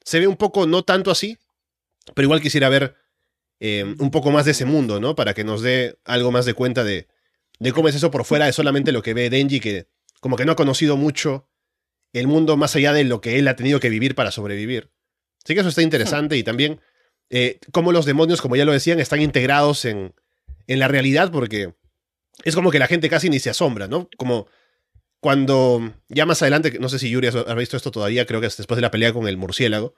se 0.04 0.20
ve 0.20 0.28
un 0.28 0.38
poco 0.38 0.66
no 0.66 0.84
tanto 0.84 1.12
así, 1.12 1.38
pero 2.16 2.26
igual 2.26 2.42
quisiera 2.42 2.68
ver 2.68 2.96
eh, 3.60 3.96
un 4.00 4.10
poco 4.10 4.32
más 4.32 4.46
de 4.46 4.52
ese 4.52 4.66
mundo, 4.66 5.00
¿no? 5.00 5.16
Para 5.16 5.36
que 5.36 5.44
nos 5.44 5.62
dé 5.62 6.00
algo 6.04 6.32
más 6.32 6.46
de 6.46 6.56
cuenta 6.56 6.84
de, 6.84 7.08
de 7.62 7.74
cómo 7.74 7.88
es 7.88 7.96
eso 7.96 8.10
por 8.10 8.26
fuera 8.26 8.48
de 8.48 8.54
solamente 8.54 8.92
lo 8.92 9.04
que 9.04 9.14
ve 9.14 9.30
Denji, 9.30 9.60
que 9.60 9.88
como 10.20 10.36
que 10.36 10.46
no 10.46 10.54
ha 10.54 10.56
conocido 10.56 10.98
mucho 10.98 11.48
el 12.12 12.26
mundo 12.26 12.58
más 12.58 12.76
allá 12.76 12.92
de 12.92 13.04
lo 13.04 13.22
que 13.22 13.38
él 13.38 13.48
ha 13.48 13.56
tenido 13.56 13.80
que 13.80 13.90
vivir 13.90 14.16
para 14.16 14.32
sobrevivir. 14.32 14.90
Así 15.44 15.54
que 15.54 15.60
eso 15.60 15.70
está 15.70 15.84
interesante 15.84 16.36
y 16.38 16.44
también 16.44 16.82
eh, 17.30 17.60
cómo 17.72 17.92
los 17.92 18.06
demonios, 18.06 18.42
como 18.42 18.56
ya 18.56 18.66
lo 18.66 18.72
decían, 18.72 19.00
están 19.00 19.22
integrados 19.22 19.86
en, 19.86 20.16
en 20.66 20.80
la 20.80 20.88
realidad 20.88 21.32
porque 21.32 21.76
es 22.44 22.56
como 22.56 22.72
que 22.72 22.80
la 22.80 22.88
gente 22.88 23.10
casi 23.10 23.30
ni 23.30 23.40
se 23.40 23.52
asombra, 23.52 23.88
¿no? 23.88 24.10
Como 24.18 24.48
cuando 25.20 25.94
ya 26.10 26.26
más 26.26 26.42
adelante, 26.42 26.80
no 26.80 26.90
sé 26.90 26.98
si 26.98 27.12
Yuri 27.12 27.28
ha 27.28 27.54
visto 27.54 27.78
esto 27.78 27.92
todavía, 27.92 28.26
creo 28.26 28.42
que 28.42 28.48
es 28.48 28.58
después 28.58 28.76
de 28.76 28.82
la 28.82 28.90
pelea 28.90 29.14
con 29.14 29.28
el 29.28 29.38
murciélago, 29.38 29.94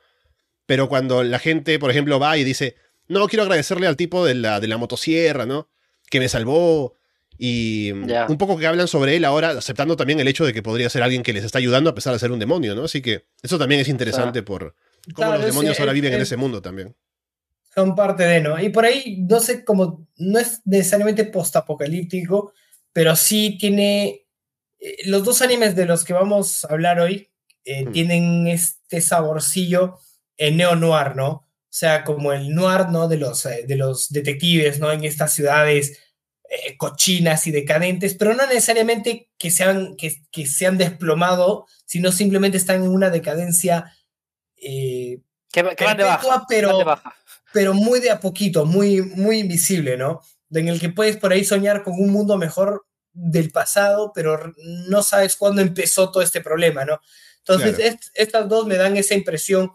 pero 0.66 0.90
cuando 0.90 1.24
la 1.24 1.40
gente, 1.40 1.80
por 1.80 1.92
ejemplo, 1.92 2.20
va 2.20 2.38
y 2.38 2.44
dice, 2.44 2.76
no, 3.08 3.26
quiero 3.30 3.44
agradecerle 3.44 3.88
al 3.88 3.96
tipo 3.96 4.26
de 4.26 4.36
la, 4.36 4.60
de 4.60 4.68
la 4.68 4.78
motosierra, 4.78 5.46
¿no? 5.46 5.70
Que 6.10 6.20
me 6.20 6.28
salvó. 6.28 6.98
Y 7.46 7.92
Ya. 8.08 8.26
un 8.30 8.38
poco 8.38 8.58
que 8.58 8.66
hablan 8.68 8.88
sobre 8.88 9.18
él 9.18 9.26
ahora, 9.26 9.50
aceptando 9.50 9.98
también 9.98 10.18
el 10.22 10.30
hecho 10.30 10.46
de 10.46 10.54
que 10.54 10.64
podría 10.64 10.90
ser 10.90 11.04
alguien 11.04 11.24
que 11.24 11.34
les 11.34 11.44
está 11.44 11.58
ayudando 11.58 11.90
a 11.90 11.94
pesar 11.96 12.14
de 12.14 12.20
ser 12.20 12.32
un 12.32 12.40
demonio, 12.40 12.74
¿no? 12.74 12.86
Así 12.86 13.02
que 13.02 13.26
eso 13.42 13.60
también 13.60 13.82
es 13.82 13.90
interesante 13.90 14.44
por 14.44 14.76
cómo 15.14 15.16
Claro, 15.28 15.34
los 15.40 15.46
demonios 15.48 15.78
ahora 15.78 15.92
es- 15.92 15.96
viven 15.96 16.14
en 16.14 16.22
es- 16.22 16.30
ese 16.30 16.38
mundo 16.38 16.62
también. 16.62 16.96
Son 17.76 17.96
parte 17.96 18.24
de, 18.24 18.40
¿no? 18.40 18.58
Y 18.62 18.70
por 18.70 18.86
ahí, 18.86 19.26
no 19.30 19.42
sé, 19.42 19.66
como 19.66 20.08
no 20.16 20.40
es 20.40 20.62
necesariamente 20.64 21.26
postapocalíptico, 21.26 22.54
pero 22.94 23.16
sí 23.16 23.58
tiene. 23.60 24.22
eh, 24.86 24.98
los 25.06 25.24
dos 25.24 25.42
animes 25.42 25.76
de 25.78 25.86
los 25.86 26.04
que 26.04 26.12
vamos 26.14 26.66
a 26.66 26.70
hablar 26.74 27.00
hoy 27.00 27.30
eh, 27.66 27.86
Hmm. 27.86 27.92
tienen 27.94 28.48
este 28.48 29.00
saborcillo 29.00 29.98
en 30.38 30.58
neo-noir, 30.58 31.16
¿no? 31.16 31.30
O 31.30 31.48
sea, 31.70 32.04
como 32.04 32.34
el 32.34 32.54
noir, 32.54 32.88
¿no? 32.90 33.08
De 33.08 33.16
los, 33.18 33.46
eh, 33.46 33.64
de 33.66 33.78
los 33.78 34.10
detectives, 34.12 34.80
¿no? 34.82 34.92
En 34.92 35.04
estas 35.06 35.34
ciudades 35.34 35.98
eh, 36.50 36.78
cochinas 36.78 37.48
y 37.48 37.52
decadentes, 37.52 38.16
pero 38.16 38.34
no 38.34 38.46
necesariamente 38.48 39.30
que 39.38 39.50
se 39.52 39.64
han, 39.64 39.96
que, 39.96 40.16
que 40.32 40.46
se 40.46 40.68
han 40.68 40.78
desplomado, 40.78 41.66
sino 41.86 42.12
simplemente 42.12 42.58
están 42.58 42.84
en 42.84 42.90
una 42.90 43.10
decadencia. 43.10 43.94
eh, 44.58 45.20
Que, 45.52 45.64
que 45.76 45.84
van 45.86 45.98
de 45.98 46.04
baja. 46.04 46.46
pero, 46.48 46.70
van 46.70 46.78
de 46.80 46.84
baja. 46.84 47.16
pero 47.54 47.74
muy 47.74 48.00
de 48.00 48.12
a 48.12 48.20
poquito, 48.20 48.66
muy, 48.66 49.02
muy 49.02 49.40
invisible, 49.40 49.98
¿no? 49.98 50.22
En 50.52 50.68
el 50.68 50.80
que 50.80 50.90
puedes 50.90 51.18
por 51.18 51.32
ahí 51.32 51.44
soñar 51.44 51.84
con 51.84 51.94
un 51.94 52.10
mundo 52.12 52.38
mejor 52.38 52.86
del 53.12 53.52
pasado, 53.52 54.12
pero 54.14 54.54
no 54.88 55.04
sabes 55.04 55.36
cuándo 55.36 55.62
empezó 55.62 56.12
todo 56.12 56.24
este 56.24 56.42
problema, 56.42 56.86
¿no? 56.86 57.00
Entonces, 57.40 57.76
Claro. 57.76 57.92
est- 57.94 58.10
estas 58.14 58.48
dos 58.50 58.66
me 58.68 58.76
dan 58.78 58.96
esa 58.98 59.14
impresión, 59.16 59.72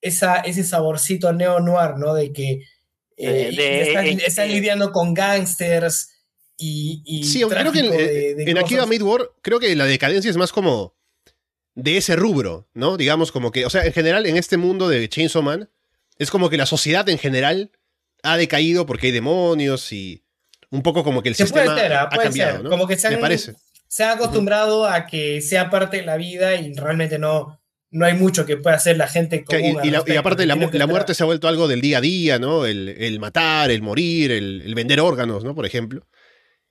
esa, 0.00 0.36
ese 0.40 0.64
saborcito 0.64 1.32
neo-noir, 1.32 1.96
¿no? 1.96 2.14
De 2.14 2.32
que 2.32 2.60
eh, 3.18 3.50
De- 3.50 3.62
de- 3.62 3.82
están, 3.88 4.06
en- 4.06 4.20
están 4.20 4.48
eh, 4.50 4.54
lidiando 4.54 4.92
con 4.92 5.12
gángsters 5.14 6.10
y, 6.56 7.02
y 7.04 7.24
Sí, 7.24 7.42
aunque 7.42 7.58
creo 7.58 7.72
que 7.72 7.78
en, 7.80 7.90
de- 7.90 8.34
de 8.36 8.50
en 8.50 8.58
Akiba 8.58 8.80
cosas. 8.82 8.88
Mid-War, 8.90 9.30
creo 9.42 9.60
que 9.60 9.74
la 9.76 9.84
decadencia 9.86 10.30
es 10.30 10.36
más 10.36 10.52
como 10.52 10.96
de 11.74 11.96
ese 11.96 12.16
rubro, 12.16 12.68
¿no? 12.74 12.96
Digamos 12.96 13.30
como 13.32 13.52
que, 13.52 13.64
o 13.64 13.70
sea, 13.70 13.84
en 13.84 13.92
general 13.92 14.26
en 14.26 14.36
este 14.36 14.56
mundo 14.56 14.88
de 14.88 15.08
Chainsaw 15.08 15.42
Man, 15.42 15.70
es 16.18 16.30
como 16.30 16.50
que 16.50 16.56
la 16.56 16.66
sociedad 16.66 17.08
en 17.08 17.18
general 17.18 17.70
ha 18.24 18.36
decaído 18.36 18.86
porque 18.86 19.06
hay 19.08 19.12
demonios 19.12 19.92
y 19.92 20.24
un 20.70 20.82
poco 20.82 21.04
como 21.04 21.22
que 21.22 21.28
el 21.28 21.34
puede 21.36 21.46
sistema 21.46 21.76
ser, 21.78 21.92
ah, 21.92 22.02
ha 22.02 22.08
puede 22.08 22.24
cambiado, 22.24 22.52
ser. 22.56 22.64
¿no? 22.64 22.70
Como 22.70 22.86
que 22.88 22.96
se 22.96 23.08
Me 23.10 23.14
han, 23.14 23.20
parece. 23.20 23.54
se 23.86 24.02
han 24.04 24.16
acostumbrado 24.16 24.86
a 24.86 25.06
que 25.06 25.40
sea 25.40 25.70
parte 25.70 25.98
de 25.98 26.02
la 26.04 26.16
vida 26.16 26.56
y 26.56 26.72
realmente 26.74 27.18
no, 27.20 27.57
no 27.90 28.04
hay 28.06 28.14
mucho 28.14 28.44
que 28.44 28.56
pueda 28.56 28.76
hacer 28.76 28.96
la 28.96 29.08
gente 29.08 29.44
Que- 29.44 29.56
común 29.60 29.80
y, 29.82 29.88
y 29.88 29.90
la- 29.90 30.04
y 30.06 30.16
aparte 30.16 30.44
la, 30.46 30.54
la 30.56 30.86
muerte 30.86 31.14
se 31.14 31.22
ha 31.22 31.26
vuelto 31.26 31.48
algo 31.48 31.68
del 31.68 31.80
día 31.80 31.98
a 31.98 32.00
día, 32.00 32.38
¿no? 32.38 32.66
El, 32.66 32.88
el 32.88 33.18
matar, 33.20 33.70
el 33.70 33.80
morir, 33.82 34.30
el, 34.30 34.62
el 34.64 34.74
vender 34.74 35.00
órganos, 35.00 35.44
¿no? 35.44 35.54
Por 35.54 35.64
ejemplo. 35.66 36.06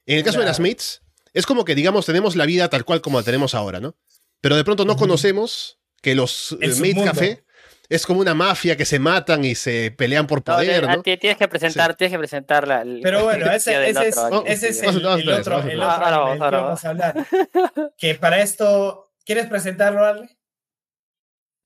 En 0.06 0.18
el 0.20 0.24
caso 0.24 0.40
de 0.40 0.46
las 0.46 0.60
mates, 0.60 1.02
es 1.34 1.46
como 1.46 1.66
que, 1.66 1.76
digamos, 1.76 2.06
tenemos 2.06 2.36
la 2.36 2.46
vida 2.46 2.70
tal 2.70 2.86
cual 2.86 3.02
como 3.02 3.18
la 3.20 3.24
tenemos 3.26 3.56
ahora, 3.56 3.80
¿no? 3.80 3.96
Pero 4.42 4.56
de 4.56 4.64
pronto 4.64 4.86
no 4.86 4.96
conocemos 4.96 5.80
que 6.02 6.14
los 6.16 6.56
eh, 6.62 6.72
submundo. 6.72 7.04
Café 7.06 7.44
es 7.90 8.06
como 8.06 8.20
una 8.22 8.34
mafia 8.34 8.76
que 8.78 8.86
se 8.86 9.00
matan 9.00 9.44
y 9.46 9.56
se 9.56 9.92
pelean 9.92 10.28
por 10.28 10.44
poder, 10.44 10.86
¿no? 10.88 11.02
ti- 11.02 11.18
tienes 11.18 11.38
que 11.38 11.48
presentar, 11.48 11.96
tienes 11.96 12.12
que 12.14 12.20
presentar 12.20 12.68
la. 12.68 12.82
el- 12.84 13.00
Pero 13.02 13.24
bueno, 13.24 13.46
ese, 13.52 13.90
es, 13.90 13.98
otro, 13.98 14.44
ese 14.46 14.70
es 14.70 14.82
Vamos 14.82 15.22
el, 15.22 15.30
otro, 15.30 15.62
el 15.64 15.82
Ahora 15.82 16.20
vamos, 16.20 16.80
que 16.82 16.88
a 16.88 16.90
hablar. 16.92 17.26
Que 17.98 18.16
para 18.16 18.42
esto, 18.42 19.10
¿quieres 19.26 19.48
presentarlo, 19.48 20.06
Ale? 20.06 20.37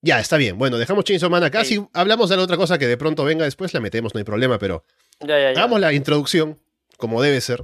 Ya, 0.01 0.19
está 0.19 0.37
bien. 0.37 0.57
Bueno, 0.57 0.77
dejamos 0.77 1.03
Chainsaw 1.05 1.29
Man 1.29 1.43
acá. 1.43 1.63
Sí. 1.63 1.75
Si 1.75 1.87
hablamos 1.93 2.29
de 2.29 2.37
la 2.37 2.43
otra 2.43 2.57
cosa 2.57 2.77
que 2.79 2.87
de 2.87 2.97
pronto 2.97 3.23
venga 3.23 3.45
después, 3.45 3.73
la 3.73 3.79
metemos, 3.79 4.13
no 4.13 4.17
hay 4.17 4.23
problema, 4.23 4.57
pero 4.57 4.83
Ya, 5.19 5.27
ya, 5.27 5.39
ya. 5.39 5.49
hagamos 5.51 5.79
la 5.79 5.93
introducción, 5.93 6.59
como 6.97 7.21
debe 7.21 7.39
ser, 7.41 7.63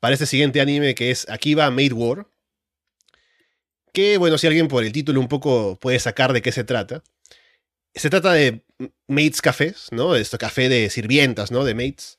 para 0.00 0.14
este 0.14 0.26
siguiente 0.26 0.60
anime 0.60 0.94
que 0.94 1.10
es 1.10 1.28
Akiba 1.30 1.70
Made 1.70 1.92
War. 1.94 2.26
Que, 3.92 4.16
bueno, 4.18 4.38
si 4.38 4.46
alguien 4.46 4.68
por 4.68 4.84
el 4.84 4.92
título 4.92 5.20
un 5.20 5.28
poco 5.28 5.78
puede 5.80 5.98
sacar 5.98 6.32
de 6.32 6.42
qué 6.42 6.52
se 6.52 6.64
trata. 6.64 7.02
Se 7.94 8.08
trata 8.08 8.32
de 8.32 8.64
Maids 9.06 9.42
Cafés, 9.42 9.88
¿no? 9.90 10.16
Esto 10.16 10.38
café 10.38 10.68
de 10.70 10.88
sirvientas, 10.88 11.50
¿no? 11.50 11.64
De 11.64 11.74
Maids. 11.74 12.18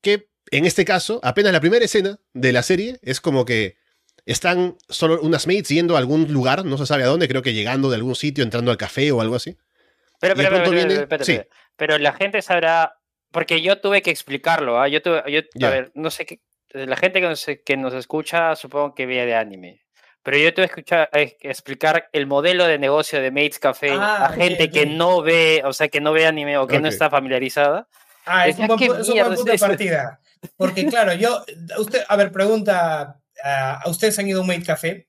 Que 0.00 0.28
en 0.50 0.64
este 0.64 0.84
caso, 0.86 1.20
apenas 1.22 1.52
la 1.52 1.60
primera 1.60 1.84
escena 1.84 2.18
de 2.32 2.52
la 2.52 2.62
serie 2.62 2.98
es 3.02 3.20
como 3.20 3.44
que 3.44 3.76
están 4.30 4.76
solo 4.88 5.20
unas 5.22 5.46
maids 5.46 5.68
yendo 5.68 5.96
a 5.96 5.98
algún 5.98 6.32
lugar, 6.32 6.64
no 6.64 6.78
se 6.78 6.86
sabe 6.86 7.02
a 7.04 7.06
dónde, 7.06 7.28
creo 7.28 7.42
que 7.42 7.52
llegando 7.54 7.88
de 7.90 7.96
algún 7.96 8.14
sitio, 8.14 8.44
entrando 8.44 8.70
al 8.70 8.76
café 8.76 9.10
o 9.12 9.20
algo 9.20 9.36
así. 9.36 9.56
Pero, 10.20 10.34
pero, 10.34 11.08
pero, 11.08 11.24
sí. 11.24 11.40
Pero 11.76 11.98
la 11.98 12.12
gente 12.12 12.42
sabrá. 12.42 12.94
Porque 13.32 13.62
yo 13.62 13.80
tuve 13.80 14.02
que 14.02 14.10
explicarlo. 14.10 14.80
¿ah? 14.80 14.88
Yo 14.88 15.00
tuve, 15.00 15.22
yo-. 15.30 15.66
A 15.66 15.70
ver, 15.70 15.92
no 15.94 16.10
sé 16.10 16.26
qué. 16.26 16.40
La 16.72 16.96
gente 16.96 17.20
que 17.20 17.28
nos, 17.28 17.46
que 17.64 17.76
nos 17.76 17.94
escucha, 17.94 18.54
supongo 18.56 18.94
que 18.94 19.06
ve 19.06 19.24
de 19.24 19.34
anime. 19.34 19.80
Pero 20.22 20.36
yo 20.36 20.52
tuve 20.52 20.66
que 20.66 20.72
escuchar, 20.72 21.08
eh, 21.14 21.36
explicar 21.40 22.08
el 22.12 22.26
modelo 22.26 22.66
de 22.66 22.78
negocio 22.78 23.22
de 23.22 23.30
Mates 23.30 23.58
Café 23.58 23.92
Ah, 23.92 24.26
a 24.26 24.32
gente 24.34 24.70
que 24.70 24.84
no 24.84 25.22
ve, 25.22 25.62
o 25.64 25.72
sea, 25.72 25.88
que 25.88 26.00
no 26.00 26.12
ve 26.12 26.26
anime 26.26 26.58
o 26.58 26.66
que 26.66 26.78
no 26.78 26.88
está 26.88 27.08
familiarizada. 27.08 27.88
Ah, 28.26 28.46
es 28.46 28.58
un 28.58 28.66
buen, 28.66 28.78
¿qué 28.78 28.88
pu- 28.88 29.00
es 29.00 29.08
un 29.08 29.14
buen 29.14 29.34
punto 29.36 29.52
de 29.52 29.58
partida. 29.58 30.20
Porque, 30.56 30.86
claro, 30.86 31.14
yo. 31.14 31.42
Usted, 31.78 32.02
a 32.06 32.16
ver, 32.16 32.30
pregunta. 32.32 33.19
Ah, 33.44 33.80
¿A 33.84 33.90
ustedes 33.90 34.18
han 34.18 34.28
ido 34.28 34.38
a 34.38 34.42
un 34.42 34.48
Made 34.48 34.62
Café? 34.64 35.08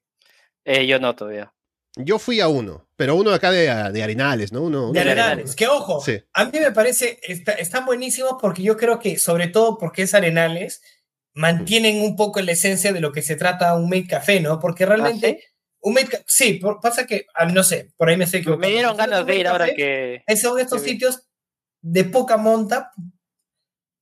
Eh, 0.66 0.86
yo 0.88 1.00
no 1.00 1.16
todavía. 1.16 1.54
Yo 1.98 2.20
fui 2.20 2.40
a 2.40 2.48
uno, 2.48 2.88
pero 2.96 3.16
uno 3.16 3.34
acá 3.34 3.52
de, 3.52 3.66
de 3.92 4.04
Arenales, 4.04 4.54
¿no? 4.54 4.62
Uno, 4.62 4.84
uno 4.90 4.94
De 4.94 5.04
de 5.04 5.12
Arenales. 5.12 5.56
Que 5.56 5.68
ojo, 5.68 6.00
Sí. 6.02 6.24
a 6.34 6.46
mí 6.46 6.60
me 6.60 6.72
parece. 6.72 7.20
Está, 7.24 7.52
están 7.54 7.86
buenísimos 7.86 8.36
porque 8.40 8.64
yo 8.64 8.78
creo 8.78 8.98
que, 9.00 9.18
sobre 9.20 9.48
todo 9.48 9.78
porque 9.78 10.04
es 10.04 10.14
Arenales, 10.14 10.82
mantienen 11.34 12.02
un 12.02 12.16
poco 12.16 12.40
la 12.42 12.54
esencia 12.54 12.94
de 12.94 13.02
lo 13.02 13.12
que 13.12 13.22
se 13.22 13.36
trata 13.36 13.76
un 13.76 13.90
Made 13.90 14.08
Café, 14.08 14.40
¿no? 14.40 14.60
Porque 14.60 14.86
realmente. 14.86 15.40
¿Ah, 15.44 15.48
Un 15.84 15.94
Made 15.96 16.24
sí, 16.28 16.54
por- 16.62 16.80
pasa 16.80 17.08
que, 17.08 17.26
ah, 17.34 17.46
no 17.48 17.64
sé, 17.64 17.92
por 17.98 18.08
ahí 18.08 18.16
me 18.16 18.26
estoy 18.26 18.42
equivocando. 18.42 18.68
Me 18.68 18.74
dieron 18.74 18.96
¿Sabes 18.96 19.10
ganas 19.12 19.26
de 19.26 19.36
ir 19.36 19.48
ahora 19.48 19.66
Café? 19.66 19.76
que. 20.28 20.36
Son 20.38 20.60
estos 20.60 20.82
bien. 20.84 20.94
sitios 20.94 21.28
de 21.82 22.04
poca 22.06 22.38
monta, 22.38 22.92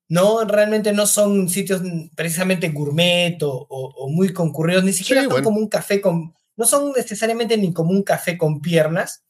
no, 0.10 0.43
realmente 0.43 0.91
no 0.91 1.06
son 1.08 1.48
sitios 1.50 1.82
precisamente 2.15 2.69
gourmet 2.69 3.41
o, 3.43 3.50
o- 3.69 3.93
o 3.98 4.10
muy 4.10 4.34
concurridos, 4.34 4.84
ni 4.84 4.91
siquiera 4.93 5.22
Sí, 5.22 5.26
son 5.26 5.32
bueno. 5.32 5.45
como 5.45 5.60
un 5.60 5.69
café 5.69 6.02
con, 6.02 6.34
no 6.58 6.65
son 6.65 6.91
necesariamente 6.95 7.56
ni 7.58 7.72
como 7.72 7.91
un 7.91 8.04
café 8.04 8.38
con 8.38 8.60
piernas, 8.60 9.24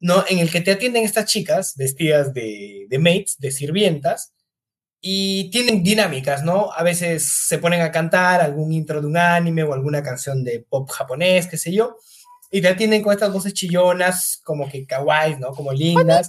¿no? 0.00 0.24
En 0.28 0.38
el 0.40 0.50
que 0.50 0.60
te 0.60 0.72
atienden 0.72 1.04
estas 1.04 1.26
chicas 1.26 1.74
vestidas 1.76 2.34
de, 2.34 2.86
de 2.90 2.98
maids, 2.98 3.38
de 3.38 3.50
sirvientas, 3.52 4.32
y 5.00 5.50
tienen 5.50 5.82
dinámicas, 5.82 6.44
¿no? 6.44 6.72
A 6.72 6.82
veces 6.82 7.28
se 7.48 7.58
ponen 7.58 7.80
a 7.80 7.90
cantar 7.90 8.40
algún 8.40 8.72
intro 8.72 9.00
de 9.00 9.06
un 9.06 9.16
anime 9.16 9.62
o 9.64 9.72
alguna 9.74 10.02
canción 10.02 10.44
de 10.44 10.60
pop 10.68 10.88
japonés, 10.90 11.46
qué 11.48 11.56
sé 11.58 11.72
yo, 11.72 11.96
y 12.50 12.60
te 12.60 12.68
atienden 12.68 13.02
con 13.02 13.12
estas 13.12 13.32
voces 13.32 13.54
chillonas, 13.54 14.40
como 14.44 14.68
que 14.68 14.84
kawaii, 14.86 15.38
¿no? 15.38 15.52
Como 15.52 15.70
lindas. 15.72 16.28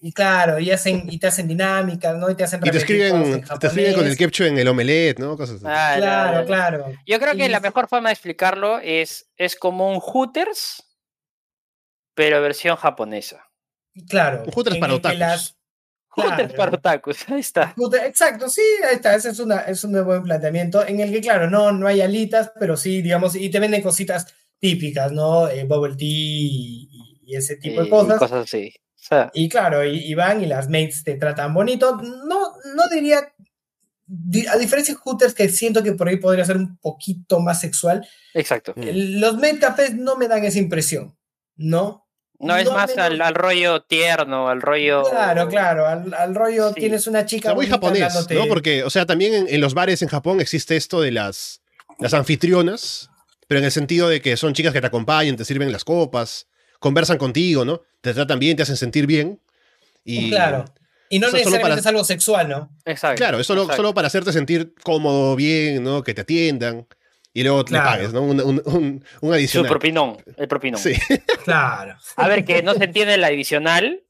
Y 0.00 0.12
claro, 0.12 0.60
y, 0.60 0.70
hacen, 0.70 1.10
y 1.10 1.18
te 1.18 1.26
hacen 1.26 1.48
dinámicas, 1.48 2.16
¿no? 2.16 2.30
Y 2.30 2.36
te 2.36 2.44
hacen 2.44 2.60
Y 2.64 2.70
te 2.70 2.78
escriben, 2.78 3.16
en 3.16 3.44
te 3.58 3.66
escriben 3.66 3.94
con 3.94 4.06
el 4.06 4.16
ketchup 4.16 4.46
en 4.46 4.58
el 4.58 4.68
omelette, 4.68 5.18
¿no? 5.18 5.36
Cosas 5.36 5.56
así. 5.56 5.64
Ah, 5.68 5.94
Claro, 5.96 6.46
claro. 6.46 6.86
Yo 7.04 7.18
creo 7.18 7.34
que 7.34 7.46
Y- 7.46 7.48
la 7.48 7.58
mejor 7.60 7.88
forma 7.88 8.08
de 8.10 8.12
explicarlo 8.12 8.78
es, 8.78 9.28
es 9.36 9.56
como 9.56 9.90
un 9.90 9.98
Hooters, 9.98 10.84
pero 12.14 12.40
versión 12.40 12.76
japonesa. 12.76 13.44
Claro. 14.08 14.44
Un 14.44 14.52
Hooters 14.52 14.76
para 14.78 14.94
otakus. 14.94 15.18
las- 15.18 15.54
Hooters 16.10 16.52
para 16.54 16.72
otakus, 16.76 17.28
ahí 17.28 17.40
está. 17.40 17.74
Hooters- 17.76 18.06
Exacto, 18.06 18.48
sí, 18.48 18.62
ahí 18.88 18.96
está. 18.96 19.14
Ese 19.14 19.30
es, 19.30 19.38
una, 19.40 19.60
es 19.62 19.82
un 19.84 20.04
buen 20.04 20.22
planteamiento. 20.22 20.86
En 20.86 21.00
el 21.00 21.10
que, 21.12 21.20
claro, 21.20 21.50
no, 21.50 21.72
no 21.72 21.86
hay 21.88 22.00
alitas, 22.00 22.52
pero 22.58 22.76
sí, 22.76 23.02
digamos, 23.02 23.34
y 23.36 23.50
te 23.50 23.58
venden 23.60 23.82
cositas 23.82 24.32
típicas, 24.60 25.12
¿no? 25.12 25.48
Eh, 25.48 25.64
bubble 25.64 25.96
tea 25.96 26.06
y, 26.08 27.20
y 27.24 27.36
ese 27.36 27.56
tipo 27.56 27.80
y 27.82 27.84
de 27.84 27.90
cosas. 27.90 28.18
cosas 28.18 28.44
así. 28.44 28.72
Y 29.34 29.48
claro, 29.48 29.84
y, 29.84 29.98
y 29.98 30.14
van 30.14 30.42
y 30.42 30.46
las 30.46 30.68
mates 30.68 31.02
te 31.04 31.14
tratan 31.14 31.54
bonito. 31.54 31.96
No, 32.02 32.52
no 32.74 32.88
diría, 32.92 33.32
di- 34.06 34.46
a 34.46 34.56
diferencia 34.56 34.94
de 34.94 35.00
Hooters, 35.00 35.34
que 35.34 35.48
siento 35.48 35.82
que 35.82 35.92
por 35.92 36.08
ahí 36.08 36.16
podría 36.16 36.44
ser 36.44 36.56
un 36.56 36.76
poquito 36.78 37.40
más 37.40 37.60
sexual, 37.60 38.06
exacto. 38.34 38.74
Mm. 38.76 39.20
los 39.20 39.36
cafés 39.60 39.94
no 39.94 40.16
me 40.16 40.28
dan 40.28 40.44
esa 40.44 40.58
impresión, 40.58 41.16
¿no? 41.56 42.04
No 42.40 42.56
es 42.56 42.66
no 42.66 42.72
más 42.74 42.96
al, 42.96 43.20
al 43.20 43.34
rollo 43.34 43.82
tierno, 43.82 44.48
al 44.48 44.62
rollo. 44.62 45.02
Claro, 45.10 45.48
claro, 45.48 45.86
al, 45.88 46.14
al 46.14 46.34
rollo 46.36 46.68
Sí. 46.68 46.74
tienes 46.82 47.06
una 47.08 47.20
O 47.20 47.26
chica 47.26 47.48
sea, 47.48 47.54
muy 47.56 47.66
japonés, 47.66 48.02
hablándote- 48.02 48.34
¿no? 48.36 48.46
Porque, 48.46 48.84
o 48.84 48.90
sea, 48.90 49.06
también 49.06 49.34
en, 49.34 49.46
en 49.48 49.60
los 49.60 49.74
bares 49.74 50.02
en 50.02 50.08
Japón 50.08 50.40
existe 50.40 50.76
esto 50.76 51.00
de 51.00 51.10
las, 51.10 51.62
las 51.98 52.14
anfitrionas, 52.14 53.10
pero 53.48 53.58
en 53.58 53.64
el 53.64 53.72
sentido 53.72 54.08
de 54.08 54.20
que 54.20 54.36
son 54.36 54.54
chicas 54.54 54.72
que 54.72 54.80
te 54.80 54.86
acompañan, 54.86 55.34
te 55.36 55.44
sirven 55.44 55.72
las 55.72 55.82
copas, 55.82 56.46
conversan 56.78 57.18
contigo, 57.18 57.64
¿no? 57.64 57.82
Te 58.00 58.14
tratan 58.14 58.38
bien, 58.38 58.56
te 58.56 58.62
hacen 58.62 58.76
sentir 58.76 59.06
bien. 59.06 59.40
Y, 60.04 60.30
Claro. 60.30 60.64
Y 61.10 61.18
no 61.20 61.26
necesariamente 61.28 61.62
para- 61.70 61.80
es 61.80 61.86
algo 61.86 62.04
sexual, 62.04 62.48
¿no? 62.48 62.70
Exacto. 62.84 63.16
Claro, 63.18 63.40
es 63.40 63.46
solo, 63.46 63.62
exacto. 63.62 63.76
solo 63.78 63.94
para 63.94 64.08
hacerte 64.08 64.32
sentir 64.32 64.74
cómodo, 64.84 65.34
bien, 65.36 65.82
¿no? 65.82 66.02
Que 66.02 66.12
te 66.14 66.20
atiendan. 66.20 66.86
Y 67.32 67.42
luego 67.44 67.64
Claro. 67.64 67.84
le 67.84 67.90
pagues, 67.96 68.12
¿no? 68.12 68.22
Un, 68.22 68.40
un, 68.40 68.62
un- 68.66 69.04
un 69.20 69.28
Su 69.28 69.32
adicional. 69.32 69.70
propinón, 69.70 70.16
el 70.36 70.48
propinón. 70.48 70.80
Sí. 70.80 70.92
Claro. 71.44 71.96
A 72.16 72.28
ver, 72.28 72.44
que 72.44 72.62
no 72.62 72.74
se 72.74 72.84
entiende 72.84 73.14
el 73.14 73.24
adicional 73.24 74.02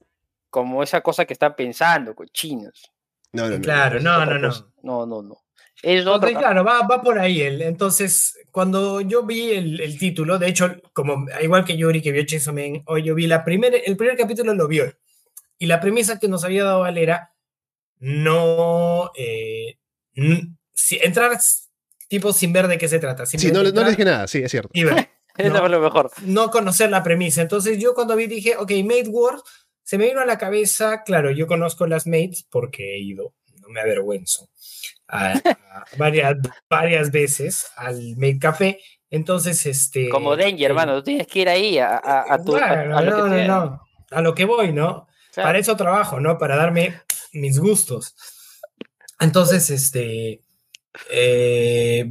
como 0.50 0.82
esa 0.82 1.02
cosa 1.02 1.24
que 1.24 1.32
están 1.34 1.54
pensando, 1.54 2.14
cochinos. 2.16 2.90
No, 3.32 3.48
no, 3.48 3.56
no. 3.58 3.62
Claro, 3.62 4.00
no, 4.00 4.24
no, 4.26 4.38
no. 4.38 4.50
No, 4.82 5.06
no, 5.06 5.22
no. 5.22 5.36
Es 5.82 6.00
otro. 6.02 6.28
Entonces, 6.28 6.38
claro, 6.38 6.64
va, 6.64 6.86
va 6.86 7.02
por 7.02 7.18
ahí 7.18 7.40
él. 7.40 7.62
Entonces, 7.62 8.38
cuando 8.50 9.00
yo 9.00 9.24
vi 9.24 9.52
el, 9.52 9.80
el 9.80 9.98
título, 9.98 10.38
de 10.38 10.48
hecho, 10.48 10.76
como 10.92 11.26
igual 11.40 11.64
que 11.64 11.76
Yuri 11.76 12.02
que 12.02 12.12
vio 12.12 12.24
Chainsaw 12.24 12.54
Man, 12.54 12.82
hoy 12.86 13.04
yo 13.04 13.14
vi 13.14 13.26
la 13.26 13.44
primer, 13.44 13.80
el 13.84 13.96
primer 13.96 14.16
capítulo 14.16 14.54
lo 14.54 14.66
vio. 14.66 14.92
Y 15.58 15.66
la 15.66 15.80
premisa 15.80 16.18
que 16.18 16.28
nos 16.28 16.44
había 16.44 16.64
dado 16.64 16.86
él 16.86 16.98
era 16.98 17.32
no 18.00 19.10
eh, 19.16 19.78
si, 20.72 20.98
entrar 21.02 21.38
tipo 22.08 22.32
sin 22.32 22.52
ver 22.52 22.68
de 22.68 22.78
qué 22.78 22.88
se 22.88 22.98
trata. 22.98 23.26
Sí, 23.26 23.36
no, 23.36 23.40
simplemente 23.40 23.58
no 23.58 23.62
le 23.62 23.68
entrar 23.68 23.90
dije 23.90 24.04
nada, 24.04 24.26
sí, 24.28 24.38
es 24.38 24.50
cierto. 24.50 24.70
y 24.72 24.84
ver. 24.84 25.08
No. 25.38 25.68
lo 25.68 25.80
mejor. 25.80 26.10
no 26.22 26.50
conocer 26.50 26.90
la 26.90 27.04
premisa. 27.04 27.40
Entonces 27.40 27.78
yo 27.78 27.94
cuando 27.94 28.16
vi 28.16 28.26
dije, 28.26 28.56
ok, 28.56 28.72
Made 28.82 29.08
Wars, 29.08 29.40
se 29.84 29.96
me 29.96 30.06
vino 30.06 30.20
a 30.20 30.26
la 30.26 30.36
cabeza, 30.36 31.04
claro, 31.04 31.30
yo 31.30 31.46
conozco 31.46 31.86
las 31.86 32.08
Mates 32.08 32.44
porque 32.50 32.96
he 32.96 32.98
ido, 32.98 33.34
no 33.60 33.68
me 33.68 33.80
avergüenzo, 33.80 34.50
a- 35.08 35.32
a 35.34 35.84
varias, 35.96 36.36
varias 36.68 37.10
veces 37.10 37.66
al 37.76 38.16
Made 38.16 38.38
Café. 38.38 38.78
Entonces, 39.10 39.64
este... 39.66 40.08
Como 40.10 40.36
Danger, 40.36 40.60
eh, 40.60 40.64
hermano. 40.66 40.96
Tú 40.96 41.04
tienes 41.04 41.26
que 41.26 41.40
ir 41.40 41.48
ahí 41.48 41.78
a, 41.78 41.96
a, 41.96 42.34
a 42.34 42.42
tu. 42.42 42.54
a- 42.56 42.74
bueno, 42.74 42.98
a 42.98 43.02
lo 43.02 43.10
no, 43.10 43.24
que 43.36 43.44
no, 43.46 43.60
no, 43.64 43.82
a 44.10 44.20
lo 44.20 44.34
que 44.34 44.44
voy, 44.44 44.72
¿no? 44.72 45.06
Para 45.34 45.58
eso 45.58 45.76
trabajo, 45.76 46.20
¿no? 46.20 46.36
Para 46.36 46.56
darme 46.56 47.00
mis 47.32 47.58
gustos. 47.58 48.14
Entonces, 49.20 49.70
este. 49.70 50.42
eh, 51.10 52.04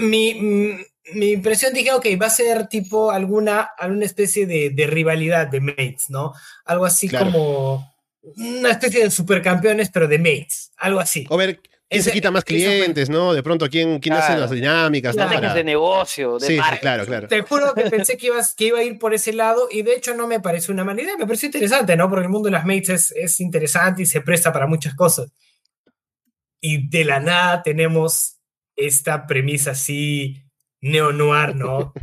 mi, 0.00 0.78
mi 1.14 1.30
impresión 1.32 1.72
dije, 1.72 1.92
ok, 1.92 2.06
va 2.20 2.26
a 2.26 2.30
ser 2.30 2.66
tipo 2.68 3.10
alguna, 3.10 3.70
alguna 3.78 4.04
especie 4.04 4.46
de, 4.46 4.70
de 4.70 4.86
rivalidad 4.86 5.46
de 5.48 5.60
mates, 5.60 6.10
¿no? 6.10 6.32
Algo 6.64 6.84
así 6.84 7.08
Claro. 7.08 7.26
como 7.32 7.94
una 8.36 8.70
especie 8.72 9.02
de 9.04 9.10
supercampeones, 9.10 9.90
pero 9.90 10.06
de 10.08 10.18
mates, 10.18 10.72
algo 10.76 11.00
así. 11.00 11.26
O 11.30 11.36
ver 11.36 11.60
quién 11.90 12.02
se 12.02 12.08
Ese- 12.10 12.12
quita 12.12 12.30
más 12.30 12.44
fue- 12.44 12.54
clientes, 12.56 13.10
¿no? 13.10 13.34
De 13.34 13.42
pronto 13.42 13.68
quién, 13.68 13.98
quién 13.98 14.14
hace 14.14 14.38
las 14.38 14.50
dinámicas, 14.50 15.16
Para- 15.16 15.52
de 15.52 15.64
negocio, 15.64 16.38
de 16.38 16.46
Sí, 16.46 16.56
sí, 16.56 16.78
claro, 16.80 17.04
claro. 17.04 17.28
Te 17.28 17.42
juro 17.42 17.74
que 17.74 17.90
pensé 17.90 18.16
que, 18.16 18.28
ibas, 18.28 18.54
que 18.54 18.66
iba 18.66 18.78
a 18.78 18.82
ir 18.84 18.98
por 18.98 19.12
ese 19.12 19.32
lado 19.32 19.68
y 19.70 19.82
de 19.82 19.94
hecho 19.96 20.14
no 20.14 20.26
me 20.28 20.38
pareció 20.40 20.72
una 20.72 20.84
mala 20.84 21.02
idea, 21.02 21.16
me 21.18 21.26
pareció 21.26 21.46
interesante, 21.46 21.96
¿no? 21.96 22.08
Porque 22.08 22.24
el 22.24 22.30
mundo 22.30 22.46
de 22.46 22.52
las 22.52 22.64
mates 22.64 22.88
es, 22.90 23.12
es 23.16 23.40
interesante 23.40 24.02
y 24.02 24.06
se 24.06 24.20
presta 24.20 24.52
para 24.52 24.66
muchas 24.68 24.94
cosas. 24.94 25.32
Y 26.60 26.88
de 26.88 27.04
la 27.04 27.20
nada 27.20 27.62
tenemos 27.62 28.36
esta 28.76 29.26
premisa 29.26 29.72
así 29.72 30.42
neo-noir, 30.80 31.54
¿no? 31.56 31.92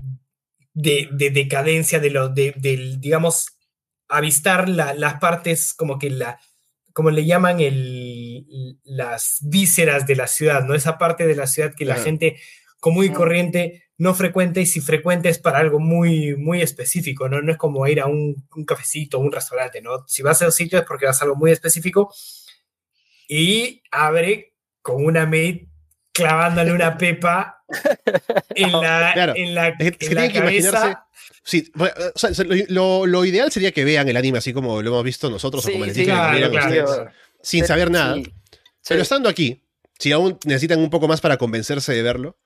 De, 0.80 1.10
de 1.12 1.32
decadencia, 1.32 2.00
de 2.00 2.12
lo, 2.12 2.30
de, 2.30 2.54
del, 2.56 3.02
digamos, 3.02 3.48
avistar 4.10 4.70
la- 4.70 4.94
las 4.94 5.16
partes 5.16 5.74
como 5.74 5.98
que 5.98 6.12
la, 6.12 6.40
como 6.94 7.10
le 7.10 7.26
llaman 7.26 7.60
el, 7.62 8.27
las 8.84 9.38
vísceras 9.42 10.06
de 10.08 10.16
la 10.16 10.28
ciudad, 10.28 10.64
¿no? 10.64 10.74
Esa 10.76 10.98
parte 10.98 11.26
de 11.26 11.36
la 11.36 11.48
ciudad 11.48 11.74
que 11.76 11.86
la 11.86 11.96
gente 11.96 12.38
común 12.80 13.06
y 13.06 13.10
corriente, 13.10 13.84
no 13.98 14.14
frecuente, 14.14 14.62
y 14.62 14.66
si 14.68 14.82
frecuente 14.82 15.30
es 15.30 15.40
para 15.40 15.58
algo 15.60 15.80
muy, 15.80 16.36
muy 16.36 16.62
específico, 16.62 17.28
¿no? 17.28 17.42
No 17.42 17.52
es 17.52 17.58
como 17.58 17.86
ir 17.88 18.00
a 18.02 18.06
un, 18.06 18.48
un 18.56 18.66
cafecito, 18.66 19.18
un 19.20 19.32
restaurante, 19.32 19.82
¿no? 19.82 20.06
Si 20.08 20.22
vas 20.22 20.42
a 20.42 20.46
un 20.46 20.52
sitio 20.52 20.78
es 20.80 20.86
porque 20.86 21.06
vas 21.08 21.20
a 21.22 21.26
algo 21.26 21.36
muy 21.36 21.52
específico 21.52 22.14
y 23.28 23.82
abre 23.92 24.54
con 24.82 25.04
una 25.04 25.26
maid 25.26 25.68
clavándole 26.14 26.72
una 26.72 26.98
pepa 26.98 27.64
en 28.56 28.72
la, 28.72 29.12
Claro. 29.14 29.34
en 29.36 29.54
la, 29.56 29.68
Es 29.80 29.98
que- 29.98 30.06
en 30.08 30.16
la 30.16 30.32
cabeza. 30.32 31.04
Sí, 31.44 31.72
bueno, 31.76 31.94
o 32.14 32.18
sea, 32.20 32.30
lo, 32.46 32.56
lo- 32.68 33.06
lo 33.06 33.26
ideal 33.26 33.52
sería 33.52 33.72
que 33.72 33.86
vean 33.86 34.08
el 34.10 34.18
anime 34.18 34.38
así 34.40 34.52
como 34.54 34.82
lo 34.82 34.90
hemos 34.90 35.04
visto 35.04 35.30
nosotros 35.30 35.64
o 35.64 35.68
Sí, 35.68 35.74
como 35.74 35.86
les 35.86 35.94
sí, 35.96 36.02
dije 36.02 36.12
que 36.12 36.40
lo 36.40 36.52
Claro, 36.52 36.86
claro, 36.86 37.12
sin 37.48 37.66
saber 37.66 37.90
nada. 37.92 38.16
Sí, 38.16 38.24
Pero 38.88 39.00
sí. 39.00 39.04
estando 39.04 39.30
aquí, 39.30 39.64
si 40.00 40.12
aún 40.12 40.38
necesitan 40.46 40.80
un 40.80 40.90
poco 40.90 41.08
más 41.08 41.22
para 41.22 41.38
convencerse 41.38 41.94
de 41.94 42.02
verlo, 42.02 42.38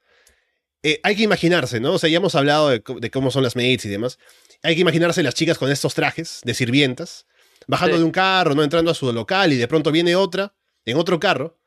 eh, 0.84 1.00
hay 1.04 1.16
que 1.16 1.24
imaginarse, 1.24 1.80
¿no? 1.80 1.94
O 1.94 2.00
sea, 2.00 2.10
ya 2.10 2.18
hemos 2.18 2.36
hablado 2.36 2.70
de, 2.70 2.82
de 3.00 3.12
cómo 3.12 3.30
son 3.32 3.44
las 3.44 3.56
maids 3.56 3.86
y 3.86 3.90
demás. 3.90 4.18
Hay 4.64 4.76
que 4.76 4.82
imaginarse 4.82 5.22
las 5.24 5.34
chicas 5.36 5.58
con 5.58 5.72
estos 5.72 5.94
trajes 5.94 6.42
de 6.44 6.54
sirvientas, 6.54 7.26
bajando 7.68 7.96
Sí. 7.96 8.00
de 8.00 8.06
un 8.06 8.12
carro, 8.12 8.56
¿no? 8.56 8.64
Entrando 8.64 8.92
a 8.92 8.96
su 8.96 9.12
local 9.14 9.54
y 9.54 9.58
de 9.58 9.68
pronto 9.68 9.92
viene 9.92 10.16
otra 10.16 10.56
en 10.86 10.98
otro 10.98 11.20
carro 11.20 11.60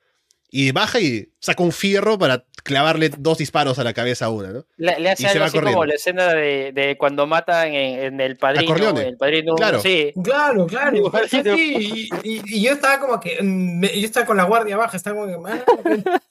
y 0.56 0.70
baja 0.70 1.00
y 1.00 1.32
saca 1.40 1.64
un 1.64 1.72
fierro 1.72 2.16
para 2.16 2.44
clavarle 2.62 3.10
dos 3.18 3.38
disparos 3.38 3.78
a 3.80 3.84
la 3.84 3.92
cabeza 3.92 4.26
a 4.26 4.30
una, 4.30 4.52
¿no? 4.52 4.66
Le, 4.76 5.00
le 5.00 5.08
y 5.08 5.12
hace 5.12 5.22
se 5.24 5.28
algo 5.30 5.40
va 5.40 5.46
así 5.46 5.58
como 5.58 5.84
la 5.84 5.94
escena 5.94 6.32
de, 6.32 6.70
de 6.72 6.96
cuando 6.96 7.26
matan 7.26 7.74
en, 7.74 7.98
en 8.04 8.20
el 8.20 8.36
padrino. 8.36 9.00
El 9.00 9.16
padrino 9.16 9.56
Claro. 9.56 9.80
Sí. 9.80 10.12
Claro, 10.22 10.66
claro. 10.68 11.10
Sí, 11.28 12.08
y, 12.22 12.36
y- 12.36 12.42
y 12.44 12.62
yo 12.62 12.72
estaba 12.72 13.00
como 13.00 13.18
que. 13.18 13.42
mm, 13.42 13.80
me- 13.80 14.00
Yo 14.00 14.06
estaba 14.06 14.26
con 14.26 14.36
la 14.36 14.44
guardia 14.44 14.76
baja, 14.76 14.96
estaba 14.96 15.16
como 15.20 15.44
que. 15.44 15.50
ah, 15.50 15.64
ok. 15.66 15.86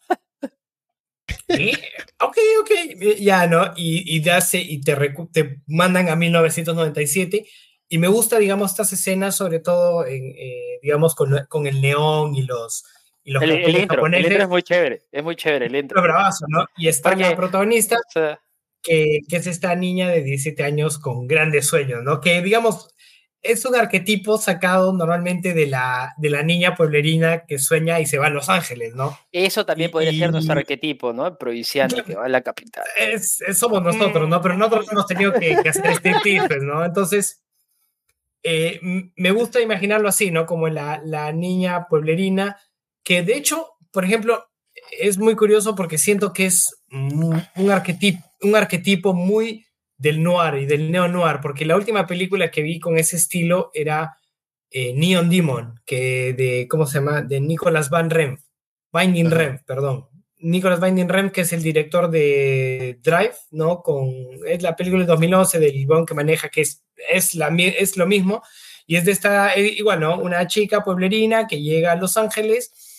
Ok, 2.19 2.37
ok. 2.61 2.71
eh, 3.01 3.17
Ya, 3.19 3.47
¿no? 3.47 3.73
Y, 3.75 4.03
y, 4.15 4.21
ya 4.23 4.39
se, 4.41 4.59
y 4.59 4.81
te, 4.81 4.95
recu- 4.97 5.29
te 5.31 5.57
mandan 5.67 6.07
a 6.09 6.15
1997. 6.15 7.45
Y 7.89 7.97
me 7.97 8.07
gusta, 8.07 8.39
digamos, 8.39 8.71
estas 8.71 8.93
escenas, 8.93 9.35
sobre 9.35 9.59
todo, 9.59 10.05
en, 10.05 10.33
eh, 10.37 10.79
digamos, 10.81 11.13
con, 11.15 11.45
con 11.49 11.67
el 11.67 11.81
neón 11.81 12.33
y 12.35 12.43
los, 12.43 12.85
y 13.23 13.31
los 13.31 13.41
El, 13.43 13.51
el 13.51 13.75
intro, 13.77 14.05
el 14.05 14.15
intro 14.25 14.43
es 14.43 14.49
muy 14.49 14.63
chévere. 14.63 15.01
Es 15.11 15.23
muy 15.23 15.35
chévere 15.35 15.65
el 15.67 15.75
intro. 15.75 16.01
Bravazo, 16.01 16.45
¿no? 16.49 16.65
Y 16.77 16.87
está 16.87 17.09
Porque- 17.11 17.23
la 17.23 17.35
protagonista, 17.35 17.97
O 17.97 18.11
sea, 18.11 18.39
que, 18.81 19.19
que 19.29 19.37
es 19.37 19.47
esta 19.47 19.73
niña 19.75 20.09
de 20.09 20.21
17 20.23 20.63
años 20.63 20.99
con 20.99 21.25
grandes 21.27 21.67
sueños, 21.67 22.03
¿no? 22.03 22.19
Que 22.19 22.41
digamos, 22.41 22.89
es 23.41 23.65
un 23.65 23.75
arquetipo 23.75 24.37
sacado 24.37 24.93
normalmente 24.93 25.53
de 25.53 25.67
la, 25.67 26.13
de 26.17 26.29
la 26.29 26.43
niña 26.43 26.75
pueblerina 26.75 27.45
que 27.45 27.59
sueña 27.59 27.99
y 27.99 28.05
se 28.05 28.17
va 28.17 28.27
a 28.27 28.29
Los 28.29 28.47
Ángeles, 28.49 28.95
¿no? 28.95 29.17
eso 29.33 29.65
también 29.65 29.89
Y- 29.89 29.91
podría 29.91 30.11
ser 30.13 30.31
nuestro 30.31 30.55
y- 30.55 30.59
arquetipo, 30.59 31.11
¿no? 31.13 31.27
El 31.27 31.35
provinciano 31.37 32.03
que 32.05 32.15
va 32.15 32.25
a 32.25 32.29
la 32.29 32.41
capital. 32.41 32.83
Es, 32.97 33.41
es- 33.41 33.57
somos 33.57 33.81
nosotros, 33.83 34.27
¿no? 34.29 34.41
Pero 34.41 34.55
nosotros 34.57 34.87
hemos 34.91 35.07
tenido 35.07 35.33
que, 35.33 35.57
que 35.61 35.69
hacer 35.69 35.85
este 35.87 36.13
pues, 36.21 36.61
¿no? 36.63 36.83
Entonces, 36.85 37.41
eh, 38.43 38.79
me 39.15 39.31
gusta 39.31 39.61
imaginarlo 39.61 40.09
así, 40.09 40.31
¿no? 40.31 40.45
Como 40.45 40.67
la, 40.67 41.01
la 41.05 41.31
niña 41.31 41.87
pueblerina, 41.87 42.57
que 43.03 43.23
de 43.23 43.35
hecho, 43.35 43.67
por 43.91 44.05
ejemplo, 44.05 44.45
es 44.99 45.17
muy 45.17 45.35
curioso 45.35 45.75
porque 45.75 45.97
siento 45.97 46.33
que 46.33 46.45
es 46.45 46.83
un, 46.91 47.71
arquetipo, 47.71 48.23
un 48.41 48.55
arquetipo 48.55 49.13
muy 49.13 49.65
del 49.97 50.21
noir 50.21 50.55
y 50.55 50.65
del 50.65 50.91
neo-noir, 50.91 51.39
porque 51.41 51.65
la 51.65 51.75
última 51.75 52.07
película 52.07 52.51
que 52.51 52.61
vi 52.61 52.79
con 52.79 52.97
ese 52.97 53.15
estilo 53.15 53.71
era 53.73 54.17
eh, 54.69 54.93
Neon 54.93 55.29
Demon, 55.29 55.79
que 55.85 56.33
de, 56.33 56.67
¿cómo 56.67 56.85
se 56.85 56.99
llama? 56.99 57.21
De 57.21 57.39
Nicolas 57.39 57.89
Van 57.89 58.09
Rem, 58.09 58.37
Binding. 58.91 59.31
Rem, 59.31 59.59
perdón. 59.65 60.07
Nicolas 60.39 60.81
Binding 60.81 61.07
Rem, 61.07 61.29
que 61.29 61.41
es 61.41 61.53
el 61.53 61.63
director 61.63 62.09
de 62.09 62.99
Drive, 63.01 63.35
¿no? 63.51 63.81
Con, 63.81 64.11
es 64.45 64.61
la 64.61 64.75
película 64.75 65.03
de 65.03 65.07
2011 65.07 65.59
del 65.59 65.75
Ibón 65.75 66.05
que 66.05 66.13
maneja, 66.13 66.49
que 66.49 66.61
es, 66.61 66.83
es, 67.09 67.33
la, 67.33 67.47
es 67.57 67.95
lo 67.95 68.05
mismo, 68.05 68.43
y 68.85 68.97
es 68.97 69.05
de 69.05 69.13
esta, 69.13 69.53
eh, 69.53 69.67
igual, 69.77 70.01
¿no? 70.01 70.19
Una 70.19 70.45
chica 70.47 70.83
pueblerina 70.83 71.47
que 71.47 71.61
llega 71.61 71.93
a 71.93 71.95
Los 71.95 72.17
Ángeles 72.17 72.92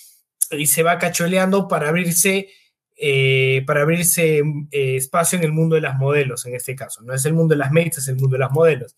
y 0.59 0.67
se 0.67 0.83
va 0.83 0.99
cacholeando 0.99 1.69
para 1.69 1.89
abrirse, 1.89 2.49
eh, 2.97 3.63
para 3.67 3.83
abrirse 3.83 4.39
eh, 4.71 4.97
espacio 4.97 5.39
en 5.39 5.45
el 5.45 5.53
mundo 5.53 5.75
de 5.75 5.81
las 5.83 5.97
modelos, 5.97 6.47
en 6.47 6.55
este 6.55 6.75
caso. 6.75 7.03
No 7.03 7.15
es 7.15 7.25
el 7.25 7.35
mundo 7.35 7.55
de 7.55 7.59
las 7.59 7.73
mates, 7.73 7.99
es 7.99 8.09
el 8.09 8.17
mundo 8.17 8.35
de 8.35 8.39
las 8.41 8.51
modelos. 8.53 8.95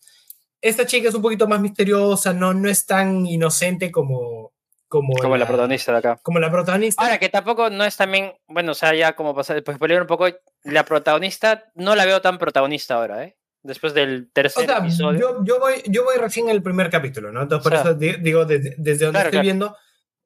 Esta 0.61 0.85
chica 0.85 1.09
es 1.09 1.15
un 1.15 1.21
poquito 1.21 1.47
más 1.47 1.59
misteriosa, 1.61 2.33
no, 2.33 2.53
no 2.53 2.67
es 2.69 2.85
tan 2.85 3.25
inocente 3.25 3.91
como, 3.91 4.53
como, 4.87 5.13
Como 5.15 5.37
la 5.37 5.45
protagonista 5.47 5.91
de 5.91 5.97
acá. 5.99 6.19
Como 6.23 6.39
la 6.39 6.49
protagonista. 6.51 7.01
Ahora, 7.03 7.19
que 7.19 7.29
tampoco 7.29 7.69
no 7.69 7.83
es 7.83 7.95
también, 7.95 8.33
bueno, 8.47 8.71
o 8.71 8.75
sea, 8.75 8.93
ya 8.95 9.15
como 9.15 9.35
pasar, 9.35 9.55
después 9.55 9.75
spoiler 9.77 10.01
un 10.01 10.07
poco, 10.07 10.27
la 10.63 10.83
protagonista 10.85 11.65
no 11.75 11.95
la 11.95 12.05
veo 12.05 12.21
tan 12.21 12.37
protagonista 12.37 12.95
ahora, 12.95 13.23
¿eh? 13.23 13.37
Después 13.63 13.93
del 13.93 14.27
o 14.29 14.31
tercer 14.33 14.65
sea, 14.65 14.77
episodio. 14.77 15.19
yo, 15.19 15.43
yo, 15.43 15.59
voy, 15.59 15.73
yo 15.87 16.05
voy 16.05 16.15
recién 16.17 16.47
en 16.47 16.55
el 16.55 16.63
primer 16.63 16.89
capítulo, 16.89 17.31
¿no? 17.33 17.41
Entonces, 17.41 17.63
por 17.63 17.73
O 17.73 17.81
sea, 17.83 17.91
eso 17.91 17.99
di- 17.99 18.15
digo, 18.21 18.45
desde, 18.45 18.75
desde 18.77 19.05
donde 19.05 19.19
claro, 19.19 19.27
estoy 19.29 19.31
claro. 19.31 19.43
viendo. 19.43 19.75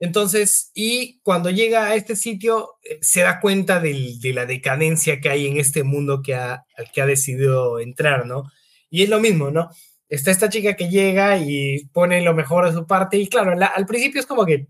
Entonces, 0.02 0.72
y 0.74 1.20
cuando 1.22 1.52
llega 1.52 1.86
a 1.86 1.96
este 1.96 2.16
sitio, 2.16 2.72
eh, 2.84 2.98
se 3.02 3.22
da 3.22 3.40
cuenta 3.40 3.80
de 3.80 4.20
la 4.34 4.46
decadencia 4.48 5.22
que 5.22 5.30
hay 5.30 5.46
en 5.48 5.58
este 5.58 5.84
mundo 5.84 6.22
que 6.24 6.34
ha, 6.36 6.66
al 6.76 6.92
que 6.92 7.02
ha 7.02 7.06
decidido 7.06 7.80
entrar, 7.80 8.26
¿no? 8.26 8.52
Y 8.90 9.04
es 9.04 9.10
lo 9.10 9.20
mismo, 9.20 9.52
¿no? 9.52 9.70
Está 10.10 10.32
esta 10.32 10.50
chica 10.50 10.76
que 10.76 10.90
llega 10.90 11.38
y 11.38 11.86
pone 11.94 12.22
lo 12.22 12.34
mejor 12.34 12.66
de 12.66 12.74
su 12.74 12.86
parte, 12.88 13.18
y 13.18 13.28
claro, 13.28 13.56
la- 13.56 13.68
al 13.68 13.86
principio 13.86 14.20
es 14.20 14.26
como 14.26 14.46
que 14.46 14.54
eh, 14.56 14.68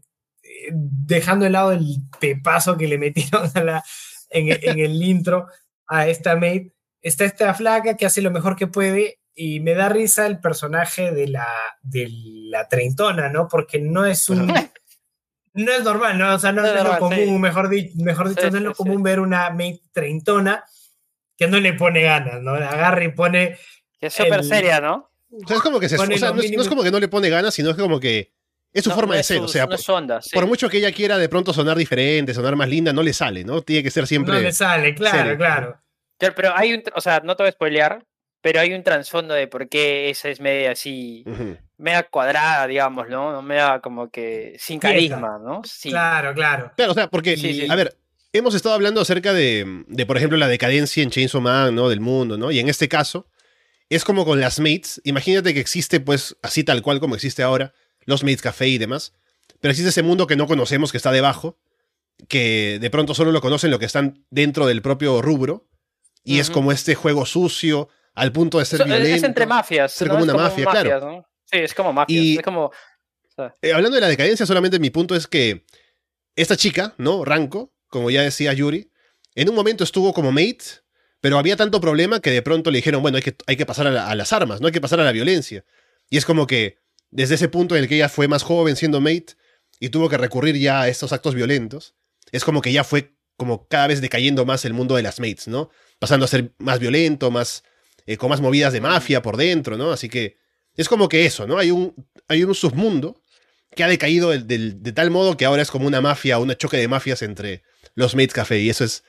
dejando 0.74 1.46
de 1.46 1.52
lado 1.52 1.72
el 1.72 1.86
pepazo 2.20 2.78
que 2.78 2.88
le 2.90 2.98
metieron 3.00 3.50
en 4.30 4.80
el 4.80 5.02
intro 5.02 5.48
a 5.88 6.08
esta 6.10 6.36
maid, 6.36 6.72
está 7.02 7.24
esta 7.26 7.54
flaca 7.54 7.96
que 7.96 8.06
hace 8.06 8.22
lo 8.22 8.32
mejor 8.32 8.56
que 8.58 8.68
puede 8.68 9.20
y 9.34 9.62
me 9.62 9.74
da 9.76 9.88
risa 9.90 10.28
el 10.28 10.40
personaje 10.40 11.12
de 11.12 11.28
la, 11.30 11.48
de 11.82 12.10
la 12.12 12.68
treintona, 12.68 13.30
¿no? 13.30 13.48
Porque 13.48 13.80
no 13.80 14.06
es 14.06 14.28
un... 14.30 14.52
No 15.54 15.72
es 15.72 15.84
normal, 15.84 16.18
¿no? 16.18 16.36
O 16.36 16.39
sea, 16.39 16.52
no, 16.52 16.62
No 16.62 16.68
es, 16.68 16.74
es 16.74 16.78
lo 16.78 16.84
normal, 16.84 16.99
común, 16.99 17.18
sí. 17.36 17.39
mejor, 17.39 17.70
di- 17.70 17.91
mejor 17.95 18.30
dicho, 18.30 18.41
Sí, 18.43 18.52
no 18.52 18.58
es 18.58 18.64
lo 18.64 18.70
sí. 18.72 18.78
común 18.78 19.04
ver 19.04 19.20
una 19.20 19.49
maid 19.49 19.80
treintona 19.91 20.64
que 21.38 21.47
no 21.47 21.60
le 21.60 21.74
pone 21.74 22.02
ganas, 22.04 22.41
¿no? 22.41 22.52
Agarra 22.54 23.04
y 23.04 23.10
pone... 23.10 23.58
Que 23.99 24.08
es 24.08 24.14
súper 24.14 24.39
el- 24.39 24.43
seria, 24.45 24.80
¿no? 24.80 25.12
O 25.32 25.47
sea, 25.47 25.58
es 25.58 25.64
como 25.64 25.80
que 25.80 25.88
se, 25.89 25.95
o 25.95 25.97
sea, 25.99 26.08
no, 26.34 26.41
es, 26.41 26.52
no 26.52 26.62
es 26.62 26.68
como 26.70 26.84
que 26.84 26.91
no 26.91 26.99
le 26.99 27.08
pone 27.08 27.30
ganas, 27.30 27.54
sino 27.54 27.70
es 27.70 27.76
como 27.78 27.99
que 27.99 28.34
es 28.74 28.84
su 28.84 28.89
No- 28.89 28.95
forma 28.95 29.14
no 29.14 29.18
de 29.18 29.24
ser. 29.24 29.38
su- 29.38 29.43
o 29.43 29.47
sea, 29.47 29.64
no 29.64 29.70
por, 29.70 29.76
es 29.76 29.82
su 29.84 29.91
onda, 29.93 30.22
sí. 30.22 30.30
por 30.34 30.45
mucho 30.47 30.70
que 30.70 30.78
ella 30.78 30.91
quiera 30.91 31.18
de 31.18 31.28
pronto 31.30 31.52
sonar 31.54 31.78
diferente, 31.78 32.34
sonar 32.34 32.56
más 32.56 32.70
linda, 32.70 32.93
no 32.93 33.04
le 33.04 33.12
sale, 33.14 33.43
¿no? 33.43 33.62
Tiene 33.62 33.84
que 33.84 33.91
ser 33.91 34.08
siempre. 34.08 34.36
No 34.36 34.39
le 34.41 34.52
sale, 34.54 34.93
claro, 34.95 35.18
serio. 35.18 35.38
claro. 35.38 35.82
Pero, 36.18 36.56
hay 36.56 36.74
un, 36.76 36.84
o 36.95 37.02
sea, 37.02 37.20
no 37.24 37.36
te 37.36 37.43
voy 37.43 37.49
a 37.49 37.54
spoilear, 37.54 38.06
pero 38.42 38.60
hay 38.60 38.74
un 38.74 38.84
trasfondo 38.84 39.34
de 39.34 39.48
por 39.48 39.70
qué 39.70 40.10
esa 40.10 40.30
es 40.30 40.39
media 40.39 40.72
así, 40.72 41.24
Ujú. 41.28 41.58
media 41.78 42.04
cuadrada, 42.04 42.68
digamos, 42.68 43.08
¿no? 43.10 43.32
No 43.32 43.42
Media 43.42 43.80
como 43.82 44.10
que 44.10 44.56
sin 44.60 44.80
carisma, 44.80 45.39
¿no? 45.44 45.62
Sí. 45.64 45.89
Claro, 45.89 46.34
claro. 46.34 46.72
Claro, 46.76 46.92
o 46.92 46.96
sea, 46.96 47.10
porque, 47.10 47.38
Sí, 47.38 47.54
sí. 47.54 47.68
a 47.70 47.76
ver, 47.76 47.98
hemos 48.34 48.56
estado 48.56 48.76
hablando 48.76 49.02
acerca 49.02 49.34
de, 49.34 49.84
de, 49.88 50.06
por 50.06 50.18
ejemplo, 50.18 50.38
la 50.38 50.48
decadencia 50.48 51.04
en 51.04 51.10
Chainsaw 51.12 51.42
Man, 51.42 51.76
¿no? 51.76 51.89
Del 51.89 52.00
mundo, 52.00 52.38
¿no? 52.38 52.52
Y 52.52 52.60
en 52.60 52.70
este 52.70 52.88
caso, 52.89 53.28
es 53.89 54.04
como 54.04 54.26
con 54.26 54.39
las 54.39 54.60
mates. 54.60 55.02
Imagínate 55.04 55.54
que 55.54 55.60
existe, 55.60 56.00
pues, 56.00 56.36
así 56.42 56.64
tal 56.64 56.82
cual 56.82 57.00
como 57.00 57.16
existe 57.16 57.44
ahora, 57.44 57.74
los 58.06 58.24
mates 58.24 58.42
café 58.42 58.68
y 58.68 58.78
demás. 58.78 59.14
Pero 59.60 59.72
existe 59.72 59.89
ese 59.89 60.02
mundo 60.02 60.26
que 60.28 60.36
no 60.36 60.48
conocemos, 60.48 60.92
que 60.92 60.98
está 60.98 61.12
debajo, 61.12 61.60
que 62.28 62.78
de 62.80 62.89
pronto 62.89 63.14
solo 63.14 63.32
lo 63.32 63.42
conocen 63.42 63.70
los 63.70 63.80
que 63.80 63.86
están 63.86 64.26
dentro 64.30 64.66
del 64.66 64.82
propio 64.82 65.22
rubro. 65.22 65.68
Y 66.24 66.39
es 66.39 66.48
Ujú. 66.50 66.54
como 66.54 66.72
este 66.72 66.96
juego 66.96 67.26
sucio, 67.26 67.89
al 68.16 68.32
punto 68.32 68.59
de 68.59 68.66
ser 68.66 68.78
So- 68.78 68.84
es- 68.84 68.89
violento. 68.89 69.16
es 69.16 69.24
entre 69.24 69.45
mafias. 69.45 69.91
ser 69.91 70.07
¿no? 70.07 70.14
como 70.16 70.26
Es 70.26 70.34
una 70.34 70.43
mafia, 70.43 70.66
claro. 70.66 70.89
mafias, 70.89 71.03
¿no? 71.03 71.28
Sí, 71.45 71.57
es 71.59 71.74
como 71.74 71.93
mafias. 71.93 72.24
Y- 72.24 72.38
Es 72.38 72.43
como. 72.43 72.72
Eh, 73.62 73.74
hablando 73.74 73.95
de 73.95 74.01
la 74.01 74.07
decadencia, 74.07 74.45
solamente 74.45 74.80
mi 74.80 74.89
punto 74.89 75.16
es 75.16 75.26
que 75.28 75.66
esta 76.36 76.55
chica, 76.55 76.93
¿no? 76.97 77.26
Ranko, 77.26 77.74
como 77.88 78.09
ya 78.12 78.22
decía 78.22 78.53
Yuri, 78.53 78.91
en 79.36 79.49
un 79.49 79.55
momento 79.55 79.84
estuvo 79.84 80.14
como 80.14 80.32
mate, 80.32 80.64
pero 81.22 81.38
había 81.38 81.55
tanto 81.55 81.80
problema 81.82 82.20
que 82.20 82.30
de 82.32 82.41
pronto 82.41 82.70
le 82.72 82.78
dijeron, 82.80 83.01
bueno, 83.01 83.18
hay 83.18 83.24
que, 83.24 83.36
hay 83.47 83.55
que 83.55 83.66
pasar 83.66 83.88
a, 83.88 83.91
la- 83.91 84.09
a 84.09 84.16
las 84.16 84.32
armas, 84.34 84.62
no 84.62 84.68
hay 84.68 84.74
que 84.74 84.82
pasar 84.82 84.99
a 84.99 85.03
la 85.03 85.12
violencia. 85.12 85.64
Y 86.09 86.18
es 86.18 86.26
como 86.26 86.45
que 86.45 86.78
desde 87.09 87.36
ese 87.36 87.47
punto 87.49 87.76
en 87.76 87.84
el 87.84 87.89
que 87.89 87.95
ella 87.95 88.09
fue 88.09 88.28
más 88.28 88.43
joven 88.43 88.76
siendo 88.76 88.99
mate 89.01 89.36
y 89.80 89.89
tuvo 89.89 90.09
que 90.09 90.18
recurrir 90.18 90.57
ya 90.57 90.82
a 90.82 90.88
estos 90.88 91.12
actos 91.14 91.34
violentos, 91.34 91.95
es 92.32 92.43
como 92.43 92.62
que 92.62 92.72
ya 92.72 92.84
fue 92.84 93.16
como 93.38 93.68
cada 93.68 93.88
vez 93.88 94.01
decayendo 94.01 94.45
más 94.45 94.66
el 94.66 94.74
mundo 94.74 94.95
de 94.95 95.03
las 95.03 95.20
mates, 95.20 95.47
¿no? 95.47 95.70
Pasando 95.99 96.26
a 96.26 96.28
ser 96.28 96.53
más 96.59 96.80
violento, 96.80 97.32
más 97.32 97.64
eh, 98.06 98.18
con 98.18 98.30
más 98.30 98.41
movidas 98.41 98.74
de 98.74 98.82
mafia 98.82 99.22
por 99.22 99.38
dentro, 99.38 99.78
¿no? 99.78 99.91
Así 99.91 100.10
que 100.10 100.38
es 100.76 100.88
como 100.89 101.08
que 101.10 101.26
eso, 101.26 101.47
¿no? 101.47 101.58
Hay 101.58 101.72
un, 101.72 101.93
hay 102.28 102.43
un 102.43 102.56
submundo 102.56 103.22
que 103.76 103.84
ha 103.84 103.88
decaído 103.88 104.30
del- 104.32 104.47
del- 104.47 104.82
de, 104.84 104.91
tal 104.91 105.12
modo 105.12 105.38
que 105.38 105.45
ahora 105.45 105.62
es 105.62 105.72
como 105.72 105.88
una 105.88 106.02
mafia, 106.02 106.38
un 106.39 106.54
choque 106.56 106.78
de 106.78 106.88
mafias 106.88 107.22
entre 107.22 107.64
los 107.95 108.16
Mates 108.16 108.34
Café 108.34 108.60
y 108.60 108.70
eso 108.70 108.84
es 108.84 109.04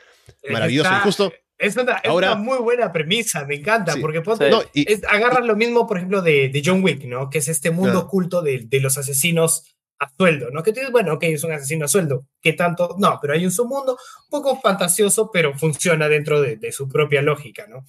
maravilloso. 0.51 0.89
Está- 0.89 1.01
y 1.01 1.03
justo, 1.05 1.33
Es 1.59 1.77
una, 1.77 1.95
es 1.95 2.09
ahora- 2.11 2.33
una 2.33 2.41
muy 2.43 2.59
buena 2.59 2.93
premisa, 2.93 3.45
me 3.45 3.57
encanta, 3.57 3.93
Sí. 3.95 4.01
porque 4.01 4.21
ponte- 4.23 4.51
no, 4.51 4.63
y- 4.75 4.91
es- 4.93 5.05
agarran 5.05 5.47
lo 5.47 5.55
mismo, 5.57 5.87
por 5.87 5.97
ejemplo, 5.99 6.23
de, 6.23 6.49
de 6.49 6.63
John 6.65 6.83
Wick, 6.83 7.05
¿no? 7.05 7.29
Que 7.31 7.39
es 7.39 7.49
este 7.49 7.71
mundo 7.71 7.99
Ajá. 7.99 8.07
oculto 8.07 8.43
de, 8.43 8.63
de 8.67 8.81
los 8.81 8.99
asesinos 8.99 9.65
a 10.01 10.11
sueldo, 10.17 10.51
¿no? 10.51 10.65
Que 10.65 10.73
tú 10.73 10.81
dices, 10.81 10.91
bueno, 10.91 11.13
ok, 11.15 11.23
es 11.25 11.45
un 11.45 11.53
asesino 11.53 11.85
a 11.85 11.89
sueldo, 11.89 12.27
¿qué 12.41 12.53
tanto? 12.55 12.97
No, 12.99 13.19
pero 13.23 13.35
hay 13.35 13.45
un 13.45 13.53
submundo 13.53 13.93
un 13.93 14.31
poco 14.31 14.61
fantasioso, 14.61 15.31
pero 15.33 15.57
funciona 15.57 16.09
dentro 16.09 16.41
de, 16.41 16.57
de 16.57 16.73
su 16.73 16.89
propia 16.89 17.23
lógica, 17.23 17.67
¿no? 17.69 17.85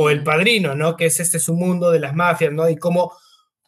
O 0.00 0.10
El 0.10 0.22
Padrino, 0.22 0.76
¿no? 0.76 0.96
Que 0.96 1.06
es 1.06 1.18
este 1.18 1.40
submundo 1.40 1.90
de 1.90 1.98
las 1.98 2.14
mafias, 2.14 2.52
¿no? 2.52 2.68
Y 2.68 2.76
cómo, 2.76 3.12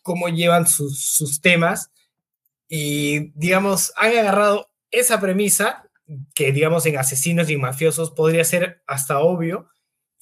cómo 0.03 0.29
llevan 0.29 0.67
sus, 0.67 1.03
sus 1.03 1.41
temas 1.41 1.91
y, 2.69 3.33
digamos, 3.33 3.93
han 3.97 4.17
agarrado 4.17 4.71
esa 4.93 5.21
premisa 5.21 5.91
que, 6.35 6.53
digamos, 6.53 6.87
en 6.87 6.99
asesinos 6.99 7.51
y 7.51 7.57
mafiosos 7.57 8.13
podría 8.13 8.45
ser 8.45 8.83
hasta 8.87 9.19
obvio, 9.19 9.69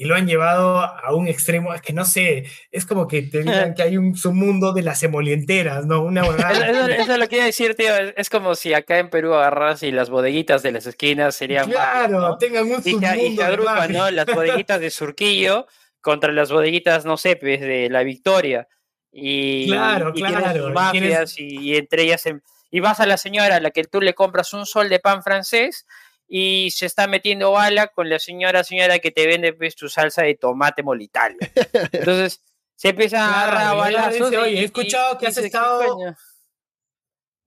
y 0.00 0.04
lo 0.04 0.14
han 0.14 0.28
llevado 0.28 0.78
a 0.78 1.12
un 1.12 1.26
extremo, 1.26 1.74
es 1.74 1.82
que 1.82 1.92
no 1.92 2.04
sé, 2.04 2.44
es 2.70 2.86
como 2.86 3.08
que 3.08 3.22
te 3.22 3.40
digan 3.40 3.74
que 3.74 3.82
hay 3.82 3.96
un 3.96 4.16
submundo 4.16 4.72
de 4.72 4.82
las 4.82 5.02
emolienteras, 5.02 5.86
¿no? 5.86 6.04
Una 6.04 6.22
eso, 6.22 7.12
es 7.12 7.18
lo 7.18 7.28
que 7.28 7.36
iba 7.36 7.42
a 7.42 7.48
decir, 7.48 7.74
tío. 7.74 7.92
Es 8.16 8.30
como 8.30 8.54
si 8.54 8.72
acá 8.74 8.98
en 8.98 9.10
Perú 9.10 9.34
agarras 9.34 9.82
y 9.82 9.90
las 9.90 10.08
bodeguitas 10.08 10.62
de 10.62 10.70
las 10.70 10.86
esquinas 10.86 11.34
serían. 11.34 11.68
Claro, 11.68 12.20
¿no? 12.20 12.38
tengan 12.38 12.70
un 12.70 12.80
y 12.84 12.92
submundo. 12.92 13.16
Y 13.16 13.40
agrupan, 13.40 13.92
¿no? 13.92 14.10
Las 14.12 14.26
bodeguitas 14.26 14.80
de 14.80 14.90
Surquillo 14.90 15.66
contra 16.08 16.32
las 16.32 16.50
bodeguitas, 16.50 17.04
no 17.04 17.18
sé, 17.18 17.36
pues 17.36 17.60
de 17.60 17.90
la 17.90 18.02
Victoria. 18.02 18.66
Y, 19.12 19.66
claro, 19.66 20.10
y 20.14 20.22
claro. 20.22 20.70
Mafias 20.70 21.38
y, 21.38 21.58
y, 21.58 21.76
entre 21.76 22.04
ellas. 22.04 22.24
En, 22.24 22.42
y 22.70 22.80
vas 22.80 22.98
a 23.00 23.04
la 23.04 23.18
señora 23.18 23.56
a 23.56 23.60
la 23.60 23.70
que 23.72 23.84
tú 23.84 24.00
le 24.00 24.14
compras 24.14 24.54
un 24.54 24.64
sol 24.64 24.88
de 24.88 25.00
pan 25.00 25.22
francés 25.22 25.84
y 26.26 26.70
se 26.70 26.86
está 26.86 27.06
metiendo 27.08 27.52
bala 27.52 27.88
con 27.88 28.08
la 28.08 28.18
señora, 28.18 28.64
señora 28.64 29.00
que 29.00 29.10
te 29.10 29.26
vende 29.26 29.52
pues, 29.52 29.76
tu 29.76 29.90
salsa 29.90 30.22
de 30.22 30.34
tomate 30.34 30.82
molitario. 30.82 31.36
Entonces 31.92 32.42
se 32.74 32.88
empieza 32.88 33.22
a 33.22 33.42
agarrar 33.42 33.76
balazos. 33.76 34.34
Oye, 34.34 34.60
he 34.60 34.64
escuchado 34.64 35.18
que 35.18 35.26
has 35.26 35.36
estado. 35.36 35.98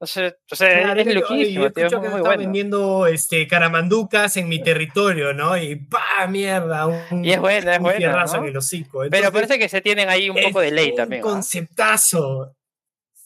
O 0.04 0.08
sea, 0.08 0.36
o 0.52 0.56
sea 0.56 0.82
claro, 0.82 0.99
es 0.99 1.14
loquísimo, 1.14 1.72
tío, 1.72 1.86
es 1.86 1.93
muy 1.93 2.22
bueno. 2.22 2.38
vendiendo 2.39 3.06
este, 3.06 3.47
caramanducas 3.47 4.36
en 4.36 4.49
mi 4.49 4.64
territorio, 4.64 5.32
¿no? 5.32 5.56
Y 5.56 5.76
¡pa! 5.76 6.26
mierda! 6.28 6.88
Un, 6.88 7.24
y 7.24 7.32
es 7.32 7.39
buena, 7.39 7.76
es 7.76 7.80
buena. 7.80 8.26
¿no? 8.26 8.36
en 8.38 8.45
el 8.45 8.58
hocico. 8.58 9.04
Entonces, 9.04 9.22
Pero 9.22 9.32
parece 9.32 9.60
que 9.60 9.70
se 9.70 9.80
tienen 9.80 10.10
ahí 10.10 10.28
un 10.28 10.38
poco 10.41 10.60
de 10.60 10.72
ley 10.72 10.89
un 10.89 10.95
también. 10.95 11.24
Un 11.24 11.34
conceptazo. 11.34 12.56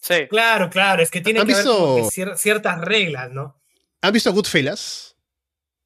Sí. 0.02 0.28
Claro, 0.28 0.70
claro, 0.70 1.02
es 1.02 1.10
que 1.10 1.22
tiene 1.22 1.40
que 1.40 1.46
visto... 1.46 1.94
haber 1.94 2.12
cier 2.12 2.38
ciertas 2.38 2.82
reglas, 2.82 3.32
¿no? 3.32 3.56
¿Han 4.02 4.12
visto 4.12 4.34
Goodfellas? 4.34 5.16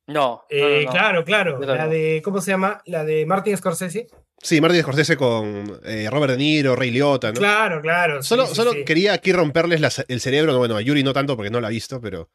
No, 0.07 0.45
eh, 0.49 0.85
no, 0.85 0.91
no, 0.91 1.13
no. 1.13 1.23
Claro, 1.23 1.23
claro. 1.23 1.59
La 1.59 1.87
de, 1.87 2.23
¿cómo 2.25 2.41
se 2.41 2.49
llama? 2.49 2.81
La 2.85 3.03
de 3.03 3.27
Martin 3.27 3.55
Scorsese. 3.55 4.07
Sí, 4.41 4.61
Martin 4.61 4.81
Scorsese 4.81 5.17
con 5.17 5.81
eh, 5.83 6.07
Robert 6.09 6.31
De 6.31 6.37
Niro, 6.37 6.75
Ray 6.75 6.91
Liotta, 6.91 7.31
¿no? 7.31 7.39
Claro, 7.39 7.81
claro. 7.81 8.23
Solo, 8.23 8.47
sí, 8.47 8.55
solo 8.55 8.71
sí, 8.71 8.85
quería 8.85 9.13
aquí 9.13 9.33
romperles 9.33 9.81
la, 9.81 9.91
el 10.07 10.21
cerebro, 10.21 10.57
bueno, 10.57 10.77
a 10.77 10.81
Yuri 10.81 11.03
no 11.03 11.13
tanto 11.13 11.35
porque 11.35 11.49
no 11.49 11.59
la 11.59 11.67
ha 11.67 11.71
visto, 11.71 11.99
pero 11.99 12.29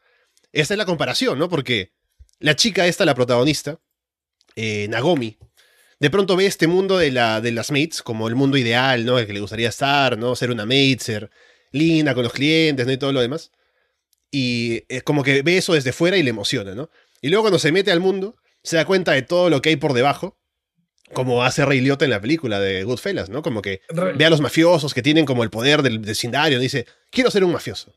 esta 0.52 0.74
es 0.74 0.78
la 0.78 0.84
comparación, 0.84 1.38
¿no? 1.38 1.48
Porque 1.48 1.92
la 2.40 2.54
chica 2.56 2.86
esta, 2.86 3.04
la 3.04 3.14
protagonista, 3.14 3.80
eh, 4.54 4.86
Nagomi, 4.88 5.38
de 5.98 6.10
pronto 6.10 6.36
ve 6.36 6.46
este 6.46 6.66
mundo 6.66 6.98
de, 6.98 7.10
la, 7.10 7.40
de 7.40 7.52
las 7.52 7.70
mates 7.70 8.02
como 8.02 8.28
el 8.28 8.34
mundo 8.34 8.58
ideal, 8.58 9.06
¿no? 9.06 9.18
El 9.18 9.26
que 9.26 9.32
le 9.32 9.40
gustaría 9.40 9.70
estar, 9.70 10.18
¿no? 10.18 10.36
Ser 10.36 10.50
una 10.50 10.66
mate, 10.66 10.98
ser 11.00 11.30
linda 11.72 12.14
con 12.14 12.24
los 12.24 12.32
clientes, 12.32 12.86
¿no? 12.86 12.92
Y 12.92 12.98
todo 12.98 13.12
lo 13.12 13.20
demás. 13.20 13.50
Y 14.30 14.84
es 14.88 15.02
como 15.02 15.22
que 15.22 15.42
ve 15.42 15.56
eso 15.56 15.72
desde 15.72 15.92
fuera 15.92 16.16
y 16.16 16.22
le 16.22 16.30
emociona, 16.30 16.74
¿no? 16.74 16.90
Y 17.22 17.28
luego 17.28 17.44
cuando 17.44 17.58
se 17.58 17.72
mete 17.72 17.90
al 17.90 18.00
mundo, 18.00 18.36
se 18.62 18.76
da 18.76 18.84
cuenta 18.84 19.12
de 19.12 19.22
todo 19.22 19.48
lo 19.48 19.62
que 19.62 19.70
hay 19.70 19.76
por 19.76 19.94
debajo, 19.94 20.38
como 21.12 21.44
hace 21.44 21.64
Ray 21.64 21.80
Liotta 21.80 22.04
en 22.04 22.10
la 22.10 22.20
película 22.20 22.58
de 22.60 22.84
Goodfellas, 22.84 23.28
¿no? 23.28 23.42
Como 23.42 23.62
que 23.62 23.82
ve 24.16 24.24
a 24.24 24.30
los 24.30 24.40
mafiosos 24.40 24.94
que 24.94 25.02
tienen 25.02 25.26
como 25.26 25.42
el 25.42 25.50
poder 25.50 25.82
del 25.82 25.98
vecindario, 25.98 26.58
dice, 26.58 26.86
quiero 27.10 27.30
ser 27.30 27.44
un 27.44 27.52
mafioso. 27.52 27.92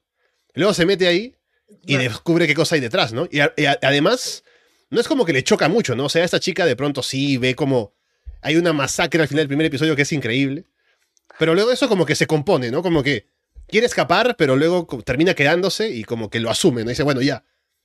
Y 0.54 0.60
luego 0.60 0.74
se 0.74 0.86
mete 0.86 1.08
ahí 1.08 1.36
y 1.86 1.98
descubre 1.98 2.48
qué 2.48 2.54
cosa 2.54 2.76
hay 2.76 2.82
detrás, 2.82 3.14
¿no? 3.14 3.28
Y, 3.32 3.40
a, 3.40 3.54
y 3.56 3.66
a, 3.66 3.80
además, 3.82 4.44
no 4.90 5.00
es 5.00 5.08
como 5.08 5.26
que 5.26 5.34
le 5.34 5.44
choca 5.44 5.70
mucho, 5.70 5.96
¿no? 5.96 6.06
O 6.06 6.10
sea, 6.10 6.24
esta 6.24 6.40
chica 6.40 6.66
de 6.66 6.76
pronto 6.76 7.02
sí 7.04 7.38
ve 7.38 7.56
como 7.56 7.94
hay 8.42 8.56
una 8.56 8.74
masacre 8.74 9.22
al 9.22 9.28
final 9.28 9.42
del 9.42 9.48
primer 9.48 9.66
episodio 9.66 9.96
que 9.96 10.04
es 10.04 10.12
increíble, 10.12 10.66
pero 11.40 11.54
luego 11.54 11.72
eso 11.72 11.88
como 11.88 12.06
que 12.06 12.16
se 12.16 12.28
compone, 12.28 12.72
¿no? 12.72 12.82
Como 12.82 13.04
que 13.04 13.28
quiere 13.68 13.88
escapar, 13.88 14.36
pero 14.38 14.56
luego 14.56 14.88
termina 15.04 15.34
quedándose 15.34 15.90
y 15.90 16.04
como 16.04 16.30
que 16.30 16.40
lo 16.40 16.50
asume, 16.50 16.84
¿no? 16.84 16.90
Dice, 16.90 17.04
bueno, 17.04 17.22
ya, 17.22 17.44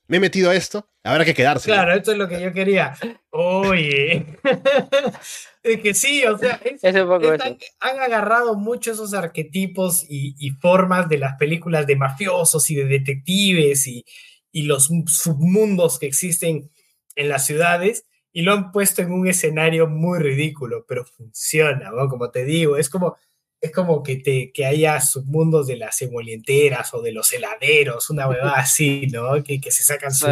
me 0.09 0.17
he 0.17 0.21
metido 0.21 0.51
a 0.51 0.55
esto, 0.55 0.89
habrá 1.03 1.25
que 1.25 1.35
quedarse. 1.35 1.67
Claro, 1.67 1.91
¿no? 1.91 1.97
esto 1.97 2.13
es 2.13 2.19
lo 2.19 2.29
que 2.29 2.41
yo 2.41 2.53
quería. 2.53 2.95
Oye, 3.31 4.27
es 5.63 5.81
que 5.81 5.95
sí, 5.95 6.25
o 6.25 6.37
sea, 6.37 6.61
es, 6.65 6.83
es 6.83 7.03
poco 7.05 7.33
están, 7.33 7.59
han 7.81 8.01
agarrado 8.01 8.55
mucho 8.55 8.93
esos 8.93 9.15
arquetipos 9.15 10.05
y, 10.09 10.35
y, 10.39 10.51
formas 10.51 11.09
de 11.09 11.19
las 11.19 11.37
películas 11.37 11.87
de 11.87 11.97
mafiosos 11.97 12.69
y 12.71 12.75
de 12.75 12.85
detectives 12.85 13.87
y, 13.87 14.05
y 14.51 14.63
los 14.63 14.91
submundos 15.07 15.99
que 15.99 16.07
existen 16.07 16.71
en 17.17 17.29
las 17.29 17.47
ciudades 17.47 18.07
y 18.33 18.43
lo 18.43 18.53
han 18.53 18.73
puesto 18.73 19.03
en 19.03 19.13
un 19.13 19.29
escenario 19.29 19.87
muy 19.89 20.19
ridículo, 20.19 20.85
pero 20.87 21.05
funciona, 21.05 21.91
¿no? 21.91 22.09
Como 22.09 22.31
te 22.31 22.45
digo, 22.45 22.77
es 22.77 22.89
como 22.89 23.17
es 23.63 23.71
como 23.71 24.03
que, 24.03 24.17
te, 24.17 24.51
que 24.53 24.67
haya 24.67 25.01
submundos 25.01 25.69
de 25.69 25.77
las 25.77 26.03
emolienteras 26.03 26.93
o 26.95 27.01
de 27.01 27.13
los 27.13 27.33
heladeros, 27.33 28.11
una 28.11 28.29
huevada 28.29 28.55
así, 28.57 29.07
¿no? 29.07 29.43
Que, 29.45 29.61
que 29.61 29.71
se 29.71 29.85
sacan 29.85 30.13
su, 30.13 30.27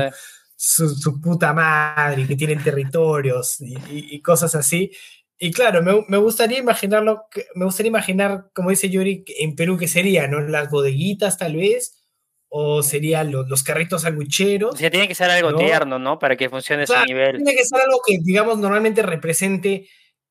su, 0.57 0.89
su, 0.91 1.21
puta 1.21 1.55
madre 1.55 2.23
y 2.23 2.27
que 2.27 2.35
tienen 2.35 2.63
territorios 2.63 3.61
y, 3.61 3.75
y, 3.75 4.17
y 4.17 4.21
cosas 4.21 4.57
así. 4.57 4.91
Y 5.39 5.53
claro, 5.53 5.81
me, 5.81 6.05
me, 6.09 6.19
gustaría 6.19 6.59
imaginarlo, 6.59 7.23
me 7.55 7.65
gustaría 7.65 7.89
imaginar, 7.89 8.51
como 8.53 8.71
dice 8.71 8.91
Yuri, 8.91 9.25
en 9.39 9.55
Perú 9.55 9.79
qué 9.79 9.87
sería, 9.87 10.27
¿no? 10.27 10.41
Las 10.41 10.69
bodeguitas 10.69 11.39
tal 11.39 11.55
vez, 11.55 12.01
o 12.49 12.83
serían 12.83 13.31
los, 13.31 13.49
los 13.49 13.63
carritos 13.63 14.03
sandwicheros. 14.03 14.75
O 14.75 14.77
sea, 14.77 14.91
tiene 14.91 15.07
que 15.07 15.15
ser 15.15 15.31
algo 15.31 15.53
¿no? 15.53 15.59
tierno, 15.59 16.01
¿no? 16.01 16.19
Para 16.19 16.37
que 16.37 16.51
funcione 16.51 16.85
claro, 16.85 17.05
ese 17.05 17.15
nivel. 17.15 17.37
Tiene 17.37 17.55
que 17.55 17.65
ser 17.65 17.81
algo 17.81 18.01
que, 18.05 18.19
digamos, 18.21 18.59
normalmente 18.59 19.03
represente 19.03 19.89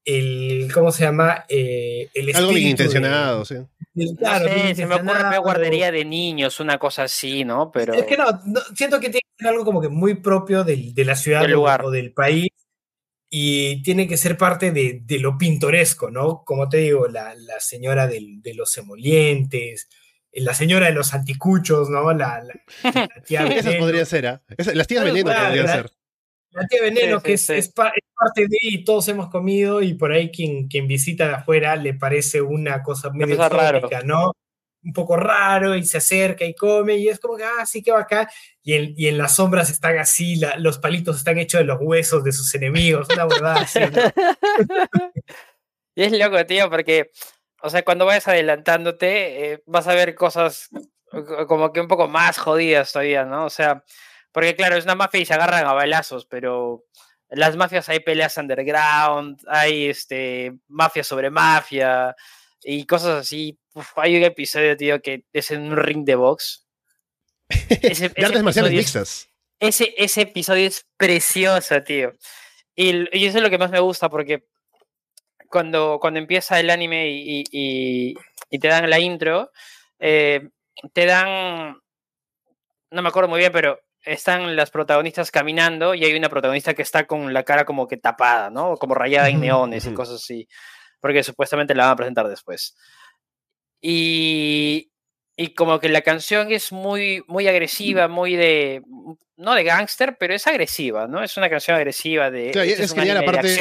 el, 0.10 0.72
¿cómo 0.74 0.91
se 0.91 1.03
llama? 1.03 1.45
Eh, 1.47 2.10
el 2.14 2.36
Algo 2.36 2.51
bien 2.51 2.70
intencionado, 2.70 3.39
de, 3.39 3.45
sí. 3.45 3.55
El, 3.95 4.18
claro, 4.18 4.45
no 4.45 4.51
sé, 4.51 4.76
se 4.76 4.86
me 4.86 4.95
ocurre 4.95 5.20
una 5.20 5.38
guardería 5.38 5.91
de 5.91 6.05
niños, 6.05 6.60
una 6.60 6.78
cosa 6.80 7.03
así, 7.03 7.43
¿no? 7.45 7.72
Pero... 7.72 7.93
Es 7.93 8.05
que 8.05 8.18
no, 8.18 8.26
no, 8.45 8.60
siento 8.76 8.99
que 8.99 9.10
tiene 9.10 9.22
que 9.22 9.43
ser 9.43 9.47
algo 9.49 9.66
como 9.66 9.82
que 9.82 9.89
muy 9.89 10.16
propio 10.16 10.64
del, 10.64 10.93
de 10.93 11.05
la 11.05 11.16
ciudad 11.16 11.41
del 11.41 11.51
lugar. 11.51 11.86
o 11.86 11.91
del 11.91 12.12
país 12.12 12.49
y 13.30 13.84
tiene 13.84 14.07
que 14.07 14.18
ser 14.18 14.36
parte 14.36 14.72
de, 14.72 15.01
de 15.03 15.20
lo 15.20 15.38
pintoresco, 15.38 16.10
¿no? 16.10 16.43
Como 16.43 16.68
te 16.68 16.78
digo, 16.78 17.07
la, 17.07 17.36
la 17.36 17.60
señora 17.60 18.07
del, 18.07 18.41
de 18.41 18.55
los 18.55 18.76
emolientes, 18.78 19.88
la 20.34 20.55
señora 20.55 20.88
de 20.88 20.93
los 20.93 21.14
anticuchos, 21.14 21.89
¿no? 21.89 22.12
La, 22.14 22.41
la, 22.43 22.53
la 22.84 23.22
tía 23.24 23.45
Esas 23.55 23.76
podría 23.76 24.05
ser, 24.05 24.26
¿eh? 24.26 24.39
Las 24.74 24.88
tías 24.88 25.03
veneno 25.03 25.30
claro, 25.30 25.47
podrían 25.49 25.68
ser. 25.68 25.91
La 26.51 26.65
tía 26.67 26.81
Veneno, 26.81 27.17
sí, 27.17 27.23
que 27.23 27.29
sí, 27.29 27.33
es, 27.33 27.41
sí. 27.41 27.53
Es, 27.53 27.67
es, 27.67 27.73
parte 27.73 28.41
de 28.47 28.57
y 28.61 28.83
todos 28.83 29.07
hemos 29.07 29.29
comido, 29.29 29.81
y 29.81 29.93
por 29.93 30.11
ahí 30.11 30.31
quien, 30.31 30.67
quien 30.67 30.87
visita 30.87 31.27
de 31.27 31.35
afuera 31.35 31.75
le 31.75 31.93
parece 31.93 32.41
una 32.41 32.81
cosa 32.81 33.11
medio 33.11 33.37
cosa 33.37 33.47
exótica, 33.47 33.99
raro. 34.01 34.07
¿no? 34.07 34.31
Un 34.83 34.93
poco 34.93 35.17
raro, 35.17 35.75
y 35.75 35.85
se 35.85 35.97
acerca 35.97 36.45
y 36.45 36.55
come, 36.55 36.97
y 36.97 37.09
es 37.09 37.19
como 37.19 37.37
que, 37.37 37.43
ah, 37.43 37.65
sí 37.65 37.83
que 37.83 37.91
va 37.91 38.01
acá. 38.01 38.29
Y 38.63 38.73
en, 38.73 38.93
y 38.97 39.07
en 39.07 39.17
las 39.17 39.35
sombras 39.35 39.69
están 39.69 39.97
así, 39.97 40.37
la, 40.37 40.57
los 40.57 40.79
palitos 40.79 41.17
están 41.17 41.37
hechos 41.37 41.59
de 41.59 41.65
los 41.65 41.79
huesos 41.81 42.23
de 42.23 42.31
sus 42.31 42.53
enemigos, 42.55 43.07
una 43.13 43.25
verdad 43.25 43.57
así, 43.57 43.79
¿no? 43.79 43.87
y 45.95 46.03
es 46.03 46.11
loco, 46.11 46.45
tío, 46.45 46.69
porque, 46.69 47.11
o 47.61 47.69
sea, 47.69 47.83
cuando 47.83 48.05
vayas 48.05 48.27
adelantándote, 48.27 49.53
eh, 49.53 49.63
vas 49.65 49.87
a 49.87 49.95
ver 49.95 50.15
cosas 50.15 50.69
como 51.47 51.73
que 51.73 51.81
un 51.81 51.87
poco 51.87 52.07
más 52.07 52.37
jodidas 52.37 52.91
todavía, 52.91 53.25
¿no? 53.25 53.45
O 53.45 53.49
sea, 53.49 53.83
porque 54.32 54.55
claro, 54.55 54.75
es 54.75 54.84
una 54.84 54.95
mafia 54.95 55.19
y 55.19 55.25
se 55.25 55.34
agarran 55.34 55.65
a 55.65 55.73
balazos, 55.73 56.25
pero 56.25 56.86
en 57.30 57.39
las 57.39 57.55
mafias 57.55 57.89
hay 57.89 57.99
peleas 57.99 58.38
underground, 58.38 59.39
hay 59.47 59.88
este, 59.88 60.53
mafia 60.67 61.03
sobre 61.03 61.30
mafia 61.30 62.15
y 62.63 62.86
cosas 62.86 63.21
así. 63.21 63.59
Uf, 63.73 63.97
hay 63.97 64.17
un 64.17 64.23
episodio, 64.23 64.75
tío, 64.75 65.01
que 65.01 65.25
es 65.32 65.51
en 65.51 65.61
un 65.61 65.77
ring 65.77 66.05
de 66.05 66.15
box. 66.15 66.67
Ese, 67.69 68.09
de 68.09 68.25
artes 68.25 68.43
marciales 68.43 68.73
mixtas. 68.73 69.30
Ese, 69.59 69.93
ese 69.97 70.21
episodio 70.21 70.67
es 70.67 70.88
precioso, 70.97 71.82
tío. 71.84 72.13
Y, 72.75 72.91
y, 73.17 73.25
eso 73.25 73.38
es 73.38 73.43
lo 73.43 73.49
que 73.49 73.57
más 73.57 73.71
me 73.71 73.80
gusta 73.80 74.09
porque 74.09 74.45
cuando, 75.49 75.99
cuando 75.99 76.19
empieza 76.19 76.59
el 76.59 76.69
anime 76.69 77.09
y, 77.09 77.43
y, 77.51 78.15
y 78.49 78.59
te 78.59 78.67
dan 78.67 78.89
la 78.89 78.99
intro, 78.99 79.51
eh, 79.99 80.49
te 80.93 81.05
dan, 81.05 81.77
no 82.91 83.01
me 83.01 83.09
acuerdo 83.09 83.30
muy 83.30 83.39
bien, 83.39 83.51
pero 83.51 83.80
están 84.03 84.55
las 84.55 84.71
protagonistas 84.71 85.31
caminando 85.31 85.93
y 85.93 86.05
hay 86.05 86.15
una 86.15 86.29
protagonista 86.29 86.73
que 86.73 86.81
está 86.81 87.05
con 87.05 87.33
la 87.33 87.43
cara 87.43 87.65
como 87.65 87.87
que 87.87 87.97
tapada, 87.97 88.49
¿no? 88.49 88.77
Como 88.77 88.95
rayada 88.95 89.29
en 89.29 89.41
neones 89.41 89.85
y 89.85 89.93
cosas 89.93 90.15
así, 90.15 90.47
porque 90.99 91.23
supuestamente 91.23 91.75
la 91.75 91.85
van 91.85 91.93
a 91.93 91.95
presentar 91.95 92.27
después. 92.27 92.75
Y, 93.81 94.91
y 95.35 95.53
como 95.53 95.79
que 95.79 95.89
la 95.89 96.01
canción 96.01 96.51
es 96.51 96.71
muy, 96.71 97.23
muy 97.27 97.47
agresiva, 97.47 98.07
muy 98.07 98.35
de, 98.35 98.81
no 99.37 99.53
de 99.53 99.63
gángster, 99.63 100.17
pero 100.19 100.33
es 100.33 100.47
agresiva, 100.47 101.07
¿no? 101.07 101.23
Es 101.23 101.37
una 101.37 101.49
canción 101.49 101.77
agresiva 101.77 102.31
de... 102.31 102.51
Claro, 102.51 102.69
es, 102.69 102.79
es 102.79 102.93
que 102.93 103.05
ya 103.05 103.13
la 103.13 103.25
parte, 103.25 103.57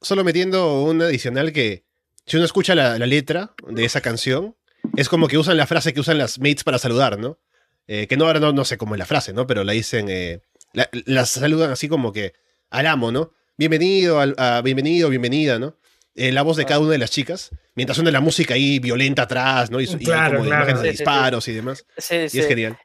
solo 0.00 0.24
metiendo 0.24 0.82
un 0.82 1.02
adicional 1.02 1.52
que, 1.52 1.84
si 2.26 2.36
uno 2.36 2.44
escucha 2.44 2.74
la, 2.74 2.98
la 2.98 3.06
letra 3.06 3.54
de 3.66 3.84
esa 3.84 4.00
canción, 4.00 4.56
es 4.96 5.08
como 5.08 5.28
que 5.28 5.38
usan 5.38 5.56
la 5.56 5.66
frase 5.66 5.92
que 5.94 6.00
usan 6.00 6.18
las 6.18 6.38
mates 6.38 6.64
para 6.64 6.78
saludar, 6.78 7.18
¿no? 7.18 7.38
Eh, 7.86 8.06
que 8.06 8.16
no 8.16 8.26
ahora 8.26 8.40
no, 8.40 8.52
no 8.52 8.64
sé 8.64 8.76
cómo 8.78 8.94
es 8.94 8.98
la 8.98 9.06
frase, 9.06 9.32
¿no? 9.32 9.46
Pero 9.46 9.64
la 9.64 9.72
dicen, 9.72 10.06
eh, 10.08 10.40
la, 10.72 10.88
las 11.06 11.30
saludan 11.30 11.70
así 11.70 11.88
como 11.88 12.12
que 12.12 12.32
al 12.70 12.86
amo, 12.86 13.12
¿no? 13.12 13.32
Bienvenido, 13.56 14.20
al, 14.20 14.34
a- 14.38 14.62
bienvenido, 14.62 15.08
bienvenida, 15.08 15.58
¿no? 15.58 15.76
Eh, 16.14 16.30
la 16.32 16.42
voz 16.42 16.56
de 16.56 16.64
cada 16.66 16.80
una 16.80 16.90
de 16.92 16.98
las 16.98 17.10
chicas, 17.10 17.50
mientras 17.74 17.96
suena 17.96 18.10
la 18.10 18.20
música 18.20 18.54
ahí 18.54 18.78
violenta 18.78 19.22
atrás, 19.22 19.70
¿no? 19.70 19.80
Y, 19.80 19.84
y 19.84 19.88
hay 19.88 19.98
Claro, 19.98 20.36
como 20.38 20.44
claro. 20.44 20.62
imágenes 20.64 20.82
de 20.82 20.88
Sí, 20.90 20.92
sí, 20.92 20.96
sí. 20.98 21.02
disparos 21.04 21.48
y 21.48 21.52
demás. 21.52 21.86
Sí, 21.96 22.16
Y 22.16 22.28
sí. 22.28 22.38
es 22.40 22.46
genial. 22.46 22.78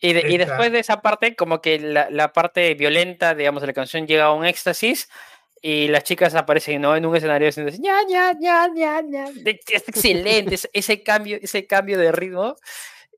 Y, 0.00 0.12
de- 0.12 0.30
y 0.30 0.38
después 0.38 0.70
de 0.70 0.78
esa 0.78 1.00
parte, 1.02 1.34
como 1.34 1.60
que 1.60 1.78
la, 1.80 2.08
la 2.10 2.32
parte 2.32 2.74
violenta, 2.74 3.34
digamos, 3.34 3.62
de 3.62 3.66
la 3.68 3.72
canción 3.72 4.06
llega 4.06 4.26
a 4.26 4.32
un 4.32 4.44
éxtasis 4.44 5.08
y 5.60 5.88
las 5.88 6.04
chicas 6.04 6.34
aparecen 6.36 6.80
¿no? 6.82 6.94
en 6.94 7.04
un 7.04 7.16
escenario 7.16 7.48
haciendo 7.48 7.72
así, 7.72 7.80
ña, 7.80 7.94
ña, 8.08 8.32
ña, 8.34 8.68
ña, 8.68 9.02
ña. 9.02 9.24
De- 9.34 9.58
Es 9.72 9.88
excelente, 9.88 10.54
es- 10.54 10.68
ese, 10.72 11.02
cambio, 11.02 11.38
ese 11.42 11.66
cambio 11.66 11.98
de 11.98 12.12
ritmo 12.12 12.54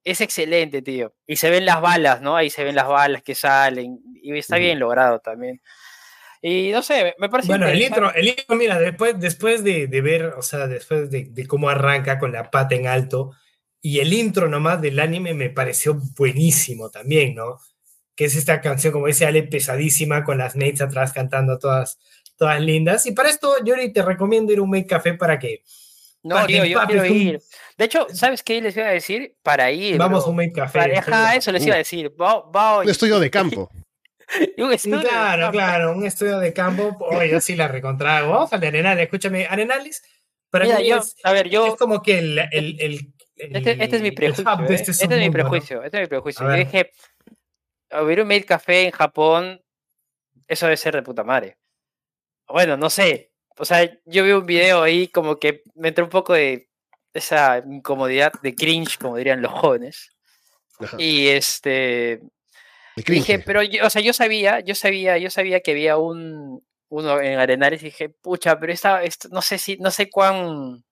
es 0.05 0.21
excelente, 0.21 0.83
tío. 0.83 1.15
Y 1.27 1.37
se 1.37 1.51
ven 1.51 1.65
las 1.65 1.81
balas, 1.81 2.21
¿no? 2.23 2.37
Ahí 2.37 2.51
se 2.51 2.65
ven 2.65 2.75
las 2.75 2.89
balas 2.89 3.23
que 3.23 3.35
salen 3.35 3.99
y 4.23 4.37
está 4.37 4.57
bien 4.57 4.79
logrado 4.79 5.21
también. 5.21 5.61
Y 6.43 6.71
no 6.73 6.83
sé, 6.83 7.15
me- 7.19 7.29
parece 7.29 7.49
Bueno, 7.49 7.69
el 7.69 7.83
intro, 7.83 8.15
el 8.15 8.29
intro, 8.29 8.57
mira, 8.57 8.79
después, 8.79 9.19
después 9.21 9.63
de, 9.63 9.89
de 9.89 10.01
ver, 10.01 10.25
o 10.37 10.43
sea, 10.43 10.67
después 10.67 11.11
de, 11.11 11.27
de 11.31 11.47
cómo 11.47 11.69
arranca 11.69 12.19
con 12.19 12.33
la 12.33 12.51
pata 12.51 12.75
en 12.75 12.87
alto, 12.87 13.33
y 13.83 14.01
el 14.01 14.13
intro 14.13 14.49
nomás 14.49 14.81
del 14.81 14.99
anime 15.01 15.35
me 15.35 15.51
pareció 15.51 15.99
buenísimo 16.17 16.91
también, 16.91 17.35
¿no? 17.35 17.59
Que 18.15 18.25
es 18.27 18.37
esta 18.37 18.61
canción, 18.63 18.93
como 18.93 19.07
dice 19.07 19.27
Ale, 19.27 19.43
pesadísima, 19.43 20.25
con 20.25 20.39
las 20.39 20.57
mates 20.57 20.81
atrás 20.83 21.13
cantando 21.13 21.59
todas, 21.59 21.99
todas 22.37 22.61
lindas. 22.61 23.05
Y 23.07 23.13
para 23.13 23.29
esto, 23.31 23.63
Yuri, 23.65 23.93
te 23.93 24.03
recomiendo 24.03 24.53
ir 24.53 24.59
a 24.61 24.63
un 24.63 24.71
Make 24.71 24.87
Café 24.87 25.15
para 25.15 25.39
que 25.39 25.63
No, 26.23 26.45
tío, 26.47 26.65
yo 26.67 26.81
quiero 26.87 27.03
un- 27.03 27.13
ir. 27.17 27.41
De 27.79 27.85
hecho, 27.87 28.07
¿sabes 28.13 28.43
qué 28.43 28.61
les 28.61 28.77
iba 28.77 28.87
a 28.87 28.91
decir? 28.93 29.37
Para 29.43 29.71
ir. 29.71 29.97
vamos 29.97 30.27
a 30.27 30.29
un 30.31 30.51
Café. 30.51 30.79
Para- 30.79 30.99
ajá, 30.99 31.37
eso 31.37 31.51
les 31.53 31.65
iba 31.67 31.75
a 31.77 31.79
decir. 31.79 32.13
Va, 32.21 32.41
va, 32.51 32.81
Un 32.81 32.89
estudio 32.91 33.19
de 33.19 33.31
campo. 33.31 33.71
y 34.57 34.61
un 34.63 34.73
estudio 34.73 34.99
de 34.99 35.09
Claro, 35.09 35.43
campo. 35.45 35.53
claro, 35.59 35.93
un 35.93 36.07
estudio 36.07 36.39
de 36.39 36.53
campo. 36.53 36.97
Oye, 37.01 37.31
yo 37.31 37.41
sí 37.41 37.57
la 37.57 37.69
recontrago. 37.69 38.33
Vamos 38.33 38.53
al 38.53 38.61
de 38.61 38.69
Arenales, 38.69 39.05
escúchame, 39.05 39.47
Arenales. 39.47 40.03
Para 40.51 40.65
Mira, 40.67 40.79
mí 40.79 40.89
yo, 40.89 40.99
es, 40.99 41.17
a 41.25 41.33
ver, 41.33 41.49
yo. 41.49 41.67
es 41.69 41.75
como 41.77 42.03
que 42.03 42.19
el, 42.19 42.39
el, 42.51 42.81
el- 42.81 43.15
Este, 43.37 43.83
este 43.83 43.97
es 43.97 44.03
mi 44.03 44.11
prejuicio. 44.11 44.45
¿eh? 44.51 44.67
este 44.75 44.75
Este, 44.75 44.91
es 44.91 45.01
mi 45.01 45.05
submundo, 45.15 45.27
¿no? 45.27 45.33
prejuicio. 45.33 45.83
Este 45.83 45.97
es 45.97 46.01
mi 46.03 46.07
prejuicio. 46.09 46.45
A 46.47 46.51
Yo 46.51 46.57
ver. 46.57 46.67
dije, 46.67 46.91
abrir 47.91 48.21
un 48.21 48.29
maid 48.29 48.45
café 48.45 48.83
en 48.85 48.91
Japón, 48.91 49.63
eso 50.47 50.67
debe 50.67 50.77
ser 50.77 50.95
de 50.97 51.03
puta 51.03 51.25
madre. 51.25 51.57
Bueno, 52.49 52.77
no 52.77 52.91
sé. 52.91 53.30
O 53.61 53.65
sea, 53.65 53.91
yo 54.07 54.25
vi 54.25 54.33
un 54.33 54.47
video 54.47 54.83
ahí 54.83 55.09
como 55.09 55.39
que 55.39 55.63
me 55.75 55.89
entró 55.89 56.05
un 56.05 56.11
poco 56.11 56.33
de 56.33 56.69
esa 57.13 57.59
incomodidad 57.59 58.33
de 58.43 58.55
cringe, 58.55 58.97
como 58.99 59.17
dirían 59.17 59.43
los 59.43 59.53
jóvenes. 59.53 60.13
Ajá. 60.79 60.97
Y 60.99 61.29
este 61.29 62.21
dije, 63.07 63.39
pero 63.39 63.63
yo, 63.63 63.87
o 63.87 63.91
sea, 63.91 64.03
yo 64.03 64.13
sabía, 64.13 64.61
yo 64.61 64.75
sabía, 64.75 65.19
yo 65.19 65.31
sabía 65.31 65.61
que 65.61 65.73
había 65.73 65.97
un 65.97 66.65
uno 66.89 67.21
en 67.21 67.39
Arenales 67.39 67.83
y 67.83 67.87
dije, 67.87 68.09
pucha, 68.09 68.59
pero 68.59 68.73
esta, 68.73 69.03
esto, 69.05 69.29
no 69.31 69.43
sé 69.43 69.59
si, 69.59 69.77
no 69.77 69.91
sé 69.91 70.11
cuán 70.11 70.83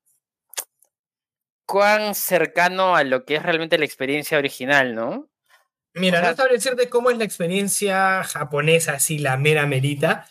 cuán 1.66 2.14
cercano 2.14 2.96
a 2.96 3.04
lo 3.04 3.24
que 3.24 3.36
es 3.36 3.42
realmente 3.42 3.78
la 3.78 3.84
experiencia 3.84 4.38
original, 4.38 4.94
¿no? 4.94 5.28
Mira, 5.94 6.18
O 6.18 6.22
sea- 6.22 6.30
no 6.30 6.36
sabría 6.36 6.54
decirte 6.54 6.88
cómo 6.88 7.10
es 7.10 7.18
la 7.18 7.24
experiencia 7.24 8.22
japonesa, 8.24 8.92
así 8.92 9.18
la 9.18 9.36
mera 9.36 9.66
merita, 9.66 10.28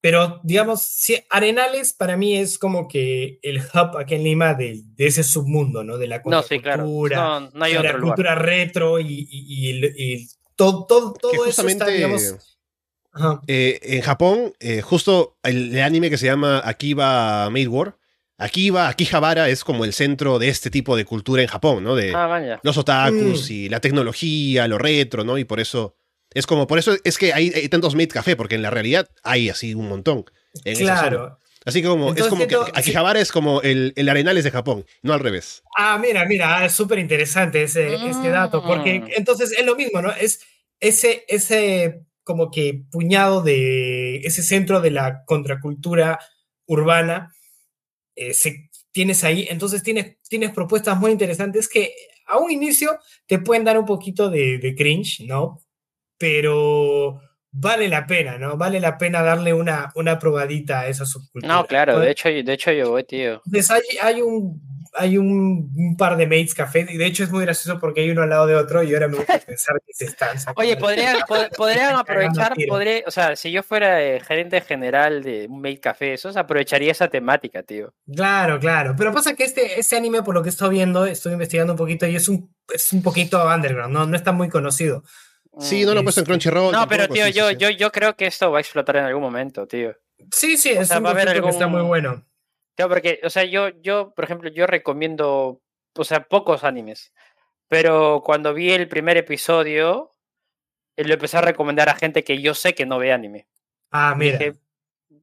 pero 0.00 0.40
digamos, 0.44 0.82
si 0.82 1.18
Arenales 1.30 1.92
para 1.92 2.16
mí 2.16 2.36
es 2.36 2.58
como 2.58 2.88
que 2.88 3.38
el 3.42 3.58
hub 3.58 3.98
aquí 3.98 4.14
en 4.14 4.24
Lima 4.24 4.54
de, 4.54 4.82
de 4.96 5.06
ese 5.06 5.22
submundo, 5.22 5.84
¿no? 5.84 5.98
De 5.98 6.06
la 6.06 6.22
No, 6.24 6.42
sí, 6.42 6.58
claro. 6.60 6.84
contracultura, 6.84 7.16
No, 7.40 7.50
no 7.52 7.64
hay 7.64 7.72
de 7.72 7.78
otro 7.78 7.92
la 7.92 7.98
lugar. 7.98 8.14
cultura 8.16 8.34
retro 8.34 8.98
y, 9.00 9.28
y- 9.30 9.44
y 9.66 9.70
el- 9.70 9.94
y 9.96 10.28
todo, 10.56 10.86
todo, 10.86 11.12
todo 11.12 11.30
que 11.32 11.36
eso 11.36 11.44
justamente 11.46 11.84
está, 11.84 11.94
digamos, 11.94 12.58
ajá. 13.12 13.40
eh, 13.46 13.78
en 13.82 14.00
Japón, 14.02 14.52
eh, 14.60 14.80
justo 14.82 15.36
el, 15.42 15.74
el 15.76 15.82
anime 15.82 16.10
que 16.10 16.18
se 16.18 16.26
llama 16.26 16.62
Akiba 16.64 17.48
Maid 17.50 17.68
War, 17.68 17.96
Akiba, 18.38 18.88
Akihabara 18.88 19.50
es 19.50 19.64
como 19.64 19.84
el 19.84 19.92
centro 19.92 20.38
de 20.38 20.48
este 20.48 20.70
tipo 20.70 20.96
de 20.96 21.04
cultura 21.04 21.42
en 21.42 21.48
Japón, 21.48 21.84
¿no? 21.84 21.94
De 21.94 22.14
Ah, 22.14 22.58
los 22.62 22.78
otakus 22.78 23.50
Mm. 23.50 23.52
y 23.52 23.68
la 23.68 23.80
tecnología, 23.80 24.66
lo 24.66 24.78
retro, 24.78 25.24
¿no? 25.24 25.36
Y 25.36 25.44
por 25.44 25.60
eso 25.60 25.94
es 26.34 26.46
como, 26.46 26.66
por 26.66 26.78
eso 26.78 26.96
es 27.04 27.18
que 27.18 27.32
hay, 27.32 27.50
hay 27.54 27.68
tantos 27.68 27.94
Maid 27.94 28.10
Café, 28.10 28.36
porque 28.36 28.54
en 28.54 28.62
la 28.62 28.70
realidad 28.70 29.08
hay 29.22 29.48
así 29.50 29.74
un 29.74 29.88
montón. 29.88 30.24
en. 30.64 30.76
Claro. 30.78 31.38
Así 31.66 31.82
que 31.82 31.88
como, 31.88 32.14
es 32.14 32.26
como 32.28 32.46
que 32.46 32.56
Akihabara 32.74 33.20
es 33.20 33.30
como 33.30 33.60
el, 33.60 33.92
el 33.94 34.08
Arenales 34.08 34.44
de 34.44 34.50
Japón, 34.50 34.86
no 35.02 35.12
al 35.12 35.20
revés. 35.20 35.62
Ah, 35.76 35.98
mira, 36.00 36.24
mira, 36.24 36.64
es 36.64 36.72
súper 36.72 36.98
interesante 36.98 37.62
ese, 37.62 37.94
ese 37.96 38.28
dato, 38.30 38.62
porque 38.64 39.00
Mm. 39.00 39.08
entonces 39.16 39.52
es 39.52 39.66
lo 39.66 39.76
mismo, 39.76 40.00
¿no? 40.00 40.10
Es 40.10 40.40
ese, 40.80 41.24
ese 41.28 42.00
como 42.24 42.50
que 42.50 42.82
puñado 42.90 43.42
de 43.42 44.20
ese 44.20 44.42
centro 44.42 44.80
de 44.80 44.90
la 44.90 45.22
contracultura 45.26 46.18
urbana, 46.66 47.34
eh, 48.16 48.32
se, 48.32 48.70
tienes 48.90 49.22
ahí, 49.24 49.46
entonces 49.50 49.82
tienes, 49.82 50.16
tienes 50.28 50.52
propuestas 50.52 50.98
muy 50.98 51.10
interesantes 51.12 51.68
que 51.68 51.92
a 52.26 52.38
un 52.38 52.50
inicio 52.50 52.98
te 53.26 53.38
pueden 53.38 53.64
dar 53.64 53.78
un 53.78 53.84
poquito 53.84 54.30
de, 54.30 54.56
de 54.58 54.74
cringe, 54.74 55.20
¿no? 55.26 55.60
Pero 56.20 57.20
vale 57.50 57.88
la 57.88 58.06
pena, 58.06 58.38
¿no? 58.38 58.56
Vale 58.56 58.78
la 58.78 58.96
pena 58.98 59.22
darle 59.22 59.52
una, 59.54 59.90
una 59.96 60.18
probadita 60.18 60.80
a 60.80 60.86
esa 60.86 61.04
subcultura. 61.06 61.52
No, 61.52 61.66
claro, 61.66 61.98
de 61.98 62.10
hecho, 62.10 62.28
de 62.28 62.52
hecho 62.52 62.70
yo 62.72 62.90
voy, 62.90 63.04
tío. 63.04 63.42
entonces 63.46 63.70
hay, 63.70 63.82
hay 64.02 64.20
un 64.22 64.70
hay 64.94 65.16
un, 65.18 65.70
un 65.76 65.96
par 65.96 66.16
de 66.16 66.26
mates 66.26 66.52
café 66.52 66.84
y 66.90 66.96
de 66.96 67.06
hecho 67.06 67.22
es 67.22 67.30
muy 67.30 67.44
gracioso 67.44 67.78
porque 67.78 68.00
hay 68.00 68.10
uno 68.10 68.22
al 68.22 68.28
lado 68.30 68.48
de 68.48 68.56
otro 68.56 68.82
y 68.82 68.92
ahora 68.92 69.06
me 69.06 69.18
gusta 69.18 69.38
pensar 69.38 69.80
que 69.86 69.92
se 69.94 70.06
están 70.06 70.36
sacando. 70.36 70.60
Oye, 70.60 70.76
podrían, 70.76 71.16
pod- 71.28 71.48
podrían 71.56 71.94
aprovechar, 71.96 72.54
podré, 72.68 73.04
o 73.06 73.10
sea, 73.12 73.36
si 73.36 73.52
yo 73.52 73.62
fuera 73.62 74.02
eh, 74.02 74.18
gerente 74.18 74.60
general 74.60 75.22
de 75.22 75.46
un 75.48 75.60
maid 75.60 75.78
café, 75.80 76.12
esos 76.14 76.36
aprovecharía 76.36 76.90
esa 76.90 77.06
temática, 77.06 77.62
tío. 77.62 77.94
Claro, 78.12 78.58
claro. 78.58 78.94
Pero 78.98 79.12
pasa 79.14 79.34
que 79.36 79.44
este, 79.44 79.78
este 79.78 79.96
anime, 79.96 80.24
por 80.24 80.34
lo 80.34 80.42
que 80.42 80.48
estoy 80.48 80.70
viendo, 80.70 81.06
estoy 81.06 81.34
investigando 81.34 81.74
un 81.74 81.78
poquito 81.78 82.06
y 82.08 82.16
es 82.16 82.28
un, 82.28 82.52
es 82.74 82.92
un 82.92 83.02
poquito 83.02 83.44
underground, 83.46 83.94
¿no? 83.94 84.06
No 84.06 84.16
está 84.16 84.32
muy 84.32 84.48
conocido. 84.48 85.04
Sí, 85.60 85.84
no 85.84 85.94
lo 85.94 86.00
he 86.00 86.02
puesto 86.02 86.20
en 86.20 86.22
Este, 86.24 86.30
Crunchyroll. 86.32 86.72
No, 86.72 86.88
pero 86.88 87.08
tío, 87.08 87.26
sí, 87.26 87.32
yo, 87.32 87.50
sí. 87.50 87.56
yo, 87.58 87.70
yo 87.70 87.90
creo 87.92 88.16
que 88.16 88.26
esto 88.26 88.50
va 88.50 88.58
a 88.58 88.60
explotar 88.60 88.96
en 88.96 89.04
algún 89.04 89.22
momento, 89.22 89.66
tío. 89.66 89.94
Sí, 90.32 90.56
sí, 90.56 90.72
O 90.76 90.80
es 90.82 90.88
sea, 90.88 90.98
un 90.98 91.04
va 91.04 91.08
a 91.08 91.12
haber 91.12 91.26
concepto 91.26 91.44
que 91.46 91.50
está 91.50 91.64
algún- 91.64 91.80
muy 91.80 91.88
bueno. 91.88 92.26
Tío, 92.76 92.88
porque, 92.88 93.20
o 93.24 93.30
sea, 93.30 93.44
yo, 93.44 93.68
yo, 93.82 94.12
por 94.14 94.24
ejemplo, 94.24 94.50
yo 94.50 94.66
recomiendo, 94.66 95.60
o 95.96 96.04
sea, 96.04 96.24
pocos 96.28 96.64
animes. 96.64 97.12
Pero 97.68 98.22
cuando 98.24 98.52
vi 98.54 98.70
el 98.72 98.88
primer 98.88 99.16
episodio, 99.16 100.12
eh, 100.96 101.04
lo 101.04 101.14
empecé 101.14 101.36
a 101.38 101.42
recomendar 101.42 101.88
a 101.88 101.94
gente 101.94 102.24
que 102.24 102.40
yo 102.40 102.54
sé 102.54 102.74
que 102.74 102.86
no 102.86 102.98
ve 102.98 103.12
anime. 103.12 103.48
Ah, 103.90 104.14
mira. 104.16 104.38
Dije, 104.38 104.54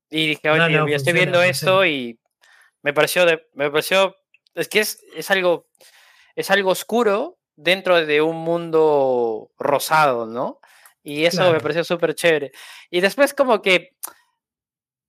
y 0.10 0.28
dije, 0.28 0.50
oye, 0.50 0.60
No, 0.60 0.70
no, 0.70 0.88
yo 0.90 0.96
estoy 0.96 1.14
funciona, 1.14 1.20
viendo 1.20 1.42
esto 1.42 1.66
funciona. 1.78 1.88
y 1.88 2.20
me 2.84 2.94
pareció, 2.94 3.26
de, 3.26 3.48
me 3.54 3.70
pareció, 3.72 4.16
es 4.56 4.68
que 4.70 4.80
es, 4.80 5.04
es 5.16 5.30
algo, 5.32 5.68
es 6.36 6.50
algo 6.52 6.72
oscuro 6.72 7.37
dentro 7.58 8.06
de 8.06 8.22
un 8.22 8.38
mundo 8.38 9.52
rosado, 9.58 10.26
¿no? 10.26 10.62
Y 11.04 11.26
eso 11.26 11.52
me 11.52 11.60
pareció 11.60 11.84
súper 11.84 12.16
chévere. 12.16 12.52
Y 12.90 13.02
después 13.02 13.34
como 13.34 13.62
que 13.62 13.96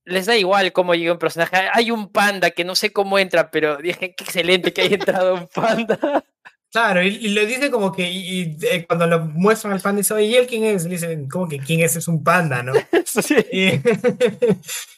les 0.04 0.26
da 0.26 0.36
igual 0.36 0.72
cómo 0.72 0.94
llega 0.94 1.12
un 1.12 1.18
personaje. 1.18 1.68
Hay 1.72 1.90
un 1.90 2.10
panda 2.10 2.50
que 2.50 2.64
no 2.64 2.74
sé 2.74 2.92
cómo 2.92 3.18
entra, 3.18 3.50
pero 3.50 3.76
dije, 3.76 4.14
qué 4.14 4.24
excelente 4.24 4.72
que 4.72 4.82
haya 4.82 4.96
entrado 4.96 5.34
un 5.34 5.46
panda. 5.48 6.24
Claro, 6.70 7.02
y, 7.02 7.08
y 7.16 7.28
lo 7.30 7.46
dice 7.46 7.70
como 7.70 7.92
que 7.92 8.10
y, 8.10 8.40
y, 8.42 8.56
eh, 8.62 8.84
cuando 8.86 9.06
lo 9.06 9.20
muestran 9.20 9.72
al 9.72 9.80
panda, 9.80 10.00
dice, 10.00 10.12
oye, 10.12 10.26
¿y 10.26 10.34
él 10.36 10.46
quién 10.46 10.64
es? 10.64 10.84
Le 10.84 10.90
dicen, 10.90 11.26
¿cómo 11.26 11.48
que 11.48 11.58
quién 11.58 11.80
es? 11.80 11.96
Es 11.96 12.08
un 12.08 12.22
panda, 12.22 12.62
¿no? 12.62 12.72
Sí. 13.06 13.34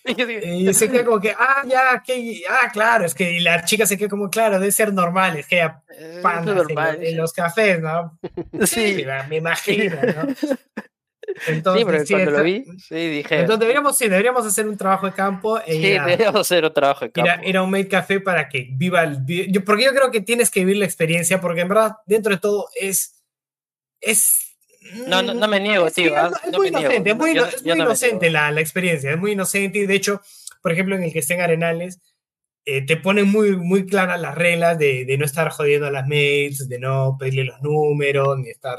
Y, 0.04 0.72
se 0.74 0.90
queda 0.90 1.04
como 1.04 1.20
que, 1.20 1.30
ah, 1.38 1.62
ya, 1.68 2.02
que, 2.04 2.42
ah, 2.48 2.70
claro, 2.72 3.04
es 3.04 3.14
que 3.14 3.32
y 3.34 3.40
la 3.40 3.64
chica 3.64 3.86
se 3.86 3.96
queda 3.96 4.08
como, 4.08 4.28
claro, 4.30 4.58
debe 4.58 4.72
ser 4.72 4.92
normal, 4.92 5.36
es 5.36 5.46
que 5.46 5.60
hay 5.62 5.68
"Es 5.90 6.18
pandas 6.22 6.48
en, 6.48 6.56
normal". 6.56 6.98
lo- 7.00 7.06
en 7.06 7.16
los 7.16 7.32
cafés, 7.32 7.80
¿no? 7.80 8.18
Sí, 8.66 9.04
me, 9.06 9.22
me 9.28 9.36
imagino, 9.36 9.96
¿no? 10.02 10.34
Sí, 11.34 11.52
Entonces, 11.52 11.84
porque 11.84 12.06
sí, 12.06 12.12
cuando 12.14 12.30
lo 12.32 12.42
vi, 12.44 12.64
sí, 12.78 12.94
dije, 12.94 13.40
Entonces 13.40 13.60
deberíamos, 13.60 13.96
sí, 13.96 14.08
deberíamos 14.08 14.46
hacer 14.46 14.66
un 14.68 14.76
trabajo 14.76 15.06
de 15.06 15.12
campo 15.12 15.58
e 15.60 15.72
sí, 15.74 15.94
a, 15.96 16.04
deberíamos 16.04 16.40
hacer 16.42 16.64
un 16.64 16.72
trabajo 16.72 17.04
de 17.06 17.12
ir 17.14 17.28
a- 17.28 17.34
campo. 17.34 17.48
ir 17.48 17.56
a 17.56 17.62
un 17.62 17.70
made 17.70 17.88
café 17.88 18.20
para 18.20 18.48
que 18.48 18.68
viva 18.72 19.02
el... 19.02 19.24
Yo, 19.26 19.64
porque 19.64 19.84
yo 19.84 19.90
creo 19.92 20.10
que 20.10 20.20
tienes 20.20 20.50
que 20.50 20.60
vivir 20.60 20.76
la 20.78 20.84
experiencia, 20.84 21.40
porque 21.40 21.60
en 21.62 21.68
verdad, 21.68 21.92
dentro 22.06 22.32
de 22.34 22.40
todo, 22.40 22.68
es... 22.80 23.22
es 24.00 24.56
No, 25.06 25.22
no, 25.22 25.34
no 25.34 25.48
me 25.48 25.60
niego, 25.60 25.88
Sí, 25.90 26.02
tío. 26.04 26.12
es, 26.16 26.22
ah, 26.22 26.30
es 26.44 26.52
no 26.52 26.58
muy 26.58 26.70
me 26.70 26.78
niego, 26.78 26.92
inocente, 26.92 27.10
es 27.10 27.16
muy, 27.16 27.34
yo- 27.34 27.46
es 27.46 27.62
muy 27.64 27.76
no 27.78 27.84
inocente 27.84 28.30
la, 28.30 28.50
la 28.50 28.60
experiencia, 28.60 29.10
es 29.12 29.18
muy 29.18 29.32
inocente 29.32 29.78
y 29.80 29.86
de 29.86 29.94
hecho, 29.94 30.20
por 30.62 30.72
ejemplo, 30.72 30.96
en 30.96 31.02
el 31.04 31.12
que 31.12 31.18
estén 31.20 31.40
Arenales, 31.40 32.00
eh, 32.66 32.84
te 32.84 32.96
ponen 32.98 33.26
muy, 33.28 33.56
muy 33.56 33.86
claras 33.86 34.20
las 34.20 34.34
reglas 34.34 34.78
de, 34.78 35.04
de 35.06 35.16
no 35.18 35.24
estar 35.24 35.48
jodiendo 35.50 35.86
a 35.86 35.90
las 35.90 36.06
mails, 36.06 36.68
de 36.68 36.78
no 36.78 37.16
pedirle 37.18 37.44
los 37.44 37.60
números, 37.62 38.38
ni 38.38 38.50
estar... 38.50 38.78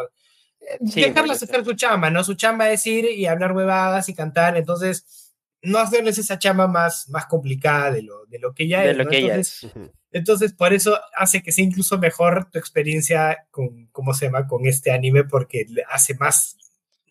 Sí, 0.86 1.02
dejarlas 1.02 1.44
hacer 1.44 1.64
su 1.64 1.74
chamba, 1.74 2.10
¿no? 2.10 2.24
Su 2.24 2.36
chamba 2.36 2.70
es 2.72 2.86
ir 2.88 3.06
y 3.06 3.26
hablar 3.26 3.54
huevadas 3.54 4.10
y 4.10 4.14
cantar, 4.14 4.58
entonces 4.58 5.32
no 5.62 5.78
hacerles 5.80 6.18
esa 6.18 6.40
chamba 6.40 6.68
más, 6.68 7.08
más 7.10 7.26
complicada 7.26 7.92
de 7.92 8.02
lo, 8.02 8.26
de 8.26 8.40
lo 8.40 8.54
que 8.54 8.68
ya 8.68 8.82
de 8.82 8.92
es. 8.92 8.98
lo 8.98 9.04
¿no? 9.04 9.10
que 9.10 9.18
ella 9.18 9.38
es. 9.38 9.68
Entonces, 10.12 10.54
por 10.54 10.74
eso 10.74 11.00
hace 11.16 11.42
que 11.42 11.52
sea 11.52 11.64
incluso 11.64 11.98
mejor 11.98 12.50
tu 12.52 12.60
experiencia 12.60 13.46
con, 13.50 13.88
¿cómo 13.92 14.14
se 14.14 14.26
llama?, 14.26 14.48
con 14.48 14.66
este 14.66 14.92
anime, 14.92 15.24
porque 15.24 15.66
hace 15.90 16.16
más, 16.16 16.58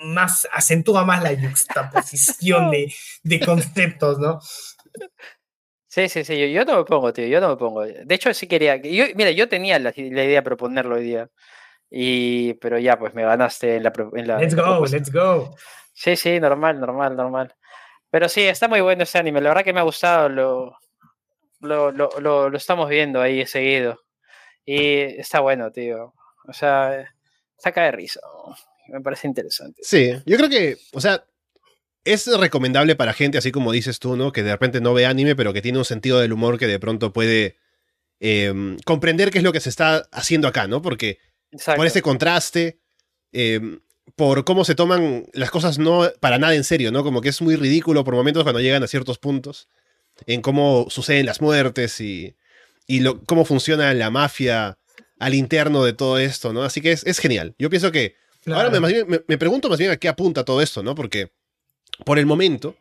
más, 0.00 0.46
acentúa 0.52 1.04
más 1.04 1.22
la 1.22 1.30
juxtaposición 1.30 2.70
de, 2.70 2.92
de 3.22 3.40
conceptos, 3.40 4.18
¿no? 4.18 4.40
Sí, 5.88 6.08
sí, 6.08 6.24
sí, 6.24 6.38
yo, 6.38 6.46
yo, 6.46 6.64
no 6.64 6.78
me 6.78 6.84
pongo, 6.84 7.12
tío, 7.12 7.26
yo 7.26 7.40
no 7.40 7.48
me 7.48 7.56
pongo. 7.56 7.82
De 7.82 8.14
hecho, 8.14 8.32
sí 8.34 8.46
quería, 8.46 8.76
yo, 8.76 9.06
mira, 9.16 9.30
yo 9.30 9.48
tenía 9.48 9.78
la, 9.78 9.92
la 9.96 10.24
idea 10.24 10.40
de 10.40 10.42
proponerlo 10.42 10.96
hoy 10.96 11.04
día, 11.04 11.30
y, 11.90 12.54
pero 12.54 12.78
ya, 12.78 12.98
pues 12.98 13.14
me 13.14 13.24
ganaste 13.24 13.76
en 13.76 13.82
la... 13.82 13.92
En 14.14 14.28
la 14.28 14.38
let's 14.38 14.54
go, 14.54 14.84
let's 14.86 15.12
go. 15.12 15.56
Sí, 15.92 16.16
sí, 16.16 16.38
normal, 16.40 16.80
normal, 16.80 17.16
normal. 17.16 17.54
Pero 18.10 18.28
sí, 18.28 18.42
está 18.42 18.68
muy 18.68 18.80
bueno 18.80 19.02
ese 19.02 19.18
anime, 19.18 19.40
la 19.40 19.50
verdad 19.50 19.64
que 19.64 19.72
me 19.72 19.80
ha 19.80 19.84
gustado, 19.84 20.28
lo, 20.28 20.76
lo, 21.60 21.92
lo, 21.92 22.10
lo, 22.20 22.56
estamos 22.56 22.88
viendo 22.88 23.20
ahí 23.20 23.46
seguido. 23.46 24.00
Y 24.64 25.00
está 25.00 25.40
bueno, 25.40 25.70
tío. 25.70 26.14
O 26.46 26.52
sea, 26.52 27.12
saca 27.56 27.82
de 27.84 27.92
risa. 27.92 28.20
Me 28.88 29.00
parece 29.00 29.28
interesante. 29.28 29.80
Sí, 29.84 30.12
yo 30.26 30.36
creo 30.36 30.48
que, 30.48 30.78
o 30.92 31.00
sea, 31.00 31.24
es 32.04 32.26
recomendable 32.38 32.96
para 32.96 33.12
gente, 33.12 33.38
así 33.38 33.52
como 33.52 33.72
dices 33.72 33.98
tú, 33.98 34.16
¿no? 34.16 34.32
Que 34.32 34.42
de 34.42 34.52
repente 34.52 34.80
no 34.80 34.94
ve 34.94 35.06
anime, 35.06 35.36
pero 35.36 35.52
que 35.52 35.62
tiene 35.62 35.78
un 35.78 35.84
sentido 35.84 36.18
del 36.18 36.32
humor 36.32 36.58
que 36.58 36.66
de 36.66 36.78
pronto 36.78 37.12
puede 37.12 37.58
em, 38.18 38.78
comprender 38.84 39.30
qué 39.30 39.38
es 39.38 39.44
lo 39.44 39.52
que 39.52 39.60
se 39.60 39.68
está 39.68 40.08
haciendo 40.10 40.48
acá, 40.48 40.66
¿no? 40.66 40.82
Porque 40.82 41.18
por 41.76 41.86
ese 41.86 42.02
contraste, 42.02 42.78
em, 43.32 43.80
por 44.16 44.44
cómo 44.44 44.64
se 44.64 44.74
toman 44.74 45.26
las 45.32 45.50
cosas 45.50 45.78
no 45.78 46.10
para 46.20 46.38
nada 46.38 46.54
en 46.54 46.64
serio, 46.64 46.92
¿no? 46.92 47.02
Como 47.02 47.20
que 47.20 47.28
es 47.28 47.40
muy 47.42 47.56
ridículo 47.56 48.04
por 48.04 48.14
momentos 48.14 48.42
cuando 48.42 48.60
llegan 48.60 48.82
a 48.82 48.86
ciertos 48.88 49.18
puntos 49.18 49.68
en 50.26 50.42
cómo 50.42 50.86
suceden 50.90 51.26
las 51.26 51.40
muertes 51.40 52.00
y, 52.00 52.34
y 52.86 53.00
lo, 53.00 53.22
cómo 53.24 53.44
funciona 53.44 53.94
la 53.94 54.10
mafia 54.10 54.78
al 55.18 55.34
interno 55.34 55.84
de 55.84 55.92
todo 55.92 56.18
esto, 56.18 56.52
¿no? 56.52 56.62
Así 56.62 56.80
que 56.80 56.92
es, 56.92 57.04
es 57.06 57.18
genial. 57.18 57.54
Yo 57.58 57.70
pienso 57.70 57.92
que... 57.92 58.16
Ahora 58.46 58.70
me, 58.70 59.04
me, 59.28 59.38
pregunto 59.38 59.68
más 59.68 59.78
bien 59.78 59.90
a 59.90 59.98
qué 59.98 60.08
apunta 60.08 60.44
todo 60.44 60.62
esto, 60.62 60.82
¿no? 60.82 60.94
Porque 60.94 61.30
por 62.06 62.18
el 62.18 62.24
momento 62.24 62.74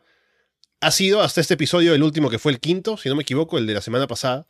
ha 0.79 0.89
sido 0.89 1.21
hasta 1.21 1.41
este 1.41 1.55
episodio, 1.55 1.93
el 1.93 2.01
último 2.01 2.29
que 2.29 2.39
fue 2.39 2.53
el 2.53 2.61
quinto, 2.61 2.95
si 2.95 3.09
no 3.09 3.15
me 3.15 3.23
equivoco, 3.23 3.57
el 3.57 3.67
de 3.67 3.73
la 3.73 3.81
semana 3.81 4.07
pasada. 4.07 4.47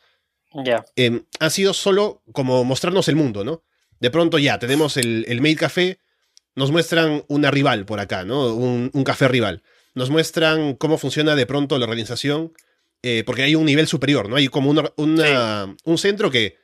Ya. 0.54 0.86
Em, 0.96 1.26
ha 1.40 1.50
sido 1.50 1.74
solo 1.74 2.22
como 2.32 2.64
mostrarnos 2.64 3.08
el 3.08 3.16
mundo, 3.16 3.44
¿no? 3.44 3.64
De 4.00 4.12
pronto 4.12 4.38
ya 4.40 4.60
tenemos 4.60 4.98
el, 4.98 5.26
el 5.28 5.42
Maid 5.42 5.58
Café, 5.58 6.00
nos 6.56 6.72
muestran 6.72 7.24
una 7.28 7.52
rival 7.52 7.86
por 7.86 8.00
acá, 8.00 8.24
¿no? 8.24 8.54
Un, 8.54 8.92
un 8.94 9.04
café 9.04 9.28
rival. 9.28 9.64
Nos 9.96 10.10
muestran 10.10 10.76
cómo 10.76 10.98
funciona 10.98 11.36
de 11.36 11.46
pronto 11.46 11.78
la 11.78 11.86
organización 11.86 12.54
eh, 13.02 13.24
porque 13.26 13.44
hay 13.44 13.56
un 13.56 13.66
nivel 13.66 13.88
superior, 13.88 14.28
¿no? 14.28 14.36
Hay 14.36 14.48
como 14.50 14.70
una, 14.70 15.76
un 15.84 15.98
centro 15.98 16.30
que 16.30 16.58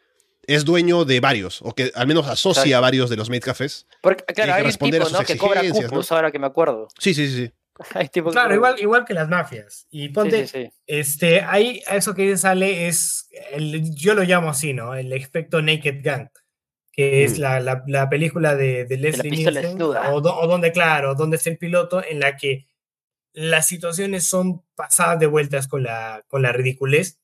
es 0.48 0.66
dueño 0.66 1.06
de 1.06 1.20
varios, 1.20 1.62
o 1.62 1.74
que 1.74 1.92
al 1.96 2.08
menos 2.08 2.28
asocia 2.28 2.78
a 2.78 2.82
varios 2.82 3.10
de 3.10 3.16
los 3.16 3.30
maid 3.30 3.42
cafés. 3.42 3.88
Porque, 4.02 4.26
claro, 4.34 4.54
hay 4.54 4.64
un 4.66 4.72
tipo, 4.72 5.10
¿no? 5.10 5.20
Que 5.24 5.38
cobra 5.38 5.62
cupos, 5.70 6.12
ahora 6.12 6.32
que 6.32 6.40
me 6.40 6.48
acuerdo. 6.48 6.90
Sí, 7.00 7.14
sí, 7.14 7.30
sí. 7.30 7.52
claro, 8.32 8.54
igual, 8.54 8.76
igual 8.80 9.06
que 9.06 9.14
las 9.14 9.30
mafias. 9.30 9.88
Y 9.90 10.10
ponte, 10.10 10.74
este, 10.88 11.42
ahí, 11.42 11.82
eso 11.90 12.14
que 12.14 12.38
sale 12.38 12.88
es, 12.88 13.30
el, 13.52 13.96
yo 13.96 14.14
lo 14.14 14.24
llamo 14.24 14.50
así, 14.50 14.74
¿no? 14.74 14.94
El 14.94 15.14
efecto 15.14 15.62
Naked 15.62 16.04
Gun, 16.04 16.30
que 16.96 17.26
es 17.26 17.38
mm. 17.38 17.42
la, 17.42 17.84
la, 17.88 18.10
película 18.10 18.56
de, 18.56 18.86
de 18.86 18.98
Leslie 18.98 19.32
Nielsen, 19.32 19.82
o, 19.82 19.90
o, 19.90 20.48
donde, 20.48 20.72
claro, 20.72 21.14
donde 21.14 21.36
es 21.36 21.46
el 21.48 21.58
piloto 21.58 22.04
en 22.04 22.22
la 22.22 22.38
que 22.38 22.68
las 23.34 23.68
situaciones 23.68 24.24
son 24.24 24.64
pasadas 24.76 25.20
de 25.20 25.28
vueltas 25.28 25.68
con 25.68 25.84
la, 25.84 26.24
con 26.28 26.42
la 26.42 26.54
ridiculez, 26.54 27.20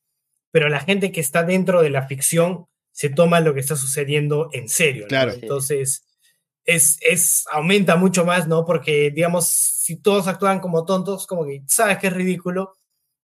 pero 0.51 0.67
la 0.67 0.81
gente 0.81 1.13
que 1.13 1.21
está 1.21 1.43
dentro 1.43 1.81
de 1.81 1.89
la 1.89 2.07
ficción 2.07 2.67
se 2.91 3.09
toma 3.09 3.39
lo 3.39 3.53
que 3.53 3.61
está 3.61 3.77
sucediendo 3.77 4.49
en 4.51 4.67
serio. 4.67 5.07
Claro. 5.07 5.31
Entonces, 5.31 6.05
es, 6.65 6.99
es, 7.01 7.45
aumenta 7.49 7.95
mucho 7.95 8.25
más, 8.25 8.49
¿no? 8.49 8.65
Porque, 8.65 9.11
digamos, 9.11 9.47
si 9.47 9.95
todos 9.95 10.27
actúan 10.27 10.59
como 10.59 10.83
tontos, 10.83 11.25
como 11.25 11.45
que 11.45 11.63
sabes 11.67 11.97
que 11.97 12.07
es 12.07 12.13
ridículo 12.13 12.77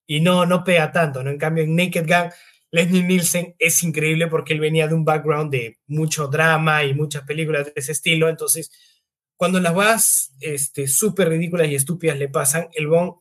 y 0.06 0.22
no, 0.22 0.46
no 0.46 0.64
pega 0.64 0.94
tanto, 0.94 1.22
¿no? 1.24 1.30
En 1.30 1.38
cambio, 1.38 1.66
en 1.66 1.76
Naked 1.76 2.08
Gun, 2.08 2.32
Leslie 2.72 3.04
Nielsen 3.04 3.56
es 3.60 3.82
increíble 3.84 4.28
porque 4.28 4.54
él 4.54 4.60
venía 4.60 4.88
de 4.88 4.94
un 4.94 5.06
background 5.06 5.52
de 5.52 5.78
mucho 5.88 6.28
drama 6.28 6.84
y 6.84 6.94
muchas 6.94 7.24
películas 7.24 7.66
de 7.66 7.74
ese 7.76 7.94
estilo, 7.94 8.30
entonces 8.30 8.72
cuando 9.38 9.60
las 9.60 9.74
vas 9.74 10.34
este, 10.42 10.88
súper 10.88 11.30
ridículas 11.30 11.70
y 11.70 11.76
estúpidas 11.76 12.18
le 12.18 12.28
pasan, 12.28 12.68
el 12.74 12.88
Bon 12.88 13.16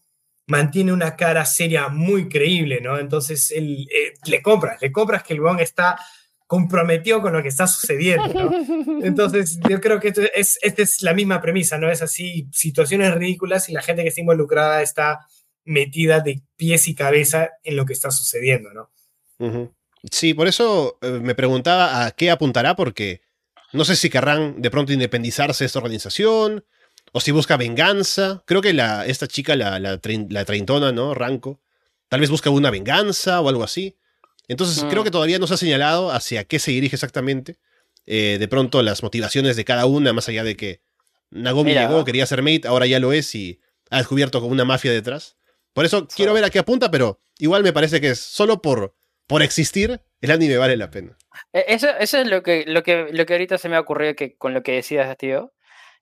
mantiene 0.47 0.93
una 0.93 1.15
cara 1.17 1.45
seria 1.45 1.89
muy 1.89 2.29
creíble, 2.29 2.81
¿no? 2.81 2.99
Entonces 2.99 3.51
él, 3.51 3.87
eh, 3.93 4.15
le 4.27 4.43
compras, 4.43 4.81
le 4.81 4.91
compras 4.91 5.23
que 5.23 5.35
el 5.35 5.41
Bon 5.41 5.61
está 5.61 5.99
comprometido 6.47 7.21
con 7.21 7.33
lo 7.33 7.43
que 7.43 7.49
está 7.49 7.67
sucediendo, 7.67 8.29
¿no? 8.33 9.05
Entonces 9.05 9.59
yo 9.69 9.81
creo 9.81 10.01
que 10.01 10.13
es, 10.35 10.59
esta 10.63 10.83
es 10.83 11.03
la 11.03 11.13
misma 11.13 11.41
premisa, 11.41 11.77
¿no? 11.77 11.91
Es 11.91 12.01
así, 12.01 12.49
situaciones 12.53 13.15
ridículas 13.15 13.69
y 13.69 13.73
la 13.73 13.83
gente 13.83 14.03
que 14.03 14.09
está 14.09 14.21
involucrada 14.21 14.83
está 14.83 15.27
metida 15.65 16.21
de 16.21 16.43
pies 16.57 16.89
y 16.89 16.95
cabeza 16.95 17.51
en 17.63 17.77
lo 17.77 17.85
que 17.85 17.93
está 17.93 18.11
sucediendo, 18.11 18.73
¿no? 18.73 18.91
Sí, 20.11 20.35
por 20.35 20.47
eso 20.47 20.99
eh, 21.03 21.21
me 21.23 21.35
preguntaba 21.35 22.07
a 22.07 22.11
qué 22.13 22.31
apuntará, 22.31 22.77
porque 22.77 23.23
no 23.73 23.85
sé 23.85 23.97
si 23.97 24.11
querrán 24.11 24.61
de 24.63 24.71
pronto 24.71 24.93
independizarse 24.93 25.65
de 25.65 25.67
esta 25.67 25.79
organización 25.79 26.65
o 27.13 27.21
si 27.21 27.33
busca 27.33 27.57
venganza. 27.57 28.43
Creo 28.47 28.63
que 28.63 28.73
la, 28.73 29.07
esta 29.07 29.27
chica, 29.27 29.57
la, 29.57 29.79
la, 29.79 29.99
treintona, 30.45 30.93
¿no? 30.93 31.15
Ranco, 31.15 31.61
tal 32.09 32.21
vez 32.21 32.31
busca 32.31 32.51
una 32.51 32.71
venganza 32.71 33.41
o 33.41 33.49
algo 33.49 33.65
así. 33.65 33.97
Entonces 34.49 34.85
creo 34.89 35.03
que 35.03 35.11
mm. 35.11 35.13
todavía 35.13 35.39
no 35.39 35.47
se 35.47 35.55
ha 35.55 35.59
señalado 35.59 36.13
hacia 36.13 36.45
qué 36.45 36.59
se 36.59 36.71
dirige 36.71 36.97
exactamente. 36.97 37.59
Eh, 38.07 38.37
de 38.39 38.49
pronto 38.49 38.83
las 38.83 39.03
motivaciones 39.03 39.57
de 39.57 39.65
cada 39.65 39.87
una, 39.87 40.13
más 40.13 40.29
allá 40.29 40.45
de 40.45 40.57
que 40.57 40.81
Nagomi 41.31 41.75
llegó, 41.75 42.05
quería 42.05 42.25
ser 42.25 42.43
mate, 42.43 42.69
ahora 42.69 42.87
ya 42.87 43.01
lo 43.01 43.13
es 43.13 43.35
y 43.35 43.61
ha 43.91 43.99
descubierto 43.99 44.41
con 44.41 44.51
una 44.51 44.65
mafia 44.65 44.93
detrás. 44.93 45.37
Por 45.73 45.85
eso 45.85 46.07
quiero 46.07 46.33
ver 46.33 46.45
a 46.45 46.51
qué 46.51 46.61
apunta, 46.61 46.91
pero 46.91 47.21
igual 47.39 47.63
me 47.63 47.73
parece 47.73 48.01
que 48.01 48.11
es 48.11 48.21
solo 48.21 48.63
por, 48.63 48.95
por 49.27 49.43
existir, 49.43 50.01
el 50.21 50.31
anime 50.31 50.57
vale 50.57 50.77
la 50.77 50.91
pena. 50.91 51.17
E, 51.53 51.65
eso, 51.69 51.89
eso 51.99 52.19
es 52.19 52.27
lo 52.27 52.43
que, 52.43 52.65
lo, 52.67 52.83
que, 52.83 53.09
lo 53.13 53.27
que 53.27 53.35
ahorita 53.35 53.59
se 53.59 53.69
me 53.69 53.77
ha 53.77 53.81
ocurrido 53.81 54.15
que, 54.15 54.37
con 54.37 54.55
lo 54.55 54.63
que 54.63 54.73
decías, 54.73 55.17
tío. 55.17 55.53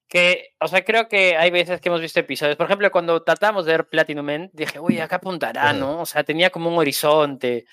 Que, 0.09 0.55
o 0.61 0.68
sea, 0.68 0.85
creo 0.85 1.09
que 1.09 1.37
hay 1.37 1.51
veces 1.51 1.81
que 1.81 1.89
hemos 1.89 2.01
visto 2.01 2.20
episodios. 2.20 2.57
Por 2.57 2.66
ejemplo, 2.66 2.91
cuando 2.91 3.22
tratamos 3.22 3.64
de 3.64 3.72
ver 3.72 3.89
Platinum 3.89 4.27
Man, 4.27 4.51
dije, 4.53 4.79
uy, 4.79 5.01
acá 5.01 5.16
apuntará, 5.16 5.72
¿no? 5.72 6.03
O 6.03 6.07
sea, 6.07 6.22
tenía 6.25 6.51
como 6.51 6.70
un 6.70 6.79
horizonte. 6.79 7.64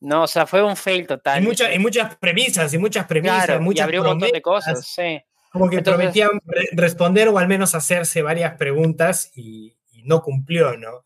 No, 0.00 0.22
o 0.22 0.26
sea, 0.26 0.46
fue 0.46 0.62
un 0.62 0.76
fail 0.76 1.06
total. 1.06 1.42
Y, 1.42 1.46
muchas 1.46 1.74
y 1.74 1.78
muchas 1.78 2.16
premisas, 2.16 2.72
y 2.72 2.78
muchas 2.78 3.06
premisas. 3.06 3.44
Claro, 3.44 3.60
muchas 3.60 3.80
y 3.80 3.82
abrió 3.84 4.02
un 4.02 4.08
montón 4.08 4.30
de 4.30 4.42
cosas, 4.42 4.86
sí. 4.86 5.20
Como 5.50 5.68
que 5.68 5.82
prometían 5.82 6.30
responder 6.72 7.28
o 7.28 7.38
al 7.38 7.46
menos 7.46 7.74
hacerse 7.74 8.22
varias 8.22 8.54
preguntas 8.56 9.30
y, 9.34 9.76
y 9.90 10.02
no 10.04 10.22
cumplió, 10.22 10.76
¿no? 10.76 11.04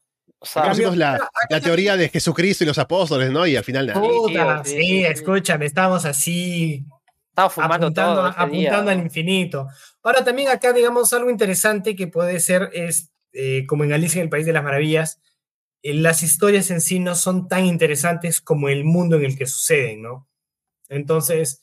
La, 0.97 1.61
teoría 1.63 1.97
de 1.97 2.09
Jesucristo 2.09 2.65
y 2.65 2.67
los 2.67 2.79
apóstoles, 2.79 3.31
¿no? 3.31 3.47
Y 3.47 3.57
al 3.57 3.65
final 3.65 3.87
nada. 3.87 4.65
sí, 4.65 5.05
escúchame, 5.05 5.67
estamos 5.67 6.05
así. 6.05 6.85
Estamos 7.31 7.53
fumando 7.53 7.87
apuntando, 7.87 8.15
todo 8.15 8.27
apuntando 8.27 8.91
al 8.91 8.99
infinito. 9.01 9.69
Ahora 10.03 10.25
también 10.25 10.49
acá, 10.49 10.73
digamos, 10.73 11.13
algo 11.13 11.31
interesante 11.31 11.95
que 11.95 12.07
puede 12.07 12.41
ser 12.41 12.71
es, 12.73 13.13
eh, 13.33 13.67
como 13.67 13.85
en 13.85 13.93
Alicia 13.93 14.21
en 14.21 14.25
el 14.25 14.31
País 14.31 14.47
de 14.47 14.55
las 14.55 14.65
Maravillas, 14.65 15.21
eh, 15.83 15.93
las 15.93 16.23
historias 16.23 16.71
en 16.71 16.81
sí 16.81 16.99
no 16.99 17.15
son 17.15 17.49
tan 17.49 17.67
interesantes 17.67 18.41
como 18.41 18.69
el 18.69 18.85
mundo 18.85 19.17
en 19.17 19.25
el 19.25 19.37
que 19.37 19.47
suceden, 19.47 20.03
¿no? 20.03 20.27
Entonces, 20.89 21.63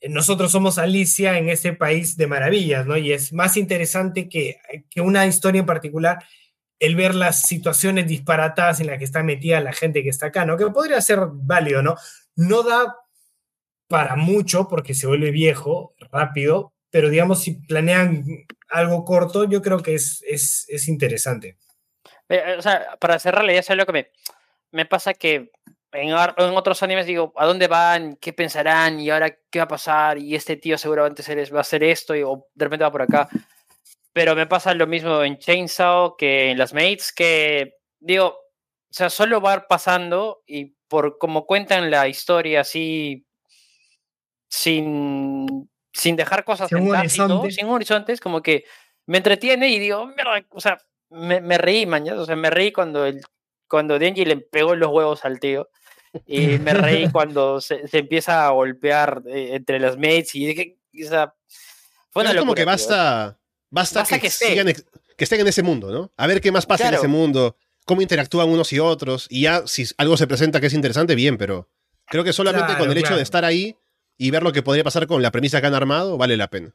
eh, 0.00 0.08
nosotros 0.08 0.50
somos 0.50 0.78
Alicia 0.78 1.38
en 1.38 1.48
ese 1.48 1.72
país 1.72 2.16
de 2.16 2.26
maravillas, 2.26 2.84
¿no? 2.86 2.96
Y 2.96 3.12
es 3.12 3.32
más 3.32 3.56
interesante 3.56 4.28
que, 4.28 4.58
que 4.90 5.00
una 5.00 5.26
historia 5.26 5.60
en 5.60 5.66
particular 5.66 6.18
el 6.82 6.96
ver 6.96 7.14
las 7.14 7.42
situaciones 7.42 8.08
disparatadas 8.08 8.80
en 8.80 8.88
las 8.88 8.98
que 8.98 9.04
está 9.04 9.22
metida 9.22 9.60
la 9.60 9.72
gente 9.72 10.02
que 10.02 10.08
está 10.08 10.26
acá, 10.26 10.44
¿no? 10.44 10.56
Que 10.56 10.66
podría 10.66 11.00
ser 11.00 11.20
válido, 11.30 11.80
¿no? 11.80 11.94
No 12.34 12.64
da 12.64 12.96
para 13.86 14.16
mucho 14.16 14.66
porque 14.66 14.92
se 14.92 15.06
vuelve 15.06 15.30
viejo 15.30 15.94
rápido, 16.10 16.72
pero 16.90 17.08
digamos, 17.08 17.40
si 17.40 17.52
planean 17.52 18.24
algo 18.68 19.04
corto, 19.04 19.44
yo 19.44 19.62
creo 19.62 19.78
que 19.78 19.94
es, 19.94 20.24
es, 20.26 20.88
interesante. 20.88 21.56
Eh, 22.28 22.56
sea, 22.60 22.96
para 22.98 23.20
cerrarle, 23.20 23.54
ya 23.54 23.62
sé 23.62 23.76
lo 23.76 23.86
que 23.86 23.92
me, 23.92 24.10
me 24.72 24.84
pasa 24.84 25.14
que 25.14 25.52
en, 25.92 26.12
otros 26.12 26.82
animes 26.82 27.06
digo, 27.06 27.32
¿a 27.36 27.46
dónde 27.46 27.68
van? 27.68 28.16
¿Qué 28.16 28.32
pensarán? 28.32 28.98
¿Y 28.98 29.10
ahora 29.10 29.30
qué 29.30 29.60
va 29.60 29.66
a 29.66 29.68
pasar? 29.68 30.18
Y 30.18 30.34
este 30.34 30.56
tío 30.56 30.76
seguramente 30.76 31.22
va 31.52 31.58
a 31.58 31.60
hacer 31.60 31.84
esto 31.84 32.16
y, 32.16 32.24
o 32.24 32.48
de 32.54 32.64
repente 32.64 32.82
va 32.82 32.90
por 32.90 33.02
acá. 33.02 33.28
Pero 34.12 34.34
me 34.36 34.46
pasa 34.46 34.74
lo 34.74 34.86
mismo 34.86 35.22
en 35.22 35.38
Chainsaw 35.38 36.16
que 36.16 36.50
en 36.50 36.58
las 36.58 36.74
Mates, 36.74 37.12
que 37.12 37.76
digo, 37.98 38.26
o 38.26 38.94
sea, 38.94 39.08
solo 39.08 39.40
va 39.40 39.66
pasando 39.66 40.42
y 40.46 40.74
por 40.88 41.16
como 41.18 41.46
cuentan 41.46 41.90
la 41.90 42.08
historia 42.08 42.60
así, 42.60 43.26
sin, 44.48 45.70
sin 45.92 46.16
dejar 46.16 46.44
cosas 46.44 46.68
sin 46.68 46.78
en 46.78 46.94
horizonte. 46.94 47.50
sin 47.50 47.66
horizontes, 47.68 48.20
como 48.20 48.42
que 48.42 48.64
me 49.06 49.16
entretiene 49.16 49.70
y 49.70 49.78
digo, 49.78 50.06
mierda, 50.06 50.44
o 50.50 50.60
sea, 50.60 50.78
me, 51.08 51.40
me 51.40 51.56
reí, 51.56 51.86
man, 51.86 52.06
o 52.10 52.26
sea, 52.26 52.36
me 52.36 52.50
reí 52.50 52.72
cuando, 52.72 53.06
el, 53.06 53.22
cuando 53.66 53.98
Denji 53.98 54.26
le 54.26 54.36
pegó 54.36 54.74
los 54.74 54.90
huevos 54.90 55.24
al 55.24 55.40
tío. 55.40 55.70
Y 56.26 56.58
me 56.58 56.74
reí 56.74 57.08
cuando 57.12 57.62
se, 57.62 57.88
se 57.88 57.98
empieza 58.00 58.46
a 58.46 58.50
golpear 58.50 59.22
eh, 59.26 59.54
entre 59.54 59.80
las 59.80 59.96
mates 59.96 60.34
y 60.34 60.46
dije, 60.46 60.78
o 61.02 61.08
sea, 61.08 61.34
fue 62.10 62.22
una 62.22 62.32
es 62.32 62.36
como 62.36 62.54
locura, 62.54 62.76
que 62.76 62.76
tío. 62.76 63.38
Basta, 63.72 64.04
que, 64.04 64.20
que 64.20 64.28
esté. 64.28 64.50
sigan 64.50 64.66
que 64.66 65.24
estén 65.24 65.40
en 65.40 65.48
ese 65.48 65.62
mundo, 65.62 65.90
¿no? 65.90 66.12
A 66.16 66.26
ver 66.26 66.40
qué 66.40 66.52
más 66.52 66.66
pasa 66.66 66.88
en 66.88 66.94
ese 66.94 67.08
mundo, 67.08 67.56
cómo 67.84 68.02
interactúan 68.02 68.48
unos 68.48 68.72
y 68.72 68.78
otros, 68.78 69.26
y 69.28 69.42
ya 69.42 69.66
si 69.66 69.84
algo 69.98 70.16
se 70.16 70.26
presenta 70.26 70.60
que 70.60 70.66
es 70.66 70.74
interesante, 70.74 71.14
bien, 71.14 71.36
pero 71.36 71.68
creo 72.06 72.22
que 72.22 72.32
solamente 72.32 72.66
Claro, 72.66 72.80
con 72.84 72.90
el 72.90 72.98
hecho 72.98 73.16
de 73.16 73.22
estar 73.22 73.44
ahí 73.44 73.76
y 74.16 74.30
ver 74.30 74.42
lo 74.42 74.52
que 74.52 74.62
podría 74.62 74.84
pasar 74.84 75.06
con 75.06 75.22
la 75.22 75.30
premisa 75.30 75.60
que 75.60 75.66
han 75.66 75.74
armado, 75.74 76.16
vale 76.16 76.36
la 76.36 76.48
pena. 76.48 76.74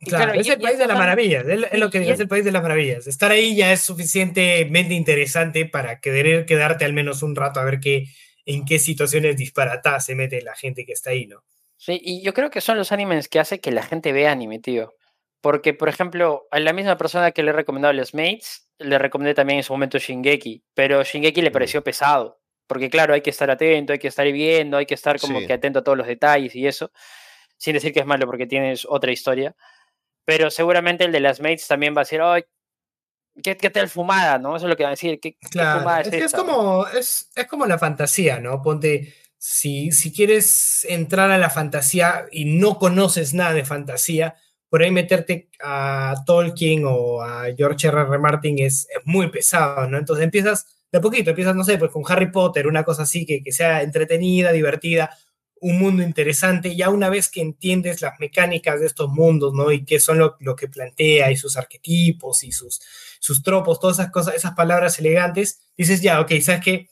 Claro, 0.00 0.24
claro, 0.26 0.40
es 0.40 0.46
el 0.46 0.60
y 0.60 0.62
país 0.62 0.78
de 0.78 0.86
las 0.86 0.98
maravillas, 0.98 1.46
es, 1.48 1.78
lo 1.78 1.90
que 1.90 2.00
digo, 2.00 2.12
es 2.12 2.20
el 2.20 2.28
país 2.28 2.44
de 2.44 2.52
las 2.52 2.62
maravillas. 2.62 3.06
Estar 3.06 3.30
ahí 3.30 3.56
ya 3.56 3.72
es 3.72 3.80
suficientemente 3.80 4.92
interesante 4.92 5.64
para 5.64 6.00
querer 6.00 6.44
quedarte 6.44 6.84
al 6.84 6.92
menos 6.92 7.22
un 7.22 7.34
rato 7.34 7.60
a 7.60 7.64
ver 7.64 7.80
qué, 7.80 8.04
en 8.44 8.66
qué 8.66 8.78
situaciones 8.78 9.38
disparatadas 9.38 10.04
se 10.04 10.14
mete 10.14 10.42
la 10.42 10.54
gente 10.54 10.84
que 10.84 10.92
está 10.92 11.10
ahí, 11.10 11.26
¿no? 11.26 11.42
Sí, 11.78 11.98
y 12.02 12.22
yo 12.22 12.34
creo 12.34 12.50
que 12.50 12.60
son 12.60 12.76
los 12.76 12.92
animes 12.92 13.28
que 13.28 13.38
hace 13.38 13.60
que 13.60 13.70
la 13.70 13.82
gente 13.82 14.12
vea 14.12 14.32
anime, 14.32 14.58
tío. 14.58 14.94
Porque, 15.46 15.74
por 15.74 15.88
ejemplo, 15.88 16.48
a 16.50 16.58
la 16.58 16.72
misma 16.72 16.98
persona 16.98 17.30
que 17.30 17.44
le 17.44 17.50
he 17.50 17.52
recomendado 17.52 17.92
los 17.94 18.14
Mates, 18.14 18.68
le 18.80 18.98
recomendé 18.98 19.32
también 19.32 19.58
en 19.58 19.62
su 19.62 19.72
momento 19.72 19.96
Shingeki, 19.96 20.64
pero 20.74 21.04
Shingeki 21.04 21.40
le 21.40 21.52
pareció 21.52 21.84
pesado. 21.84 22.40
Porque, 22.66 22.90
claro, 22.90 23.14
hay 23.14 23.20
que 23.20 23.30
estar 23.30 23.48
atento, 23.48 23.92
hay 23.92 24.00
que 24.00 24.08
estar 24.08 24.26
viendo, 24.32 24.76
hay 24.76 24.86
que 24.86 24.94
estar 24.94 25.20
como 25.20 25.38
Sí. 25.38 25.46
que 25.46 25.52
atento 25.52 25.78
a 25.78 25.84
todos 25.84 25.96
los 25.96 26.08
detalles 26.08 26.52
y 26.56 26.66
eso. 26.66 26.90
Sin 27.58 27.74
decir 27.74 27.92
que 27.92 28.00
es 28.00 28.06
malo 28.06 28.26
porque 28.26 28.48
tienes 28.48 28.84
otra 28.88 29.12
historia. 29.12 29.54
Pero 30.24 30.50
seguramente 30.50 31.04
el 31.04 31.12
de 31.12 31.20
las 31.20 31.38
Mates 31.40 31.68
también 31.68 31.94
va 31.94 32.00
a 32.00 32.04
decir, 32.04 32.20
ay, 32.20 32.42
¿qué, 33.40 33.56
qué 33.56 33.70
tal 33.70 33.88
fumada? 33.88 34.38
¿No? 34.40 34.56
Eso 34.56 34.66
es 34.66 34.70
lo 34.70 34.76
que 34.76 34.82
va 34.82 34.88
a 34.88 34.98
decir. 34.98 35.20
¿Qué, 35.20 35.36
qué 35.40 35.48
Claro, 35.48 35.78
fumada 35.78 36.00
es, 36.00 36.06
es 36.08 36.10
que 36.10 36.18
es 36.18 36.24
esta? 36.24 36.38
como, 36.38 36.88
es, 36.88 37.30
es 37.36 37.46
como 37.46 37.66
la 37.66 37.78
fantasía, 37.78 38.40
¿no? 38.40 38.60
Ponte, 38.62 39.14
si, 39.38 39.92
si 39.92 40.12
quieres 40.12 40.84
entrar 40.88 41.30
a 41.30 41.38
la 41.38 41.50
fantasía 41.50 42.26
y 42.32 42.46
no 42.46 42.80
conoces 42.80 43.32
nada 43.32 43.52
de 43.54 43.64
fantasía, 43.64 44.34
por 44.68 44.82
ahí 44.82 44.90
meterte 44.90 45.48
a 45.62 46.14
Tolkien 46.26 46.84
o 46.86 47.22
a 47.22 47.46
George 47.56 47.88
R. 47.88 48.00
R. 48.02 48.18
Martin 48.18 48.58
es, 48.58 48.86
es 48.90 49.00
muy 49.04 49.30
pesado, 49.30 49.88
¿no? 49.88 49.98
Entonces 49.98 50.24
empiezas 50.24 50.66
de 50.90 50.98
a 50.98 51.00
poquito, 51.00 51.30
empiezas, 51.30 51.54
no 51.56 51.64
sé, 51.64 51.78
pues 51.78 51.90
con 51.90 52.04
Harry 52.08 52.30
Potter, 52.30 52.66
una 52.66 52.84
cosa 52.84 53.02
así 53.02 53.26
que, 53.26 53.42
que 53.42 53.52
sea 53.52 53.82
entretenida, 53.82 54.52
divertida, 54.52 55.10
un 55.60 55.78
mundo 55.78 56.02
interesante, 56.02 56.76
ya 56.76 56.90
una 56.90 57.08
vez 57.08 57.30
que 57.30 57.40
entiendes 57.40 58.02
las 58.02 58.20
mecánicas 58.20 58.78
de 58.80 58.86
estos 58.86 59.08
mundos, 59.08 59.54
¿no? 59.54 59.72
Y 59.72 59.84
qué 59.84 59.98
son 59.98 60.18
lo, 60.18 60.36
lo 60.40 60.54
que 60.54 60.68
plantea 60.68 61.30
y 61.30 61.36
sus 61.36 61.56
arquetipos 61.56 62.44
y 62.44 62.52
sus, 62.52 62.80
sus 63.18 63.42
tropos, 63.42 63.80
todas 63.80 63.98
esas 63.98 64.12
cosas, 64.12 64.34
esas 64.34 64.52
palabras 64.54 64.98
elegantes, 64.98 65.60
dices, 65.76 66.02
ya, 66.02 66.20
ok, 66.20 66.32
¿sabes 66.42 66.60
qué? 66.62 66.88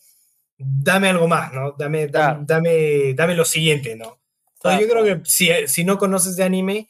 Dame 0.56 1.08
algo 1.08 1.28
más, 1.28 1.52
¿no? 1.52 1.72
Dame, 1.78 2.06
dame, 2.08 2.10
Claro. 2.10 2.40
dame, 2.46 3.14
dame 3.14 3.34
lo 3.34 3.44
siguiente, 3.44 3.96
¿no? 3.96 4.20
Entonces, 4.54 4.60
Claro, 4.60 4.80
yo 4.80 4.88
creo 4.88 5.04
que 5.04 5.28
si, 5.28 5.50
si 5.66 5.84
no 5.84 5.98
conoces 5.98 6.36
de 6.36 6.44
anime 6.44 6.88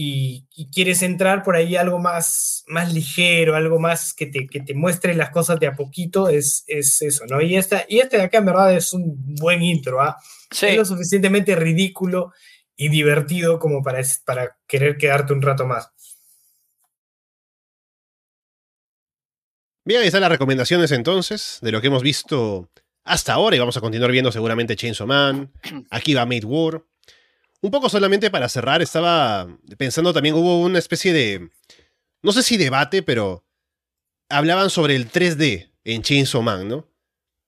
y, 0.00 0.46
y 0.54 0.70
quieres 0.70 1.02
entrar 1.02 1.42
por 1.42 1.56
ahí 1.56 1.74
algo 1.74 1.98
más, 1.98 2.62
más 2.68 2.94
ligero, 2.94 3.56
algo 3.56 3.80
más 3.80 4.14
que 4.14 4.26
te, 4.26 4.46
que 4.46 4.60
te 4.60 4.72
muestre 4.72 5.12
las 5.12 5.30
cosas 5.30 5.58
de 5.58 5.66
a 5.66 5.74
poquito, 5.74 6.28
es, 6.28 6.62
es 6.68 7.02
eso, 7.02 7.24
¿no? 7.28 7.40
Y, 7.40 7.56
esta, 7.56 7.84
y 7.88 7.98
este 7.98 8.16
de 8.16 8.22
acá 8.22 8.38
en 8.38 8.46
verdad 8.46 8.72
es 8.72 8.92
un 8.92 9.16
buen 9.40 9.60
intro, 9.60 10.00
¿ah? 10.00 10.16
Sí. 10.52 10.66
Es 10.66 10.76
lo 10.76 10.84
suficientemente 10.84 11.56
ridículo 11.56 12.32
y 12.76 12.90
divertido 12.90 13.58
como 13.58 13.82
para, 13.82 14.00
para 14.24 14.56
querer 14.68 14.98
quedarte 14.98 15.32
un 15.32 15.42
rato 15.42 15.66
más. 15.66 15.90
Bien, 19.84 20.02
ahí 20.02 20.06
están 20.06 20.20
las 20.20 20.30
recomendaciones 20.30 20.92
entonces 20.92 21.58
de 21.60 21.72
lo 21.72 21.80
que 21.80 21.88
hemos 21.88 22.04
visto 22.04 22.70
hasta 23.02 23.32
ahora 23.32 23.56
y 23.56 23.58
vamos 23.58 23.76
a 23.76 23.80
continuar 23.80 24.12
viendo 24.12 24.30
seguramente 24.30 24.76
Chainsaw 24.76 25.08
Man. 25.08 25.50
Aquí 25.90 26.14
va 26.14 26.24
Made 26.24 26.46
War. 26.46 26.84
Un 27.60 27.70
poco 27.70 27.88
solamente 27.88 28.30
para 28.30 28.48
cerrar, 28.48 28.82
estaba 28.82 29.48
pensando 29.76 30.12
también 30.12 30.34
hubo 30.36 30.60
una 30.62 30.78
especie 30.78 31.12
de 31.12 31.50
no 32.22 32.32
sé 32.32 32.42
si 32.42 32.56
debate, 32.56 33.02
pero 33.02 33.44
hablaban 34.28 34.70
sobre 34.70 34.94
el 34.96 35.10
3D 35.10 35.72
en 35.84 36.02
Chainsaw 36.02 36.42
Man, 36.42 36.68
¿no? 36.68 36.88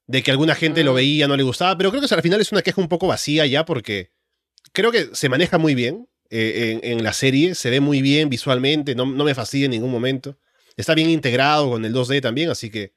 De 0.07 0.23
que 0.23 0.31
alguna 0.31 0.55
gente 0.55 0.83
lo 0.83 0.93
Mm. 0.93 0.97
veía, 0.97 1.29
no 1.29 1.37
le 1.37 1.43
gustaba, 1.43 1.77
pero 1.77 1.91
creo 1.91 2.03
que 2.03 2.13
al 2.15 2.23
final 2.23 2.41
es 2.41 2.53
una 2.53 2.63
queja 2.63 2.81
un 2.81 2.89
poco 2.89 3.07
vacía 3.07 3.47
ya 3.47 3.65
porque 3.65 4.11
creo 4.73 4.91
que 4.91 5.11
se 5.13 5.29
maneja 5.29 5.59
muy 5.59 5.75
bien 5.75 6.09
eh, 6.31 6.79
en, 6.83 6.93
en 6.99 7.05
la 7.05 7.13
serie, 7.13 7.55
se 7.55 7.71
ve 7.71 7.81
muy 7.81 8.03
bien 8.03 8.29
visualmente, 8.29 8.95
no, 8.95 9.07
no 9.07 9.25
me 9.25 9.35
fastidia 9.35 9.67
en 9.67 9.73
ningún 9.73 9.91
momento. 9.91 10.39
Está 10.77 10.95
bien 10.95 11.11
integrado 11.11 11.71
con 11.71 11.85
el 11.85 11.93
2D 11.93 12.21
también, 12.21 12.51
así 12.51 12.71
que 12.71 12.95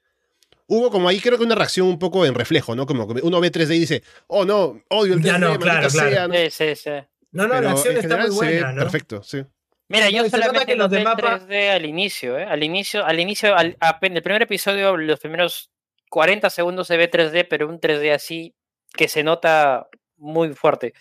hubo 0.68 0.90
como 0.92 1.08
ahí 1.10 1.20
creo 1.20 1.38
que 1.38 1.44
una 1.44 1.56
reacción 1.56 1.88
un 1.88 2.00
poco 2.00 2.26
en 2.26 2.36
reflejo, 2.36 2.76
¿no? 2.76 2.86
Como 2.86 3.08
que 3.14 3.22
uno 3.22 3.40
ve 3.42 3.52
3D 3.52 3.76
y 3.76 3.80
dice, 3.80 4.04
oh 4.28 4.46
no, 4.46 4.82
odio 4.90 5.14
el 5.16 5.22
3D, 5.22 5.26
Ya 5.26 5.38
no, 5.38 5.60
claro, 5.60 5.88
claro. 5.90 6.10
sea", 6.12 6.28
¿no? 6.28 6.34
Sí, 6.36 6.50
sí, 6.52 6.76
sí. 6.76 6.90
No, 7.32 7.44
no, 7.48 7.50
Pero 7.56 7.62
la 7.62 7.72
acción 7.72 7.98
está 7.98 8.18
muy 8.18 8.30
buena, 8.30 8.72
¿no? 8.74 8.80
Perfecto, 8.80 9.24
sí. 9.24 9.44
Mira, 9.90 10.06
No, 10.06 10.12
yo 10.12 10.24
nota 10.24 10.30
solamente 10.38 10.66
que 10.66 10.76
los 10.76 10.90
de 10.90 11.04
mapa- 11.04 11.40
3D 11.40 11.72
al 11.72 11.86
inicio, 11.86 12.38
¿eh? 12.40 12.46
Al 12.46 12.64
inicio, 12.64 13.06
al 13.06 13.20
inicio, 13.20 13.56
al, 13.56 13.78
apen- 13.80 14.12
en 14.12 14.18
el 14.18 14.24
primer 14.24 14.42
episodio, 14.44 14.96
los 14.98 15.20
primeros 15.20 15.70
40 16.10 16.50
segundos 16.50 16.88
se 16.88 16.98
ve 16.98 17.08
3D, 17.10 17.46
pero 17.46 17.68
un 17.68 17.80
3D 17.80 18.14
así 18.14 18.56
que 18.94 19.08
se 19.08 19.24
nota 19.24 19.88
muy 20.18 20.54
fuerte. 20.54 20.94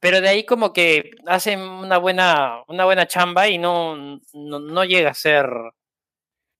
Pero 0.00 0.20
de 0.20 0.28
ahí 0.28 0.44
como 0.44 0.72
que 0.72 1.10
hacen 1.26 1.60
una 1.60 1.98
buena, 1.98 2.62
una 2.68 2.84
buena 2.84 3.06
chamba 3.06 3.48
y 3.48 3.56
no, 3.58 3.96
no, 4.32 4.58
no 4.58 4.84
llega 4.84 5.10
a 5.10 5.14
ser 5.14 5.46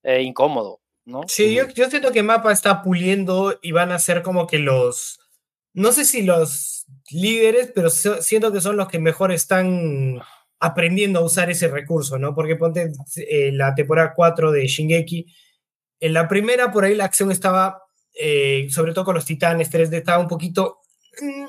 eh, 0.03 0.23
incómodo, 0.23 0.81
¿no? 1.05 1.23
Sí, 1.27 1.55
yo, 1.55 1.69
yo 1.69 1.91
siento 1.91 2.13
que 2.13 2.23
Mapa 2.23 2.53
está 2.53 2.83
puliendo 2.83 3.59
y 3.63 3.73
van 3.73 3.93
a 3.93 3.99
ser 3.99 4.23
como 4.23 4.47
que 4.47 4.59
los, 4.59 5.21
no 5.73 5.93
sé 5.93 6.05
si 6.05 6.23
los 6.23 6.87
líderes, 7.11 7.73
pero 7.75 7.91
siento 7.91 8.53
que 8.53 8.61
son 8.61 8.77
los 8.77 8.89
que 8.89 8.99
mejor 8.99 9.33
están 9.33 10.21
aprendiendo 10.61 11.21
a 11.21 11.25
usar 11.25 11.51
ese 11.51 11.69
recurso, 11.69 12.19
¿no? 12.19 12.35
Porque 12.35 12.57
ponte 12.57 12.93
eh, 13.17 13.53
la 13.53 13.75
temporada 13.75 14.13
4 14.15 14.51
de 14.51 14.67
Shingeki, 14.67 15.27
en 16.01 16.13
la 16.13 16.29
primera 16.29 16.73
por 16.73 16.85
ahí 16.85 16.95
la 16.95 17.05
acción 17.05 17.31
estaba, 17.31 17.83
eh, 18.19 18.67
sobre 18.71 18.93
todo 18.93 19.05
con 19.05 19.15
los 19.15 19.25
titanes 19.25 19.71
3D, 19.71 19.99
estaba 19.99 20.19
un 20.19 20.29
poquito... 20.29 20.81
mm, 21.21 21.45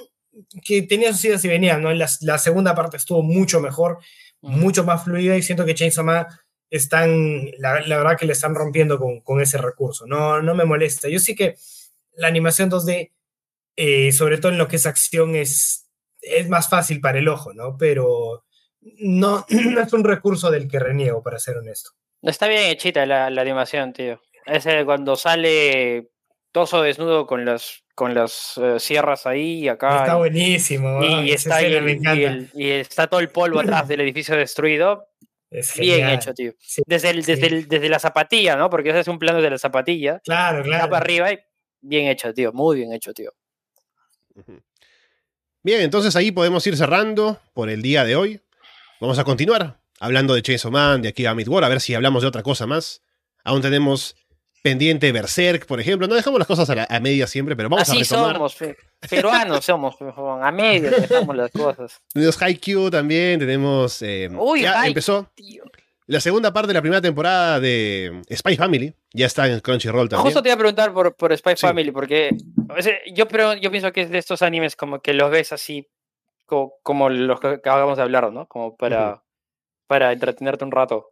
que 0.64 0.82
tenía 0.84 1.14
sus 1.14 1.26
idas 1.26 1.46
y 1.46 1.48
venías, 1.48 1.80
¿no? 1.80 1.92
En 1.92 2.00
la, 2.00 2.10
la 2.22 2.38
segunda 2.38 2.76
parte 2.76 2.98
estuvo 2.98 3.24
mucho 3.24 3.60
mejor, 3.62 4.00
mucho 4.42 4.84
más 4.84 5.04
fluida 5.04 5.38
y 5.38 5.42
siento 5.42 5.66
que 5.66 5.76
Chainsaw 5.76 6.04
Man 6.04 6.26
están, 6.78 7.50
la, 7.58 7.82
la 7.82 7.98
verdad 7.98 8.18
que 8.18 8.26
le 8.26 8.34
están 8.34 8.56
rompiendo 8.56 8.98
con, 9.00 9.22
con 9.22 9.42
ese 9.42 9.58
recurso. 9.58 10.06
No, 10.08 10.42
no 10.42 10.56
me 10.56 10.66
molesta. 10.66 11.08
Yo 11.10 11.20
sí 11.20 11.36
que 11.36 11.56
la 12.14 12.28
animación 12.28 12.70
2D, 12.72 13.12
eh, 13.78 14.12
sobre 14.12 14.38
todo 14.38 14.52
en 14.52 14.58
lo 14.58 14.68
que 14.68 14.78
es 14.78 14.86
acción, 14.86 15.36
es, 15.36 15.90
es 16.22 16.50
más 16.50 16.70
fácil 16.70 17.02
para 17.02 17.20
el 17.20 17.28
ojo, 17.28 17.54
¿no? 17.54 17.78
Pero 17.78 18.46
no, 18.82 19.46
no 19.50 19.82
es 19.82 19.94
un 19.94 20.04
recurso 20.04 20.50
del 20.52 20.68
que 20.68 20.80
reniego, 20.80 21.22
para 21.24 21.40
ser 21.40 21.58
honesto. 21.58 21.92
Está 22.22 22.48
bien 22.48 22.64
hechita 22.72 23.06
la, 23.06 23.30
la 23.30 23.42
animación, 23.42 23.94
tío. 23.94 24.22
Ese 24.46 24.86
cuando 24.86 25.16
sale 25.16 26.10
torso 26.52 26.82
desnudo 26.82 27.26
con 27.28 27.44
las 27.46 27.82
con 27.96 28.14
las 28.14 28.58
eh, 28.62 28.78
sierras 28.80 29.26
ahí 29.26 29.60
y 29.64 29.68
acá. 29.70 30.00
está 30.00 30.16
buenísimo. 30.16 31.02
y, 31.02 31.32
está, 31.32 31.62
y, 31.62 31.66
escena 31.66 31.78
el- 31.78 31.84
me 31.84 31.92
y 31.92 31.96
encanta. 31.96 32.28
el- 32.30 32.50
y 32.54 32.70
está 32.72 33.08
todo 33.08 33.20
el 33.22 33.30
polvo 33.30 33.60
atrás 33.62 33.88
del 33.88 34.02
edificio 34.02 34.36
destruido. 34.36 35.08
Es 35.60 35.74
Bien 35.80 36.10
hecho, 36.10 36.34
tío. 36.34 36.54
Sí, 36.60 36.82
Desde, 36.86 37.12
el, 37.12 37.24
desde, 37.24 37.36
sí. 37.50 37.56
el- 37.56 37.68
desde 37.68 37.90
la 37.90 38.00
zapatilla, 38.00 38.56
¿no? 38.56 38.70
Porque 38.70 38.90
ese 38.90 39.00
es 39.02 39.08
un 39.08 39.20
plano 39.20 39.42
de 39.42 39.50
la 39.50 39.58
zapatilla. 39.58 40.20
Claro, 40.24 40.64
claro. 40.64 40.90
para 40.90 40.98
arriba 41.04 41.32
y 41.32 41.40
bien 41.82 42.08
hecho, 42.08 42.34
tío. 42.34 42.52
Muy 42.54 42.78
bien 42.78 42.92
hecho, 42.94 43.14
tío. 43.14 43.32
Bien, 45.64 45.82
entonces 45.82 46.16
ahí 46.16 46.32
podemos 46.32 46.66
ir 46.68 46.78
cerrando 46.78 47.40
por 47.54 47.70
el 47.70 47.82
día 47.82 48.04
de 48.04 48.16
hoy. 48.16 48.42
Vamos 49.02 49.18
a 49.18 49.24
continuar 49.24 49.80
hablando 50.00 50.36
de 50.36 50.42
Chainsaw 50.42 50.72
Man, 50.72 51.02
de 51.02 51.10
aquí 51.10 51.26
a 51.26 51.34
Midwar, 51.34 51.64
a 51.64 51.70
ver 51.70 51.82
si 51.82 51.96
hablamos 51.96 52.22
de 52.22 52.28
otra 52.28 52.44
cosa 52.44 52.68
más. 52.68 53.02
Aún 53.44 53.62
tenemos 53.62 54.16
pendiente 54.66 55.12
Berserk, 55.12 55.68
por 55.68 55.80
ejemplo. 55.80 56.08
No 56.08 56.16
dejamos 56.16 56.40
las 56.40 56.48
cosas 56.48 56.68
a, 56.72 56.74
la- 56.76 56.88
a 56.90 57.00
media 57.00 57.28
siempre, 57.28 57.56
pero 57.56 57.70
vamos 57.70 57.88
Así 57.88 57.98
a 57.98 58.02
retomar. 58.02 58.34
somos, 58.34 58.56
pe- 58.56 58.76
peruanos 59.08 59.64
somos, 59.64 59.96
a 60.42 60.52
medio 60.52 60.90
dejamos 60.90 61.36
las 61.36 61.52
cosas. 61.52 62.02
Tenemos 62.12 62.42
Haikyuu 62.42 62.90
también, 62.90 63.40
tenemos... 63.40 64.02
eh, 64.02 64.28
Uy, 64.36 64.64
ya 64.64 64.72
Haikyuu, 64.72 64.88
empezó 64.88 65.30
tío. 65.36 65.64
la 66.08 66.20
segunda 66.20 66.52
parte 66.52 66.70
de 66.70 66.74
la 66.74 66.82
primera 66.82 67.00
temporada 67.00 67.60
de 67.60 68.22
Spy 68.34 68.56
Family. 68.58 68.92
Ya 69.14 69.28
está 69.28 69.48
en 69.48 69.60
Crunchyroll 69.60 70.10
también. 70.10 70.26
Justo 70.26 70.42
te 70.42 70.50
iba 70.50 70.56
a 70.56 70.58
preguntar 70.58 70.92
por, 70.94 71.16
por 71.16 71.38
Spy 71.38 71.54
Sí. 71.56 71.68
Family, 71.68 71.92
porque 71.92 72.32
o 72.76 72.82
sea, 72.82 72.96
yo, 73.14 73.28
pero, 73.28 73.54
yo 73.54 73.70
pienso 73.70 73.92
que 73.94 74.02
es 74.02 74.10
de 74.10 74.18
estos 74.18 74.42
animes 74.42 74.76
como 74.76 75.00
que 75.00 75.14
los 75.14 75.30
ves 75.30 75.54
así, 75.54 75.88
co- 76.48 76.74
como, 76.82 77.10
los 77.10 77.40
que 77.40 77.48
acabamos 77.50 77.98
de 77.98 78.04
hablar, 78.04 78.32
¿no? 78.34 78.48
Como 78.48 78.76
para, 78.76 79.24
para 79.88 80.12
entretenerte 80.12 80.66
un 80.66 80.72
rato. 80.72 81.12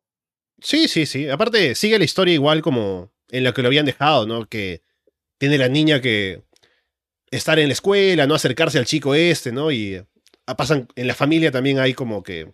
Sí, 0.60 0.88
sí, 0.88 1.06
sí. 1.06 1.30
Aparte, 1.30 1.76
sigue 1.76 1.97
la 1.99 2.04
historia 2.06 2.34
igual 2.34 2.62
como 2.62 3.12
en 3.30 3.44
la 3.44 3.54
que 3.54 3.62
lo 3.62 3.68
habían 3.68 3.86
dejado, 3.86 4.26
¿no? 4.26 4.48
Que 4.48 4.82
tiene 5.38 5.58
la 5.58 5.70
niña 5.70 6.02
que 6.02 6.44
estar 7.32 7.60
en 7.60 7.68
la 7.68 7.74
escuela, 7.74 8.28
no 8.28 8.36
acercarse 8.36 8.78
al 8.78 8.86
chico 8.86 9.16
este, 9.16 9.52
¿no? 9.52 9.72
Y 9.72 9.96
eh, 9.96 10.06
pasan 10.58 10.88
en 10.96 11.08
la 11.08 11.16
familia 11.16 11.52
también 11.52 11.80
hay 11.80 11.94
como 11.94 12.24
que 12.24 12.52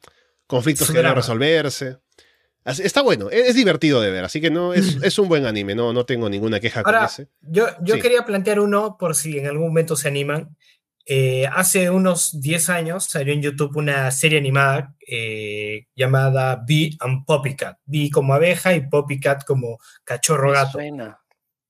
conflictos 0.48 0.88
Su 0.88 0.94
que 0.94 1.00
deben 1.00 1.16
resolverse. 1.16 1.98
Está 2.66 3.02
bueno, 3.02 3.30
es, 3.32 3.56
divertido 3.56 4.02
de 4.02 4.12
ver, 4.12 4.24
así 4.24 4.42
que 4.42 4.52
no 4.52 4.74
es, 4.74 4.98
es, 5.02 5.18
un 5.18 5.28
buen 5.28 5.46
anime, 5.46 5.74
no, 5.76 5.92
no 5.92 6.06
tengo 6.06 6.30
ninguna 6.30 6.60
queja 6.60 6.84
con 6.84 6.96
ese. 7.04 7.28
Yo, 7.42 7.68
yo 7.82 8.00
quería 8.00 8.26
plantear 8.26 8.60
uno 8.60 8.98
por 9.00 9.16
si 9.16 9.40
en 9.40 9.48
algún 9.48 9.68
momento 9.70 9.96
se 9.96 10.08
animan. 10.08 10.56
Eh, 11.12 11.47
hace 11.51 11.89
unos 11.89 12.39
10 12.39 12.70
años 12.70 13.05
salió 13.05 13.34
en 13.34 13.41
YouTube 13.41 13.76
una 13.78 14.12
serie 14.12 14.38
animada 14.38 14.93
eh, 15.07 15.88
llamada 15.95 16.64
Bee 16.68 16.95
and 16.99 17.26
Poppycat. 17.26 17.80
Bee 17.84 18.12
como 18.12 18.36
abeja 18.36 18.76
y 18.76 18.88
Poppycat 18.88 19.43
como 19.43 19.80
cachorro 20.03 20.51
gato. 20.51 20.78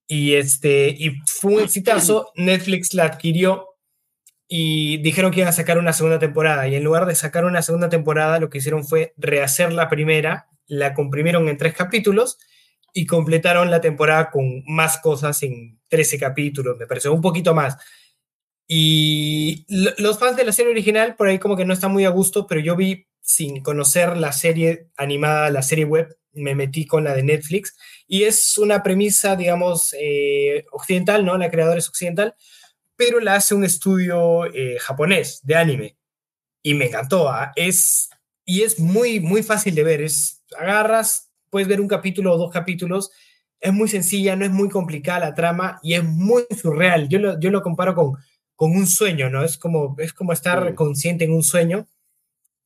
Y, 0.08 0.34
este, 0.34 0.90
y 0.90 1.22
fue 1.26 1.54
un 1.54 1.62
exitazo. 1.62 2.34
Netflix 2.36 2.94
la 2.94 3.06
adquirió 3.06 3.78
y 4.46 4.98
dijeron 4.98 5.32
que 5.32 5.40
iban 5.40 5.50
a 5.50 5.54
sacar 5.54 5.78
una 5.78 5.94
segunda 5.94 6.20
temporada. 6.20 6.68
Y 6.68 6.76
en 6.76 6.84
lugar 6.84 7.06
de 7.06 7.16
sacar 7.16 7.46
una 7.46 7.62
segunda 7.62 7.88
temporada, 7.88 8.40
lo 8.40 8.50
que 8.50 8.58
hicieron 8.58 8.86
fue 8.86 9.14
rehacer 9.16 9.72
la 9.72 9.88
primera, 9.88 10.50
la 10.68 10.94
comprimieron 10.94 11.48
en 11.48 11.56
tres 11.56 11.74
capítulos 11.74 12.40
y 12.94 13.06
completaron 13.06 13.72
la 13.72 13.80
temporada 13.80 14.32
con 14.32 14.66
más 14.66 14.98
cosas 14.98 15.42
en 15.44 15.80
13 15.88 16.20
capítulos, 16.20 16.78
me 16.78 16.88
pareció 16.88 17.14
un 17.14 17.22
poquito 17.22 17.54
más. 17.54 17.78
Y 18.72 19.66
los 19.98 20.20
fans 20.20 20.38
de 20.38 20.44
la 20.44 20.52
serie 20.52 20.72
original 20.72 21.16
por 21.16 21.28
ahí 21.28 21.40
como 21.40 21.58
que 21.58 21.66
no 21.66 21.74
están 21.74 21.92
muy 21.92 22.06
a 22.06 22.10
gusto, 22.10 22.46
pero 22.46 22.62
yo 22.62 22.76
vi 22.76 23.08
sin 23.20 23.64
conocer 23.64 24.16
la 24.16 24.32
serie 24.32 24.90
animada, 24.96 25.50
la 25.50 25.64
serie 25.64 25.86
web, 25.86 26.16
me 26.34 26.54
metí 26.54 26.86
con 26.86 27.04
la 27.04 27.16
de 27.16 27.24
Netflix 27.24 27.76
y 28.08 28.26
es 28.26 28.60
una 28.60 28.84
premisa, 28.84 29.36
digamos, 29.36 29.96
eh, 30.00 30.66
occidental, 30.72 31.26
¿no? 31.26 31.36
La 31.36 31.50
creadora 31.50 31.80
es 31.80 31.90
occidental, 31.90 32.36
pero 32.96 33.20
la 33.20 33.36
hace 33.36 33.56
un 33.56 33.66
estudio 33.66 34.46
eh, 34.54 34.78
japonés 34.80 35.40
de 35.42 35.56
anime 35.56 35.98
y 36.62 36.76
me 36.76 36.86
encantó. 36.86 37.28
¿ah? 37.28 37.52
Es, 37.56 38.10
y 38.46 38.62
es 38.62 38.80
muy, 38.80 39.20
muy 39.20 39.42
fácil 39.42 39.74
de 39.74 39.84
ver. 39.84 40.02
Es, 40.02 40.44
agarras, 40.56 41.32
puedes 41.50 41.68
ver 41.68 41.82
un 41.82 41.88
capítulo 41.88 42.34
o 42.34 42.38
dos 42.38 42.52
capítulos. 42.52 43.10
Es 43.60 43.74
muy 43.74 43.90
sencilla, 43.90 44.36
no 44.36 44.46
es 44.46 44.52
muy 44.52 44.70
complicada 44.70 45.22
la 45.22 45.34
trama 45.34 45.80
y 45.82 45.96
es 45.96 46.04
muy 46.04 46.46
surreal. 46.62 47.10
Yo 47.10 47.40
yo 47.40 47.50
lo 47.50 47.64
comparo 47.64 47.96
con 47.96 48.14
con 48.60 48.72
un 48.72 48.88
sueño, 48.88 49.30
¿no? 49.30 49.42
Es 49.42 49.58
como, 49.58 49.96
es 50.00 50.12
como 50.12 50.34
estar 50.34 50.76
consciente 50.76 51.24
en 51.24 51.32
un 51.32 51.44
sueño. 51.44 51.88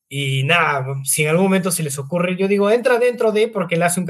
Y 0.09 0.41
nada, 0.43 0.87
si 1.03 1.21
en 1.21 1.29
algún 1.29 1.43
momento 1.43 1.69
se 1.69 1.83
les 1.83 1.99
ocurre, 1.99 2.35
yo 2.35 2.47
digo, 2.47 2.71
entra 2.71 2.97
dentro 2.97 3.31
de, 3.31 3.47
porque 3.47 3.75
él 3.75 3.83
hace 3.83 3.99
un, 3.99 4.09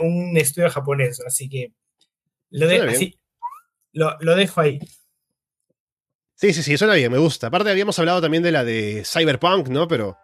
un, 0.00 0.36
estudio 0.36 0.68
japonés, 0.68 1.22
así 1.24 1.48
que 1.48 1.70
lo, 2.50 2.66
lo, 3.92 4.16
lo, 4.18 4.34
dejo 4.34 4.60
ahí. 4.60 4.80
Sí, 6.34 6.52
sí, 6.52 6.64
sí, 6.64 6.76
suena 6.76 6.94
bien, 6.94 7.12
me 7.12 7.18
gusta. 7.18 7.46
Aparte 7.46 7.70
habíamos 7.70 7.96
hablado 8.00 8.20
también 8.20 8.42
de 8.42 8.50
la 8.50 8.64
de 8.64 9.04
Cyberpunk, 9.04 9.68
¿no? 9.68 9.86
Pero 9.86 10.16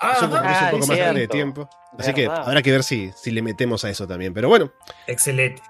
ah, 0.00 0.12
es 0.14 0.22
un 0.22 0.30
poco 0.70 0.86
más 0.86 0.98
grande 0.98 1.22
de 1.22 1.28
tiempo. 1.28 1.68
Así 1.98 2.14
que 2.14 2.26
habrá 2.26 2.62
que 2.62 2.70
ver 2.70 2.84
si, 2.84 3.10
si 3.16 3.32
le 3.32 3.42
metemos 3.42 3.84
a 3.84 3.90
eso 3.90 4.06
también. 4.06 4.32
Pero 4.32 4.48
bueno. 4.48 4.72
Excelente. 5.08 5.62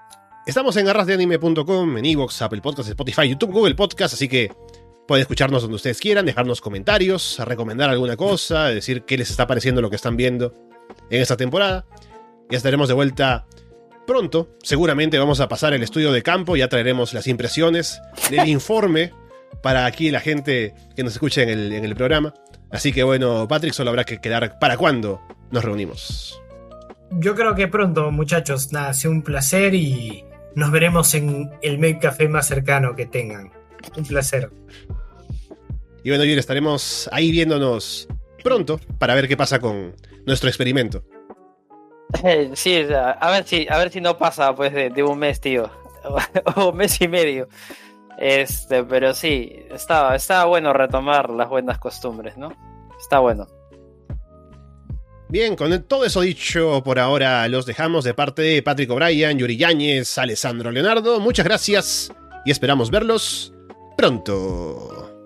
Estamos 0.49 0.75
en 0.77 0.87
garrasdeanime.com, 0.87 1.97
en 1.99 2.05
Evox, 2.05 2.41
Apple 2.41 2.61
Podcasts, 2.61 2.89
Spotify, 2.89 3.29
YouTube, 3.29 3.51
Google 3.51 3.75
Podcasts, 3.75 4.15
así 4.15 4.27
que 4.27 4.51
pueden 5.07 5.21
escucharnos 5.21 5.61
donde 5.61 5.75
ustedes 5.75 5.99
quieran, 5.99 6.25
dejarnos 6.25 6.59
comentarios, 6.59 7.37
recomendar 7.45 7.91
alguna 7.91 8.17
cosa, 8.17 8.69
decir 8.69 9.03
qué 9.03 9.15
les 9.15 9.29
está 9.29 9.45
pareciendo 9.45 9.79
lo 9.79 9.91
que 9.91 9.95
están 9.95 10.17
viendo 10.17 10.55
en 11.11 11.21
esta 11.21 11.37
temporada. 11.37 11.85
Ya 12.49 12.57
estaremos 12.57 12.87
de 12.87 12.95
vuelta 12.95 13.45
pronto. 14.07 14.57
Seguramente 14.63 15.19
vamos 15.19 15.39
a 15.39 15.47
pasar 15.47 15.75
el 15.75 15.83
estudio 15.83 16.11
de 16.11 16.23
campo, 16.23 16.55
ya 16.55 16.67
traeremos 16.67 17.13
las 17.13 17.27
impresiones, 17.27 18.01
el 18.31 18.47
informe 18.49 19.13
para 19.61 19.85
aquí 19.85 20.09
la 20.09 20.19
gente 20.19 20.73
que 20.95 21.03
nos 21.03 21.13
escuche 21.13 21.43
en 21.43 21.49
el, 21.49 21.73
en 21.73 21.85
el 21.85 21.95
programa. 21.95 22.33
Así 22.71 22.91
que 22.91 23.03
bueno, 23.03 23.47
Patrick, 23.47 23.73
solo 23.73 23.91
habrá 23.91 24.03
que 24.03 24.19
quedar 24.19 24.57
para 24.57 24.77
cuando 24.77 25.21
nos 25.51 25.63
reunimos. 25.63 26.41
Yo 27.11 27.35
creo 27.35 27.53
que 27.53 27.67
pronto, 27.67 28.09
muchachos. 28.09 28.73
Nada, 28.73 28.89
ha 28.89 28.93
sido 28.95 29.11
un 29.11 29.21
placer 29.21 29.75
y 29.75 30.23
nos 30.55 30.71
veremos 30.71 31.13
en 31.13 31.51
el 31.61 31.77
Make 31.79 31.99
Café 31.99 32.27
más 32.27 32.47
cercano 32.47 32.95
que 32.95 33.05
tengan. 33.05 33.51
Un 33.95 34.05
placer. 34.05 34.51
Y 36.03 36.09
bueno, 36.09 36.23
hoy 36.23 36.33
estaremos 36.33 37.09
ahí 37.11 37.31
viéndonos 37.31 38.07
pronto 38.43 38.79
para 38.97 39.15
ver 39.15 39.27
qué 39.27 39.37
pasa 39.37 39.59
con 39.59 39.95
nuestro 40.25 40.49
experimento. 40.49 41.03
Sí, 42.55 42.87
a 42.91 43.29
ver 43.29 43.45
si, 43.45 43.67
a 43.69 43.77
ver 43.77 43.91
si 43.91 44.01
no 44.01 44.17
pasa 44.17 44.55
pues 44.55 44.73
de, 44.73 45.03
un 45.03 45.19
mes, 45.19 45.39
tío. 45.39 45.69
o 46.55 46.69
un 46.69 46.77
mes 46.77 46.99
y 47.01 47.07
medio. 47.07 47.47
Este, 48.17 48.83
pero 48.83 49.13
sí, 49.13 49.63
estaba, 49.69 50.15
estaba 50.15 50.45
bueno 50.45 50.73
retomar 50.73 51.29
las 51.29 51.47
buenas 51.47 51.77
costumbres, 51.77 52.35
¿no? 52.35 52.51
Está 52.99 53.19
bueno. 53.19 53.45
Bien, 55.31 55.55
con 55.55 55.83
todo 55.83 56.05
eso 56.05 56.21
dicho, 56.21 56.81
por 56.83 56.97
ahora 56.97 57.47
los 57.47 57.67
dejamos 57.67 58.03
de 58.03 58.15
parte 58.15 58.41
de 58.41 58.63
Patrick 58.63 58.89
O'Brien, 58.89 59.37
Yuri 59.37 59.57
Yáñez, 59.57 60.17
Alessandro 60.17 60.71
Leonardo. 60.71 61.19
Muchas 61.19 61.45
gracias 61.45 62.11
y 62.45 62.51
esperamos 62.51 62.89
verlos 62.89 63.53
pronto. 63.95 65.23